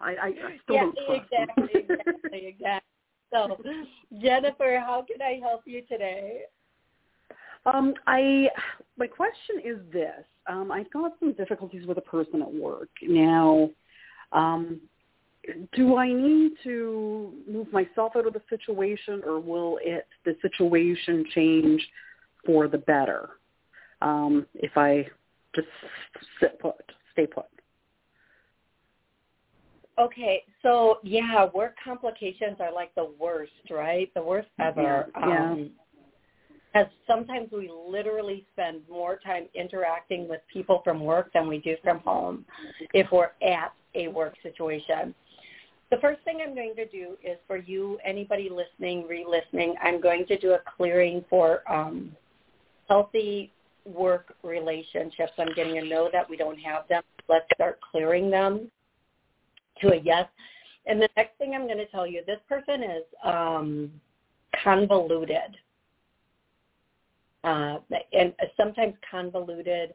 I, 0.00 0.10
I, 0.10 0.26
I 0.26 0.58
still 0.62 0.76
yeah, 0.76 0.82
don't 0.82 0.98
trust 1.06 1.20
exactly, 1.32 1.70
exactly, 1.74 2.46
exactly. 2.46 2.88
So, 3.32 3.56
Jennifer, 4.22 4.80
how 4.84 5.04
can 5.06 5.20
I 5.20 5.40
help 5.42 5.62
you 5.66 5.82
today? 5.82 6.42
Um, 7.66 7.94
I 8.06 8.48
my 8.96 9.06
question 9.06 9.56
is 9.64 9.78
this: 9.92 10.24
um, 10.46 10.70
I've 10.72 10.90
got 10.90 11.12
some 11.18 11.32
difficulties 11.32 11.86
with 11.86 11.98
a 11.98 12.02
person 12.02 12.42
at 12.42 12.52
work 12.52 12.90
now. 13.02 13.70
Um, 14.32 14.80
do 15.72 15.96
I 15.96 16.12
need 16.12 16.52
to 16.64 17.32
move 17.50 17.72
myself 17.72 18.12
out 18.16 18.26
of 18.26 18.32
the 18.32 18.42
situation, 18.50 19.22
or 19.24 19.40
will 19.40 19.78
it 19.82 20.06
the 20.24 20.36
situation 20.42 21.24
change 21.34 21.86
for 22.44 22.68
the 22.68 22.78
better 22.78 23.30
um, 24.00 24.46
if 24.54 24.72
I 24.76 25.06
just 25.54 25.68
sit 26.40 26.58
put, 26.60 26.74
stay 27.12 27.26
put? 27.26 27.46
Okay, 29.98 30.44
so 30.62 30.98
yeah, 31.02 31.46
work 31.52 31.74
complications 31.82 32.58
are 32.60 32.72
like 32.72 32.94
the 32.94 33.10
worst, 33.18 33.52
right? 33.70 34.12
The 34.14 34.22
worst 34.22 34.48
ever. 34.60 35.08
Yeah. 35.16 35.52
Um, 35.52 35.70
as 36.74 36.86
sometimes 37.06 37.48
we 37.50 37.70
literally 37.70 38.46
spend 38.52 38.82
more 38.88 39.18
time 39.24 39.46
interacting 39.54 40.28
with 40.28 40.40
people 40.52 40.82
from 40.84 41.00
work 41.00 41.32
than 41.32 41.48
we 41.48 41.58
do 41.58 41.76
from 41.82 41.98
home 42.00 42.44
if 42.92 43.10
we're 43.10 43.30
at 43.42 43.72
a 43.94 44.08
work 44.08 44.34
situation. 44.42 45.14
The 45.90 45.96
first 45.98 46.22
thing 46.24 46.40
I'm 46.46 46.54
going 46.54 46.74
to 46.76 46.86
do 46.86 47.16
is 47.22 47.38
for 47.46 47.56
you, 47.56 47.98
anybody 48.04 48.50
listening, 48.50 49.06
re-listening, 49.08 49.74
I'm 49.82 50.00
going 50.00 50.26
to 50.26 50.38
do 50.38 50.52
a 50.52 50.58
clearing 50.76 51.24
for 51.30 51.62
um, 51.70 52.14
healthy 52.88 53.52
work 53.86 54.34
relationships. 54.42 55.32
I'm 55.38 55.54
getting 55.54 55.78
a 55.78 55.82
no 55.82 56.10
that 56.12 56.28
we 56.28 56.36
don't 56.36 56.58
have 56.58 56.86
them. 56.88 57.02
Let's 57.28 57.46
start 57.54 57.78
clearing 57.80 58.30
them 58.30 58.70
to 59.80 59.94
a 59.94 59.96
yes. 59.96 60.26
And 60.86 61.00
the 61.00 61.08
next 61.16 61.38
thing 61.38 61.54
I'm 61.54 61.66
going 61.66 61.78
to 61.78 61.86
tell 61.86 62.06
you, 62.06 62.22
this 62.26 62.40
person 62.48 62.82
is 62.82 63.04
um, 63.24 63.90
convoluted. 64.62 65.56
Uh, 67.44 67.78
and 68.12 68.34
sometimes 68.56 68.94
convoluted 69.10 69.94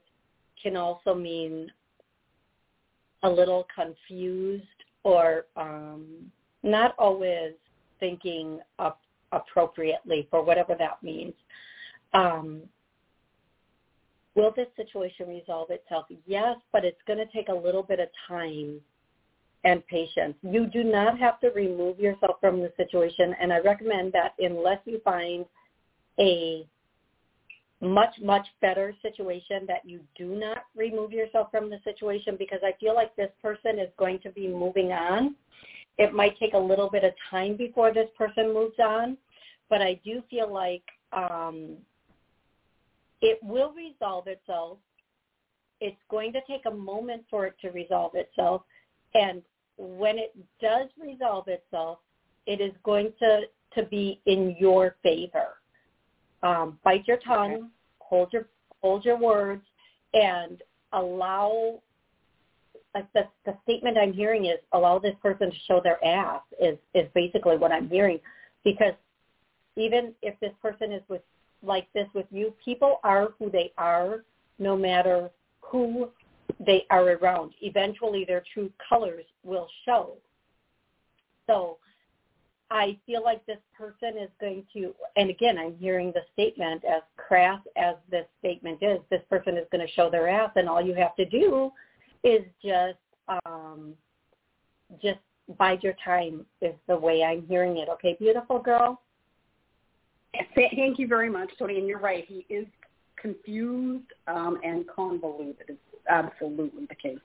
can 0.61 0.75
also 0.75 1.13
mean 1.13 1.71
a 3.23 3.29
little 3.29 3.67
confused 3.73 4.63
or 5.03 5.45
um, 5.57 6.05
not 6.63 6.95
always 6.97 7.53
thinking 7.99 8.59
up 8.79 8.99
appropriately 9.31 10.27
for 10.29 10.43
whatever 10.43 10.75
that 10.77 11.01
means. 11.01 11.33
Um, 12.13 12.61
will 14.35 14.53
this 14.55 14.67
situation 14.75 15.27
resolve 15.27 15.69
itself? 15.71 16.05
Yes, 16.25 16.57
but 16.71 16.85
it's 16.85 17.01
going 17.07 17.19
to 17.19 17.25
take 17.33 17.49
a 17.49 17.53
little 17.53 17.83
bit 17.83 17.99
of 17.99 18.07
time 18.27 18.79
and 19.63 19.85
patience. 19.87 20.35
You 20.41 20.67
do 20.67 20.83
not 20.83 21.17
have 21.19 21.39
to 21.41 21.49
remove 21.49 21.99
yourself 21.99 22.35
from 22.41 22.59
the 22.59 22.71
situation, 22.77 23.35
and 23.39 23.51
I 23.51 23.59
recommend 23.59 24.13
that 24.13 24.33
unless 24.39 24.79
you 24.85 24.99
find 25.03 25.45
a 26.19 26.67
much, 27.83 28.15
much 28.21 28.47
better 28.61 28.95
situation 29.01 29.65
that 29.67 29.81
you 29.85 29.99
do 30.17 30.35
not 30.35 30.65
remove 30.75 31.11
yourself 31.11 31.49
from 31.51 31.69
the 31.69 31.79
situation 31.83 32.35
because 32.37 32.59
I 32.63 32.73
feel 32.79 32.95
like 32.95 33.15
this 33.15 33.31
person 33.41 33.77
is 33.79 33.89
going 33.97 34.19
to 34.19 34.31
be 34.31 34.47
moving 34.47 34.91
on. 34.91 35.35
It 35.97 36.13
might 36.13 36.37
take 36.39 36.53
a 36.53 36.59
little 36.59 36.89
bit 36.89 37.03
of 37.03 37.11
time 37.29 37.55
before 37.55 37.93
this 37.93 38.09
person 38.17 38.53
moves 38.53 38.79
on, 38.79 39.17
but 39.69 39.81
I 39.81 39.99
do 40.03 40.23
feel 40.29 40.51
like 40.51 40.83
um, 41.11 41.77
it 43.21 43.39
will 43.43 43.73
resolve 43.73 44.27
itself. 44.27 44.77
It's 45.81 46.01
going 46.09 46.33
to 46.33 46.39
take 46.47 46.65
a 46.65 46.71
moment 46.71 47.23
for 47.29 47.45
it 47.45 47.55
to 47.61 47.69
resolve 47.69 48.13
itself. 48.15 48.63
And 49.13 49.41
when 49.77 50.17
it 50.17 50.35
does 50.61 50.87
resolve 50.99 51.47
itself, 51.47 51.99
it 52.47 52.61
is 52.61 52.71
going 52.83 53.11
to, 53.19 53.41
to 53.75 53.83
be 53.83 54.21
in 54.25 54.55
your 54.57 54.95
favor 55.03 55.57
um, 56.43 56.77
bite 56.83 57.07
your 57.07 57.17
tongue, 57.17 57.53
okay. 57.53 57.63
hold 57.99 58.33
your 58.33 58.47
hold 58.81 59.05
your 59.05 59.17
words, 59.17 59.63
and 60.13 60.61
allow. 60.91 61.81
Like 62.93 63.11
the 63.13 63.23
the 63.45 63.57
statement 63.63 63.97
I'm 63.97 64.13
hearing 64.13 64.45
is 64.45 64.59
allow 64.71 64.99
this 64.99 65.15
person 65.19 65.49
to 65.49 65.57
show 65.67 65.81
their 65.83 66.03
ass 66.05 66.41
is 66.61 66.77
is 66.93 67.07
basically 67.15 67.57
what 67.57 67.71
I'm 67.71 67.89
hearing, 67.89 68.19
because 68.63 68.93
even 69.75 70.13
if 70.21 70.39
this 70.39 70.53
person 70.61 70.91
is 70.91 71.01
with 71.07 71.23
like 71.63 71.87
this 71.93 72.07
with 72.13 72.27
you, 72.29 72.53
people 72.63 72.99
are 73.03 73.29
who 73.39 73.49
they 73.49 73.71
are, 73.77 74.23
no 74.59 74.77
matter 74.77 75.31
who 75.61 76.09
they 76.59 76.85
are 76.91 77.13
around. 77.13 77.53
Eventually, 77.61 78.25
their 78.25 78.43
true 78.53 78.71
colors 78.87 79.25
will 79.43 79.67
show. 79.85 80.13
So 81.47 81.77
I 82.73 82.97
feel 83.05 83.23
like 83.23 83.45
this 83.45 83.59
person 83.77 84.17
is 84.17 84.29
going 84.41 84.65
to, 84.73 84.95
and 85.15 85.29
again, 85.29 85.59
I'm 85.59 85.77
hearing 85.77 86.11
the 86.11 86.21
statement 86.33 86.83
as 86.83 87.03
crass 87.17 87.61
as 87.77 87.95
this 88.09 88.25
statement 88.39 88.79
is, 88.81 88.97
this 89.11 89.21
person 89.29 89.57
is 89.57 89.67
going 89.71 89.85
to 89.85 89.93
show 89.93 90.09
their 90.09 90.27
ass, 90.27 90.49
and 90.55 90.67
all 90.67 90.81
you 90.81 90.95
have 90.95 91.15
to 91.17 91.25
do 91.25 91.71
is 92.23 92.41
just, 92.63 92.97
um, 93.45 93.93
just 95.01 95.19
bide 95.59 95.83
your 95.83 95.93
time 96.03 96.47
is 96.61 96.73
the 96.87 96.97
way 96.97 97.23
I'm 97.23 97.45
hearing 97.45 97.77
it. 97.77 97.89
Okay, 97.89 98.17
beautiful 98.19 98.57
girl. 98.57 98.99
Thank 100.55 100.97
you 100.97 101.07
very 101.07 101.29
much, 101.29 101.51
Toni. 101.59 101.77
And 101.77 101.87
you're 101.87 101.99
right. 101.99 102.25
He 102.27 102.43
is 102.49 102.65
confused 103.17 104.11
um, 104.27 104.59
and 104.63 104.85
convoluted. 104.87 105.65
It's 105.67 105.79
absolutely 106.09 106.87
the 106.87 106.95
case. 106.95 107.19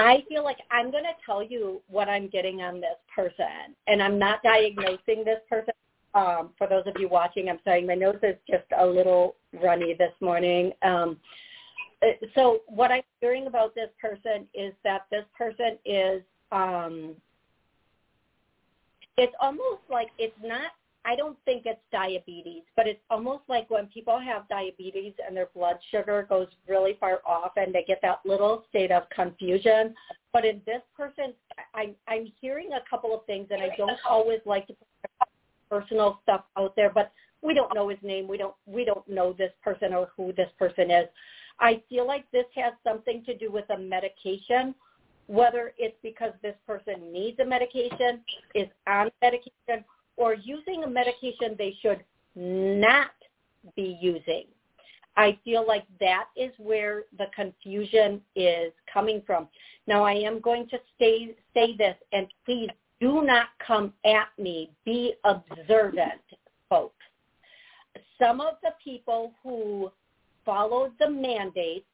I 0.00 0.24
feel 0.28 0.44
like 0.44 0.58
I'm 0.70 0.90
going 0.90 1.04
to 1.04 1.14
tell 1.26 1.42
you 1.42 1.82
what 1.88 2.08
I'm 2.08 2.28
getting 2.28 2.62
on 2.62 2.80
this 2.80 2.96
person, 3.14 3.74
and 3.86 4.02
I'm 4.02 4.18
not 4.18 4.42
diagnosing 4.42 5.24
this 5.24 5.40
person. 5.48 5.74
Um, 6.14 6.50
for 6.58 6.66
those 6.66 6.84
of 6.86 6.94
you 6.98 7.08
watching, 7.08 7.48
I'm 7.48 7.60
sorry, 7.64 7.84
my 7.84 7.94
nose 7.94 8.18
is 8.22 8.36
just 8.48 8.64
a 8.76 8.84
little 8.84 9.36
runny 9.62 9.94
this 9.94 10.12
morning. 10.20 10.72
Um, 10.82 11.18
uh, 12.02 12.12
so 12.34 12.60
what 12.66 12.90
I'm 12.90 13.02
hearing 13.20 13.46
about 13.46 13.74
this 13.74 13.90
person 14.00 14.48
is 14.54 14.72
that 14.84 15.02
this 15.10 15.24
person 15.36 15.78
is, 15.84 16.22
um, 16.50 17.14
it's 19.18 19.34
almost 19.40 19.82
like 19.90 20.08
it's 20.18 20.34
not 20.42 20.72
I 21.04 21.16
don't 21.16 21.38
think 21.44 21.62
it's 21.64 21.80
diabetes, 21.90 22.62
but 22.76 22.86
it's 22.86 23.00
almost 23.08 23.42
like 23.48 23.70
when 23.70 23.86
people 23.86 24.18
have 24.20 24.48
diabetes 24.48 25.14
and 25.26 25.34
their 25.34 25.48
blood 25.54 25.76
sugar 25.90 26.26
goes 26.28 26.48
really 26.68 26.96
far 27.00 27.20
off 27.26 27.52
and 27.56 27.74
they 27.74 27.84
get 27.86 28.00
that 28.02 28.20
little 28.26 28.64
state 28.68 28.92
of 28.92 29.04
confusion. 29.08 29.94
But 30.32 30.44
in 30.44 30.60
this 30.66 30.82
person, 30.94 31.32
I, 31.74 31.94
I'm 32.06 32.30
hearing 32.40 32.70
a 32.72 32.88
couple 32.88 33.14
of 33.14 33.24
things, 33.24 33.48
and 33.50 33.62
I 33.62 33.70
don't 33.76 33.98
always 34.08 34.40
like 34.44 34.66
to 34.66 34.74
put 34.74 35.28
personal 35.70 36.20
stuff 36.22 36.44
out 36.58 36.76
there, 36.76 36.90
but 36.90 37.12
we 37.42 37.54
don't 37.54 37.74
know 37.74 37.88
his 37.88 37.98
name. 38.02 38.28
We 38.28 38.36
don't 38.36 38.54
we 38.66 38.84
don't 38.84 39.06
know 39.08 39.32
this 39.32 39.52
person 39.64 39.94
or 39.94 40.10
who 40.16 40.32
this 40.32 40.50
person 40.58 40.90
is. 40.90 41.06
I 41.58 41.82
feel 41.88 42.06
like 42.06 42.30
this 42.30 42.46
has 42.56 42.74
something 42.84 43.24
to 43.24 43.36
do 43.36 43.50
with 43.50 43.68
a 43.70 43.78
medication, 43.78 44.74
whether 45.26 45.72
it's 45.78 45.96
because 46.02 46.32
this 46.42 46.56
person 46.66 47.12
needs 47.12 47.38
a 47.38 47.44
medication, 47.44 48.20
is 48.54 48.68
on 48.86 49.10
medication, 49.22 49.84
or 50.20 50.34
using 50.34 50.84
a 50.84 50.86
medication 50.86 51.56
they 51.56 51.74
should 51.80 52.04
not 52.36 53.12
be 53.74 53.98
using. 54.00 54.44
I 55.16 55.38
feel 55.44 55.66
like 55.66 55.84
that 55.98 56.26
is 56.36 56.52
where 56.58 57.04
the 57.18 57.26
confusion 57.34 58.20
is 58.36 58.72
coming 58.92 59.22
from. 59.26 59.48
Now 59.86 60.04
I 60.04 60.12
am 60.12 60.40
going 60.40 60.68
to 60.68 60.78
say, 60.98 61.34
say 61.54 61.74
this 61.76 61.96
and 62.12 62.26
please 62.44 62.68
do 63.00 63.22
not 63.22 63.46
come 63.66 63.94
at 64.04 64.28
me. 64.38 64.70
Be 64.84 65.14
observant, 65.24 66.20
folks. 66.68 66.94
some 68.20 68.40
of 68.40 68.54
the 68.62 68.72
people 68.84 69.32
who 69.42 69.90
followed 70.44 70.92
the 71.00 71.08
mandate 71.08 71.86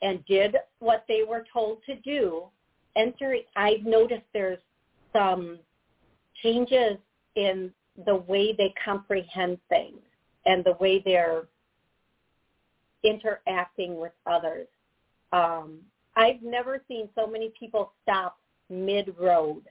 and 0.00 0.24
did 0.26 0.56
what 0.78 1.04
they 1.08 1.22
were 1.28 1.44
told 1.52 1.78
to 1.86 1.96
do, 1.96 2.44
entering, 2.96 3.42
I've 3.56 3.84
noticed 3.84 4.22
there's 4.32 4.60
some 5.12 5.58
changes 6.42 6.98
in 7.36 7.72
the 8.06 8.16
way 8.16 8.54
they 8.56 8.72
comprehend 8.84 9.58
things 9.68 10.00
and 10.46 10.64
the 10.64 10.76
way 10.80 11.02
they're 11.04 11.44
interacting 13.04 13.98
with 13.98 14.12
others. 14.26 14.66
Um, 15.32 15.78
I've 16.16 16.42
never 16.42 16.82
seen 16.88 17.08
so 17.14 17.26
many 17.26 17.52
people 17.58 17.92
stop 18.02 18.38
mid-road. 18.70 19.62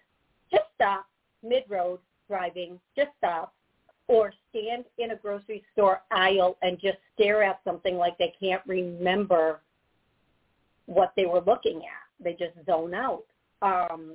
Just 0.51 0.65
stop 0.76 1.07
mid-road 1.43 1.99
driving, 2.28 2.80
just 2.95 3.09
stop, 3.18 3.53
or 4.07 4.34
stand 4.49 4.86
in 4.97 5.11
a 5.11 5.15
grocery 5.15 5.63
store 5.74 6.01
aisle 6.11 6.57
and 6.61 6.80
just 6.80 6.97
stare 7.13 7.43
at 7.43 7.59
something 7.65 7.97
like 7.97 8.18
they 8.18 8.34
can't 8.39 8.61
remember 8.65 9.61
what 10.86 11.11
they 11.18 11.26
were 11.26 11.41
looking 11.41 11.80
at. 11.80 12.24
They 12.24 12.32
just 12.32 12.53
zone 12.65 12.93
out. 12.93 13.24
Um, 13.61 14.13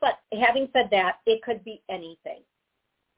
but 0.00 0.20
having 0.40 0.68
said 0.72 0.88
that, 0.90 1.18
it 1.26 1.42
could 1.42 1.64
be 1.64 1.80
anything. 1.88 2.40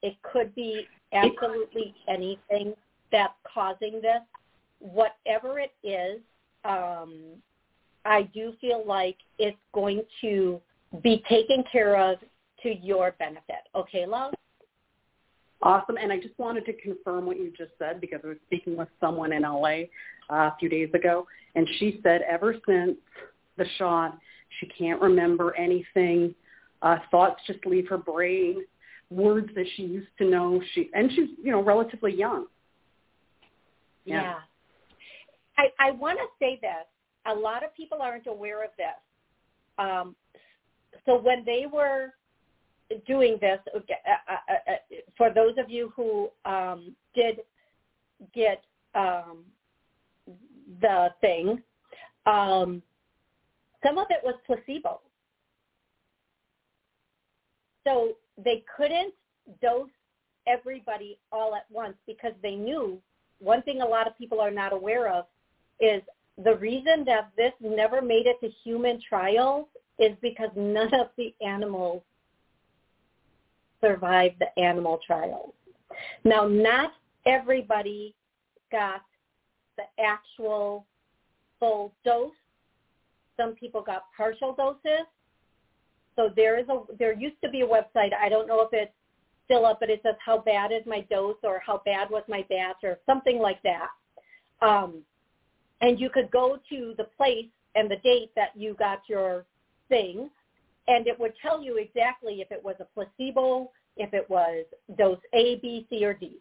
It 0.02 0.14
could 0.22 0.54
be 0.54 0.86
absolutely 1.12 1.94
anything 2.08 2.74
that's 3.10 3.34
causing 3.52 4.00
this. 4.02 4.20
Whatever 4.80 5.58
it 5.58 5.72
is, 5.82 6.20
um, 6.64 7.14
I 8.04 8.22
do 8.34 8.52
feel 8.60 8.84
like 8.86 9.16
it's 9.38 9.56
going 9.74 10.02
to 10.20 10.60
be 11.02 11.22
taken 11.28 11.64
care 11.70 11.96
of 11.96 12.18
to 12.62 12.74
your 12.74 13.14
benefit. 13.18 13.66
Okay, 13.74 14.06
love? 14.06 14.34
Awesome. 15.62 15.96
And 15.96 16.12
I 16.12 16.18
just 16.18 16.38
wanted 16.38 16.64
to 16.66 16.72
confirm 16.74 17.26
what 17.26 17.38
you 17.38 17.52
just 17.56 17.72
said 17.78 18.00
because 18.00 18.20
I 18.24 18.28
was 18.28 18.36
speaking 18.46 18.76
with 18.76 18.88
someone 19.00 19.32
in 19.32 19.42
LA 19.42 19.82
uh, 20.30 20.50
a 20.50 20.56
few 20.58 20.68
days 20.68 20.90
ago, 20.94 21.26
and 21.56 21.66
she 21.78 22.00
said 22.02 22.22
ever 22.30 22.54
since 22.66 22.96
the 23.56 23.66
shot, 23.76 24.16
she 24.60 24.66
can't 24.66 25.00
remember 25.00 25.54
anything. 25.56 26.34
Uh, 26.83 26.99
thoughts 27.11 27.41
just 27.47 27.64
leave 27.66 27.89
her 27.89 27.99
brain. 27.99 28.62
Words 29.11 29.49
that 29.55 29.66
she 29.74 29.83
used 29.83 30.09
to 30.18 30.29
know. 30.29 30.62
She 30.74 30.91
and 30.93 31.11
she's 31.11 31.31
you 31.43 31.51
know 31.51 31.62
relatively 31.62 32.14
young. 32.14 32.47
Yeah. 34.05 34.22
yeah. 34.22 34.39
I 35.57 35.89
I 35.89 35.91
want 35.93 36.18
to 36.18 36.26
say 36.39 36.59
this. 36.61 36.87
A 37.26 37.35
lot 37.35 37.64
of 37.64 37.74
people 37.74 38.01
aren't 38.01 38.26
aware 38.26 38.62
of 38.64 38.70
this. 38.76 38.87
Um, 39.79 40.14
so 41.07 41.18
when 41.18 41.45
they 41.45 41.66
were 41.70 42.12
doing 43.07 43.39
this, 43.41 43.59
uh, 43.74 43.79
uh, 43.79 44.72
uh, 44.72 44.74
for 45.16 45.33
those 45.33 45.55
of 45.59 45.70
you 45.70 45.93
who 45.95 46.29
um, 46.45 46.95
did 47.14 47.41
get 48.35 48.62
um, 48.95 49.45
the 50.81 51.09
thing, 51.20 51.62
um, 52.26 52.83
some 53.85 53.99
of 53.99 54.07
it 54.11 54.20
was 54.24 54.35
placebo. 54.47 55.01
So 57.89 58.12
they 58.36 58.64
couldn't 58.76 59.14
dose 59.62 59.89
everybody 60.47 61.18
all 61.32 61.55
at 61.55 61.64
once 61.70 61.95
because 62.07 62.32
they 62.43 62.55
knew 62.55 63.01
one 63.39 63.62
thing 63.62 63.80
a 63.80 63.86
lot 63.86 64.07
of 64.07 64.18
people 64.18 64.41
are 64.41 64.51
not 64.51 64.74
aware 64.74 65.11
of 65.11 65.24
is 65.80 66.03
the 66.45 66.57
reason 66.57 67.05
that 67.07 67.30
this 67.36 67.53
never 67.61 68.03
made 68.03 68.26
it 68.26 68.36
to 68.41 68.51
human 68.62 69.01
trials 69.09 69.66
is 69.99 70.12
because 70.20 70.51
none 70.55 70.93
of 70.95 71.09
the 71.16 71.34
animals 71.45 72.03
survived 73.80 74.36
the 74.39 74.62
animal 74.62 75.01
trials. 75.07 75.55
Now, 76.24 76.47
not 76.47 76.93
everybody 77.26 78.14
got 78.70 79.03
the 79.76 79.84
actual 80.03 80.84
full 81.59 81.93
dose. 82.05 82.32
Some 83.36 83.55
people 83.55 83.82
got 83.82 84.03
partial 84.16 84.55
doses. 84.55 85.07
So 86.18 86.32
there 86.34 86.58
is 86.58 86.66
a 86.68 86.80
there 86.98 87.12
used 87.12 87.40
to 87.44 87.48
be 87.48 87.60
a 87.60 87.66
website. 87.66 88.10
I 88.12 88.28
don't 88.28 88.48
know 88.48 88.60
if 88.62 88.70
it's 88.72 88.90
still 89.44 89.64
up, 89.64 89.78
but 89.78 89.88
it 89.88 90.00
says 90.02 90.16
how 90.24 90.38
bad 90.38 90.72
is 90.72 90.82
my 90.84 91.02
dose 91.02 91.36
or 91.44 91.62
how 91.64 91.80
bad 91.84 92.10
was 92.10 92.24
my 92.28 92.44
batch 92.50 92.78
or 92.82 92.98
something 93.06 93.38
like 93.38 93.62
that. 93.62 93.86
Um, 94.60 95.02
and 95.80 96.00
you 96.00 96.10
could 96.10 96.28
go 96.32 96.58
to 96.70 96.94
the 96.98 97.04
place 97.04 97.46
and 97.76 97.88
the 97.88 97.98
date 98.02 98.32
that 98.34 98.48
you 98.56 98.74
got 98.74 99.02
your 99.08 99.44
thing, 99.88 100.28
and 100.88 101.06
it 101.06 101.18
would 101.20 101.34
tell 101.40 101.62
you 101.62 101.76
exactly 101.76 102.40
if 102.40 102.50
it 102.50 102.62
was 102.62 102.74
a 102.80 102.86
placebo, 102.94 103.70
if 103.96 104.12
it 104.12 104.28
was 104.28 104.64
dose 104.98 105.20
A, 105.34 105.60
B, 105.62 105.86
C, 105.88 106.04
or 106.04 106.14
D. 106.14 106.38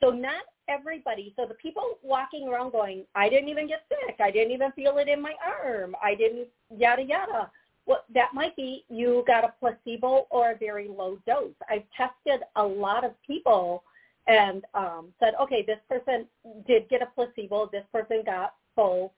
So 0.00 0.08
not 0.08 0.44
everybody. 0.68 1.34
So 1.36 1.44
the 1.46 1.54
people 1.54 1.98
walking 2.02 2.48
around 2.48 2.72
going, 2.72 3.04
I 3.14 3.28
didn't 3.28 3.50
even 3.50 3.68
get 3.68 3.82
sick. 3.90 4.16
I 4.20 4.30
didn't 4.30 4.52
even 4.52 4.72
feel 4.72 4.96
it 4.96 5.08
in 5.08 5.20
my 5.20 5.34
arm. 5.46 5.94
I 6.02 6.14
didn't, 6.14 6.48
yada, 6.74 7.02
yada. 7.02 7.50
Well, 7.86 8.04
that 8.14 8.28
might 8.32 8.54
be 8.56 8.84
you 8.88 9.24
got 9.26 9.44
a 9.44 9.54
placebo 9.58 10.26
or 10.30 10.52
a 10.52 10.56
very 10.56 10.88
low 10.88 11.18
dose. 11.26 11.54
I've 11.68 11.84
tested 11.96 12.42
a 12.56 12.64
lot 12.64 13.04
of 13.04 13.12
people 13.26 13.82
and 14.28 14.64
um, 14.74 15.08
said, 15.18 15.34
okay, 15.40 15.64
this 15.66 15.78
person 15.88 16.26
did 16.66 16.88
get 16.88 17.02
a 17.02 17.06
placebo. 17.06 17.68
This 17.72 17.84
person 17.92 18.22
got 18.24 18.54
full 18.76 19.12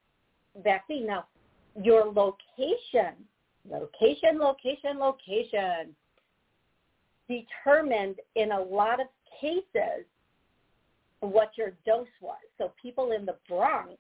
vaccine. 0.62 1.07
Now, 1.07 1.27
your 1.83 2.07
location, 2.07 3.15
location, 3.69 4.39
location, 4.39 4.99
location 4.99 5.95
determined 7.29 8.17
in 8.37 8.53
a 8.53 8.61
lot 8.61 9.01
of 9.01 9.07
cases 9.41 10.07
what 11.21 11.53
your 11.57 11.73
dose 11.87 12.07
was. 12.21 12.37
So 12.59 12.73
people 12.81 13.12
in 13.12 13.25
the 13.27 13.37
Bronx 13.49 13.95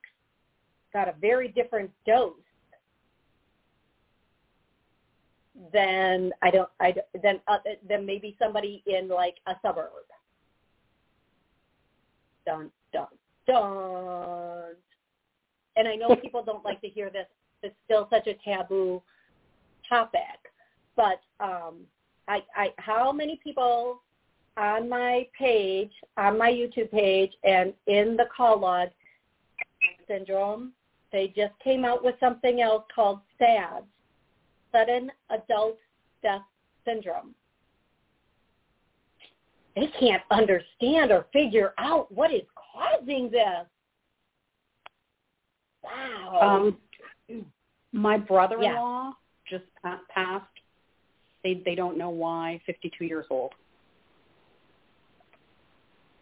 got 0.92 1.08
a 1.08 1.14
very 1.20 1.48
different 1.48 1.90
dose 2.06 2.32
than 5.72 6.32
I 6.42 6.50
don't 6.50 6.68
I 6.80 6.94
than 7.22 7.40
uh, 7.46 7.58
than 7.88 8.04
maybe 8.04 8.36
somebody 8.38 8.82
in 8.86 9.08
like 9.08 9.36
a 9.46 9.54
suburb. 9.62 9.90
Dun 12.46 12.70
dun 12.92 13.06
dun. 13.46 14.74
And 15.76 15.88
I 15.88 15.96
know 15.96 16.16
people 16.22 16.44
don't 16.44 16.64
like 16.64 16.80
to 16.80 16.88
hear 16.88 17.10
this. 17.10 17.26
It's 17.62 17.74
still 17.84 18.08
such 18.10 18.26
a 18.26 18.34
taboo 18.44 19.02
topic, 19.88 20.20
but 20.96 21.20
um, 21.40 21.80
I, 22.28 22.42
I 22.54 22.68
how 22.78 23.12
many 23.12 23.40
people 23.42 24.02
on 24.56 24.88
my 24.88 25.26
page, 25.38 25.90
on 26.16 26.38
my 26.38 26.50
YouTube 26.50 26.90
page, 26.90 27.32
and 27.42 27.72
in 27.86 28.16
the 28.16 28.26
call 28.36 28.60
log 28.60 28.88
syndrome, 30.06 30.72
they 31.12 31.28
just 31.28 31.52
came 31.62 31.84
out 31.84 32.04
with 32.04 32.14
something 32.20 32.60
else 32.60 32.84
called 32.94 33.20
SADS, 33.38 33.84
sudden 34.74 35.10
adult 35.30 35.78
death 36.22 36.42
syndrome. 36.84 37.34
They 39.76 39.88
can't 39.98 40.22
understand 40.30 41.10
or 41.10 41.26
figure 41.32 41.74
out 41.78 42.10
what 42.12 42.32
is 42.32 42.42
causing 42.54 43.30
this. 43.30 43.66
Wow. 45.82 46.70
Um, 47.30 47.46
my 47.92 48.16
brother-in-law 48.16 49.12
yeah. 49.50 49.58
just 49.58 49.64
passed 50.08 50.46
they 51.44 51.60
they 51.64 51.74
don't 51.76 51.96
know 51.96 52.10
why. 52.10 52.60
52 52.66 53.04
years 53.04 53.26
old. 53.30 53.52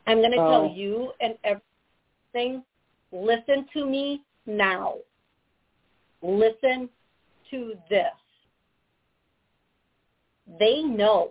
I'm 0.07 0.19
going 0.19 0.33
to 0.33 0.37
so, 0.37 0.51
tell 0.51 0.73
you 0.75 1.13
and 1.21 1.35
everything. 1.45 2.65
Listen 3.13 3.67
to 3.73 3.87
me 3.87 4.23
now. 4.47 4.97
Listen 6.23 6.89
to 7.51 7.75
this. 7.89 8.13
They 10.59 10.83
know. 10.83 11.31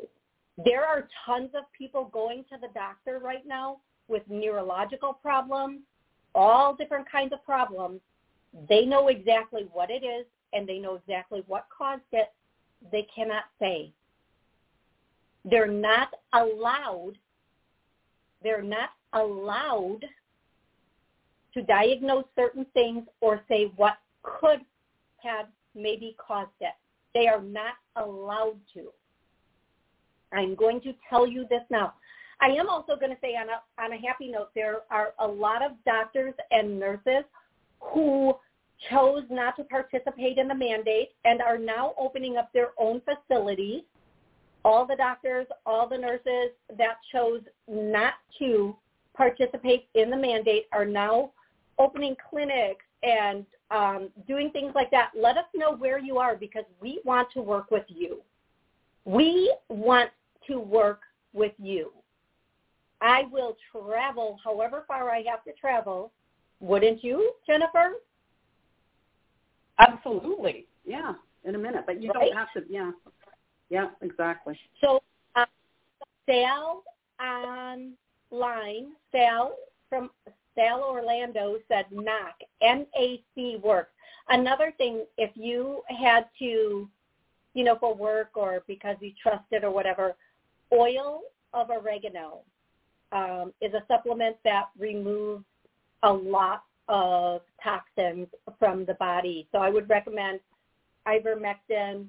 There 0.64 0.86
are 0.86 1.08
tons 1.26 1.50
of 1.56 1.64
people 1.78 2.06
going 2.06 2.46
to 2.52 2.58
the 2.60 2.68
doctor 2.74 3.20
right 3.24 3.46
now 3.46 3.78
with 4.08 4.24
neurological 4.30 5.14
problems, 5.14 5.80
all 6.36 6.76
different 6.76 7.10
kinds 7.10 7.34
of 7.34 7.44
problems. 7.44 8.02
They 8.70 8.86
know 8.86 9.08
exactly 9.08 9.68
what 9.72 9.90
it 9.90 10.04
is 10.04 10.26
and 10.54 10.68
they 10.68 10.80
know 10.80 10.96
exactly 10.96 11.44
what 11.48 11.68
caused 11.76 12.02
it 12.12 12.32
they 12.92 13.08
cannot 13.14 13.44
say. 13.60 13.92
They're 15.46 15.68
not 15.68 16.10
allowed, 16.34 17.14
they're 18.44 18.64
not 18.64 18.90
allowed 19.14 20.06
to 21.54 21.62
diagnose 21.64 22.26
certain 22.36 22.66
things 22.74 23.06
or 23.20 23.42
say 23.48 23.72
what 23.76 23.98
could 24.24 24.62
have 25.18 25.48
maybe 25.76 26.16
caused 26.18 26.50
it. 26.62 26.74
They 27.14 27.28
are 27.28 27.42
not 27.42 27.74
allowed 27.96 28.58
to. 28.74 28.92
I'm 30.32 30.56
going 30.56 30.82
to 30.82 30.94
tell 31.10 31.28
you 31.28 31.46
this 31.50 31.64
now. 31.70 31.94
I 32.42 32.48
am 32.48 32.70
also 32.70 32.96
going 32.96 33.12
to 33.12 33.18
say 33.22 33.36
on 33.36 33.48
a, 33.50 33.84
on 33.84 33.94
a 33.94 34.08
happy 34.08 34.30
note, 34.30 34.50
there 34.56 34.80
are 34.90 35.14
a 35.20 35.28
lot 35.28 35.64
of 35.64 35.72
doctors 35.86 36.34
and 36.50 36.80
nurses 36.80 37.24
who 37.80 38.34
chose 38.90 39.24
not 39.30 39.56
to 39.58 39.64
participate 39.64 40.38
in 40.38 40.48
the 40.48 40.56
mandate 40.56 41.10
and 41.24 41.42
are 41.42 41.58
now 41.58 41.94
opening 42.00 42.38
up 42.38 42.52
their 42.52 42.70
own 42.80 43.02
facilities 43.02 43.84
all 44.64 44.86
the 44.86 44.96
doctors, 44.96 45.48
all 45.66 45.88
the 45.88 45.98
nurses 45.98 46.52
that 46.78 46.98
chose 47.12 47.42
not 47.68 48.14
to 48.40 48.76
participate 49.16 49.88
in 49.96 50.10
the 50.10 50.18
mandate 50.18 50.68
are 50.72 50.86
now 50.86 51.32
opening 51.80 52.16
clinics 52.30 52.86
and 53.04 53.46
um, 53.72 54.10
doing 54.28 54.52
things 54.52 54.72
like 54.76 54.92
that. 54.92 55.12
Let 55.16 55.38
us 55.38 55.46
know 55.56 55.76
where 55.76 56.00
you 56.00 56.18
are 56.18 56.36
because 56.36 56.66
we 56.80 57.02
want 57.06 57.30
to 57.34 57.42
work 57.42 57.72
with 57.72 57.86
you. 57.88 58.22
We 59.06 59.56
want 59.70 60.12
to 60.52 60.60
work 60.60 61.02
with 61.34 61.54
you. 61.58 61.92
I 63.02 63.24
will 63.32 63.58
travel 63.72 64.38
however 64.44 64.84
far 64.88 65.10
I 65.10 65.24
have 65.30 65.44
to 65.46 65.54
travel. 65.60 66.12
Wouldn't 66.60 67.04
you, 67.04 67.34
Jennifer? 67.48 67.94
Absolutely. 69.80 70.68
Yeah, 70.86 71.14
in 71.46 71.56
a 71.56 71.58
minute. 71.58 71.86
But 71.88 72.02
you 72.02 72.12
right? 72.12 72.30
don't 72.30 72.38
have 72.38 72.48
to, 72.56 72.64
yeah. 72.70 72.92
Yeah, 73.70 73.88
exactly. 74.02 74.60
So 74.82 75.02
uh, 75.36 75.46
Sal 76.30 76.84
online, 77.20 78.92
Sal 79.12 79.56
from 79.90 80.12
Sal 80.56 80.84
Orlando 80.84 81.58
said 81.68 81.86
NAC, 81.92 82.36
N-A-C 82.62 83.62
works. 83.64 83.92
Another 84.30 84.74
thing, 84.78 85.06
if 85.18 85.32
you 85.36 85.82
had 85.88 86.26
to, 86.40 86.88
you 87.54 87.64
know, 87.64 87.78
for 87.80 87.96
work 87.96 88.32
or 88.36 88.64
because 88.68 88.98
you 89.00 89.12
trusted 89.24 89.64
or 89.64 89.72
whatever, 89.72 90.16
oil 90.74 91.22
of 91.54 91.70
oregano 91.70 92.40
um, 93.12 93.54
is 93.62 93.74
a 93.74 93.84
supplement 93.88 94.38
that 94.44 94.70
removes 94.78 95.44
a 96.04 96.12
lot 96.12 96.64
of 96.88 97.42
toxins 97.64 98.28
from 98.60 98.86
the 98.86 98.96
body. 98.96 99.48
So 99.52 99.60
I 99.60 99.70
would 99.70 99.90
recommend 99.90 100.40
ivermectin, 101.08 102.08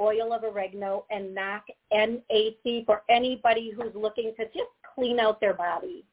oil 0.00 0.32
of 0.32 0.44
oregano, 0.44 1.04
and 1.10 1.34
NAC, 1.34 1.64
N-A-C 1.92 2.84
for 2.86 3.02
anybody 3.08 3.72
who's 3.74 3.94
looking 3.94 4.32
to 4.38 4.44
just 4.46 4.70
clean 4.94 5.20
out 5.20 5.40
their 5.40 5.54
body. 5.54 6.04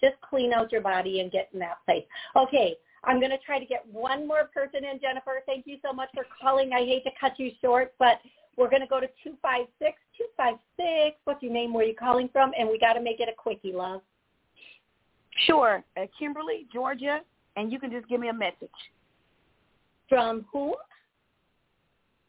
Just 0.00 0.14
clean 0.20 0.52
out 0.52 0.70
your 0.70 0.80
body 0.80 1.20
and 1.20 1.30
get 1.30 1.48
in 1.52 1.58
that 1.58 1.78
place. 1.84 2.04
Okay, 2.36 2.76
I'm 3.04 3.18
going 3.18 3.30
to 3.30 3.38
try 3.38 3.58
to 3.58 3.66
get 3.66 3.84
one 3.90 4.26
more 4.26 4.44
person 4.54 4.84
in, 4.84 5.00
Jennifer. 5.00 5.42
Thank 5.46 5.66
you 5.66 5.78
so 5.84 5.92
much 5.92 6.08
for 6.14 6.24
calling. 6.40 6.72
I 6.72 6.80
hate 6.80 7.04
to 7.04 7.10
cut 7.20 7.38
you 7.38 7.50
short, 7.60 7.94
but 7.98 8.20
we're 8.58 8.68
going 8.68 8.82
to 8.82 8.88
go 8.88 9.00
to 9.00 9.06
256. 9.22 9.96
256, 10.18 11.16
what's 11.24 11.42
your 11.42 11.52
name? 11.52 11.72
Where 11.72 11.84
are 11.84 11.88
you 11.88 11.94
calling 11.94 12.28
from? 12.32 12.50
And 12.58 12.68
we 12.68 12.78
got 12.78 12.94
to 12.94 13.00
make 13.00 13.20
it 13.20 13.28
a 13.28 13.34
quickie, 13.36 13.72
love. 13.72 14.02
Sure. 15.46 15.84
Uh, 15.96 16.06
Kimberly, 16.18 16.66
Georgia, 16.72 17.20
and 17.56 17.70
you 17.70 17.78
can 17.78 17.90
just 17.90 18.08
give 18.08 18.18
me 18.18 18.28
a 18.28 18.32
message. 18.32 18.68
From 20.08 20.44
who? 20.52 20.74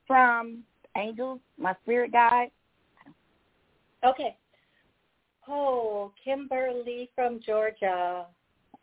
From 0.06 0.64
Angels, 0.96 1.40
my 1.58 1.76
spirit 1.82 2.12
guide. 2.12 2.52
Okay. 4.06 4.38
Oh, 5.48 6.12
Kimberly 6.24 7.10
from 7.16 7.40
Georgia. 7.44 8.26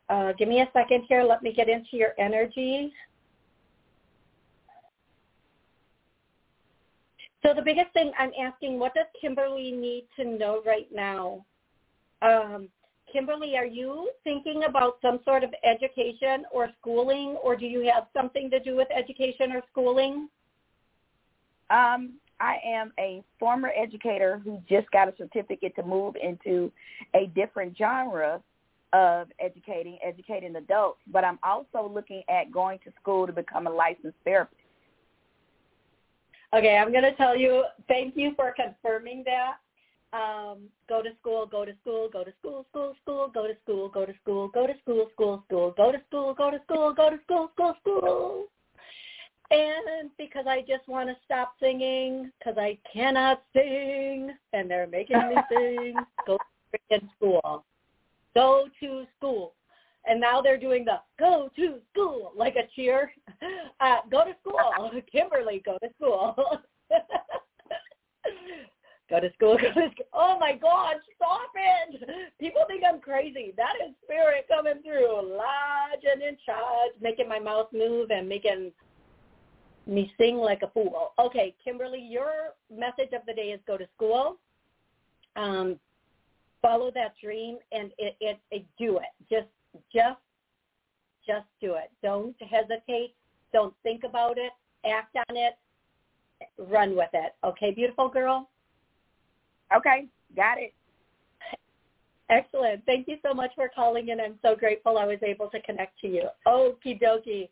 Uh, 0.09 0.33
give 0.33 0.49
me 0.49 0.61
a 0.61 0.69
second 0.73 1.05
here. 1.09 1.23
Let 1.23 1.43
me 1.43 1.53
get 1.53 1.69
into 1.69 1.97
your 1.97 2.13
energy. 2.19 2.93
So 7.47 7.55
the 7.55 7.63
biggest 7.63 7.93
thing 7.93 8.11
I'm 8.19 8.33
asking, 8.45 8.81
what 8.81 8.93
does 8.95 9.07
Kimberly 9.21 9.71
need 9.71 10.09
to 10.17 10.25
know 10.25 10.63
right 10.67 10.89
now? 10.93 11.47
Um, 12.21 12.69
Kimberly, 13.13 13.57
are 13.57 13.65
you 13.65 14.11
thinking 14.25 14.65
about 14.65 14.99
some 15.01 15.21
sort 15.25 15.45
of 15.45 15.51
education 15.63 16.45
or 16.53 16.71
schooling, 16.81 17.37
or 17.45 17.55
do 17.55 17.65
you 17.67 17.89
have 17.95 18.09
something 18.13 18.51
to 18.51 18.59
do 18.59 18.75
with 18.75 18.89
education 18.91 19.53
or 19.53 19.63
schooling? 19.71 20.29
Um, 21.71 22.15
I 22.41 22.57
am 22.67 22.93
a 22.99 23.23
former 23.39 23.71
educator 23.81 24.41
who 24.43 24.61
just 24.69 24.91
got 24.91 25.07
a 25.07 25.15
certificate 25.17 25.77
to 25.77 25.85
move 25.85 26.17
into 26.21 26.73
a 27.15 27.29
different 27.37 27.79
genre 27.79 28.43
of 28.93 29.29
educating, 29.39 29.99
educating 30.05 30.57
adults, 30.57 30.99
but 31.13 31.23
I'm 31.23 31.39
also 31.45 31.89
looking 31.89 32.25
at 32.29 32.51
going 32.51 32.81
to 32.81 32.91
school 33.01 33.25
to 33.25 33.33
become 33.33 33.69
a 33.69 33.71
licensed 33.71 34.19
therapist. 34.25 34.66
Okay, 36.55 36.77
I'm 36.77 36.93
going 36.93 37.05
to 37.05 37.15
tell 37.15 37.37
you, 37.37 37.65
thank 37.89 38.17
you 38.17 38.33
for 38.37 38.55
confirming 38.55 39.25
that. 39.25 39.57
Um, 40.13 40.69
go 40.89 41.03
to 41.03 41.11
school, 41.21 41.47
go 41.47 41.65
to 41.65 41.73
school, 41.83 42.09
go 42.13 42.25
to 42.25 42.33
school, 42.39 42.65
school, 42.71 42.95
school, 43.03 43.31
go 43.35 43.47
to 43.47 43.55
school, 43.65 43.89
go 43.89 44.07
to 44.07 44.15
school, 44.23 44.49
go 44.49 44.67
to 44.67 44.75
school, 44.83 45.11
school, 45.13 45.45
school, 45.47 45.75
go 45.77 45.93
to 45.93 46.01
school, 46.09 46.35
go 46.35 46.51
to 46.51 46.61
school, 46.65 46.95
go 46.95 47.11
to 47.11 47.19
school, 47.25 47.51
school, 47.55 47.75
school. 47.81 48.47
And 49.51 50.11
because 50.19 50.47
I 50.49 50.61
just 50.61 50.89
want 50.89 51.09
to 51.09 51.17
stop 51.25 51.55
singing 51.61 52.31
because 52.39 52.59
I 52.59 52.79
cannot 52.91 53.43
sing 53.53 54.33
and 54.53 54.71
they're 54.71 54.87
making 54.87 55.19
me 55.29 55.37
sing, 55.51 56.05
go 56.27 56.39
to 56.91 57.01
school. 57.17 57.65
Go 58.35 58.69
to 58.81 59.05
school. 59.17 59.56
And 60.07 60.21
now 60.21 60.41
they're 60.41 60.59
doing 60.59 60.85
the 60.85 61.01
go 61.19 61.51
to 61.57 61.79
school 61.93 62.33
like 62.37 62.57
a 62.57 62.69
cheer. 62.75 63.13
Uh, 63.79 63.99
go 64.11 64.25
to 64.25 64.35
school. 64.41 64.59
Kimberly, 65.13 65.63
go 65.63 65.77
to 65.83 65.91
school. 65.97 66.35
go 69.11 69.21
to 69.21 69.31
school, 69.35 69.59
go 69.59 69.69
to 69.69 69.91
school. 69.91 70.07
Oh 70.15 70.39
my 70.41 70.55
God, 70.55 70.97
stop 71.15 71.51
it. 71.55 72.31
People 72.41 72.63
think 72.67 72.83
I'm 72.89 73.01
crazy. 73.01 73.53
That 73.59 73.75
is 73.87 73.95
spirit 74.03 74.47
coming 74.49 74.83
through, 74.83 75.37
large 75.37 76.05
and 76.11 76.23
in 76.23 76.39
charge, 76.47 76.93
making 77.03 77.29
my 77.29 77.39
mouth 77.39 77.69
move 77.71 78.11
and 78.11 78.27
making 78.27 78.73
me 79.87 80.11
sing 80.19 80.37
like 80.37 80.63
a 80.63 80.69
fool. 80.69 81.13
Okay, 81.19 81.55
Kimberly, 81.63 82.01
your 82.01 82.55
message 82.75 83.13
of 83.13 83.21
the 83.27 83.35
day 83.35 83.49
is 83.49 83.61
go 83.67 83.77
to 83.77 83.87
school. 83.95 84.39
Um, 85.37 85.79
follow 86.63 86.91
that 86.93 87.15
dream 87.23 87.59
and 87.73 87.93
it, 87.99 88.17
it, 88.21 88.39
it 88.51 88.65
do 88.79 88.99
it. 88.99 89.05
Just 89.31 89.49
just 89.93 90.21
just 91.27 91.47
do 91.61 91.75
it. 91.75 91.91
Don't 92.03 92.37
hesitate. 92.41 93.15
Don't 93.53 93.75
think 93.83 94.05
about 94.05 94.39
it. 94.39 94.53
Act 94.85 95.17
on 95.29 95.37
it. 95.37 95.55
Run 96.59 96.95
with 96.95 97.11
it. 97.13 97.35
Okay, 97.45 97.73
beautiful 97.73 98.09
girl? 98.09 98.49
Okay, 99.75 100.07
got 100.37 100.59
it. 100.59 100.73
Excellent. 102.29 102.85
Thank 102.87 103.09
you 103.09 103.17
so 103.25 103.33
much 103.33 103.53
for 103.55 103.71
calling 103.75 104.09
in. 104.09 104.21
I'm 104.21 104.39
so 104.43 104.57
grateful 104.57 104.99
I 104.99 105.05
was 105.05 105.19
able 105.23 105.49
to 105.51 105.61
connect 105.63 105.99
to 106.01 106.09
you. 106.09 106.29
Okie 106.47 107.01
dokie. 107.01 107.49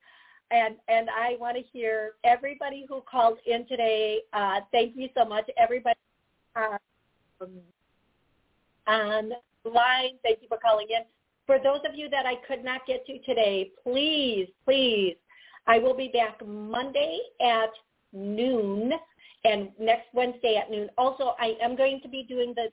And 0.51 0.77
and 0.89 1.09
I 1.11 1.37
want 1.41 1.57
to 1.57 1.63
hear 1.73 2.13
everybody 2.23 2.85
who 2.89 3.03
called 3.11 3.39
in 3.47 3.67
today. 3.67 4.21
Uh, 4.33 4.61
thank 4.73 4.95
you 4.97 5.09
so 5.17 5.25
much, 5.25 5.49
everybody 5.57 5.97
uh, 6.55 6.77
on 8.87 9.33
line. 9.65 10.19
Thank 10.23 10.43
you 10.43 10.49
for 10.49 10.59
calling 10.59 10.87
in. 10.91 11.05
For 11.47 11.59
those 11.63 11.81
of 11.89 11.95
you 11.95 12.09
that 12.11 12.25
I 12.27 12.37
could 12.47 12.65
not 12.65 12.87
get 12.87 13.05
to 13.07 13.19
today, 13.21 13.71
please, 13.83 14.49
please, 14.65 15.17
I 15.67 15.79
will 15.79 15.95
be 15.95 16.09
back 16.09 16.41
Monday 16.47 17.19
at 17.41 17.71
noon 18.13 18.93
and 19.45 19.69
next 19.79 20.07
Wednesday 20.15 20.57
at 20.57 20.71
noon. 20.71 20.89
Also, 20.97 21.35
I 21.39 21.57
am 21.63 21.77
going 21.77 22.01
to 22.03 22.09
be 22.09 22.23
doing 22.23 22.55
the 22.57 22.71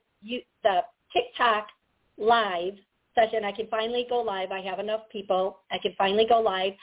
the 0.63 0.81
TikTok 1.11 1.67
live 2.17 2.73
session. 3.15 3.43
I 3.43 3.51
can 3.51 3.67
finally 3.67 4.05
go 4.09 4.21
live. 4.21 4.51
I 4.51 4.61
have 4.61 4.79
enough 4.79 5.01
people. 5.11 5.59
I 5.71 5.77
can 5.77 5.93
finally 5.97 6.25
go 6.27 6.39
live. 6.39 6.73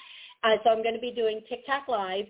Uh, 0.44 0.56
so 0.62 0.70
I'm 0.70 0.82
going 0.82 0.94
to 0.94 1.00
be 1.00 1.12
doing 1.12 1.40
TikTok 1.48 1.88
live, 1.88 2.26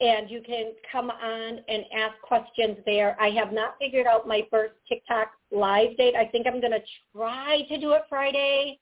and 0.00 0.30
you 0.30 0.40
can 0.44 0.72
come 0.90 1.10
on 1.10 1.60
and 1.68 1.84
ask 1.96 2.18
questions 2.22 2.78
there. 2.86 3.16
I 3.20 3.28
have 3.30 3.52
not 3.52 3.74
figured 3.78 4.06
out 4.06 4.26
my 4.26 4.42
first 4.50 4.74
TikTok 4.88 5.32
live 5.50 5.96
date. 5.96 6.14
I 6.16 6.26
think 6.26 6.46
I'm 6.46 6.60
going 6.60 6.72
to 6.72 6.82
try 7.14 7.62
to 7.68 7.78
do 7.78 7.92
it 7.92 8.02
Friday. 8.08 8.78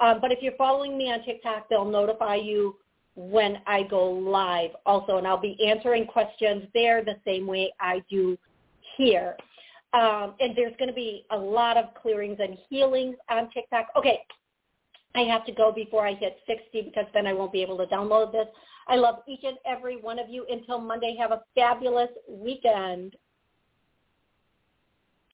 Um, 0.00 0.18
but 0.20 0.32
if 0.32 0.38
you're 0.42 0.56
following 0.56 0.96
me 0.96 1.10
on 1.10 1.24
TikTok, 1.24 1.68
they'll 1.68 1.84
notify 1.84 2.36
you 2.36 2.76
when 3.16 3.58
I 3.66 3.82
go 3.82 4.10
live 4.10 4.70
also, 4.86 5.16
and 5.16 5.26
I'll 5.26 5.40
be 5.40 5.58
answering 5.66 6.06
questions 6.06 6.64
there 6.72 7.04
the 7.04 7.16
same 7.26 7.46
way 7.46 7.72
I 7.80 8.02
do 8.08 8.38
here. 8.96 9.36
Um, 9.92 10.34
and 10.38 10.54
there's 10.54 10.74
going 10.78 10.88
to 10.88 10.94
be 10.94 11.24
a 11.30 11.36
lot 11.36 11.76
of 11.76 11.86
clearings 12.00 12.38
and 12.40 12.56
healings 12.68 13.16
on 13.28 13.50
TikTok. 13.50 13.86
Okay, 13.96 14.20
I 15.14 15.20
have 15.22 15.44
to 15.46 15.52
go 15.52 15.72
before 15.72 16.06
I 16.06 16.14
hit 16.14 16.38
60 16.46 16.82
because 16.82 17.06
then 17.12 17.26
I 17.26 17.32
won't 17.32 17.52
be 17.52 17.62
able 17.62 17.78
to 17.78 17.86
download 17.86 18.30
this. 18.30 18.46
I 18.86 18.96
love 18.96 19.16
each 19.26 19.42
and 19.42 19.56
every 19.66 19.96
one 19.96 20.18
of 20.18 20.28
you. 20.28 20.46
Until 20.48 20.80
Monday, 20.80 21.16
have 21.18 21.32
a 21.32 21.42
fabulous 21.54 22.10
weekend. 22.28 23.16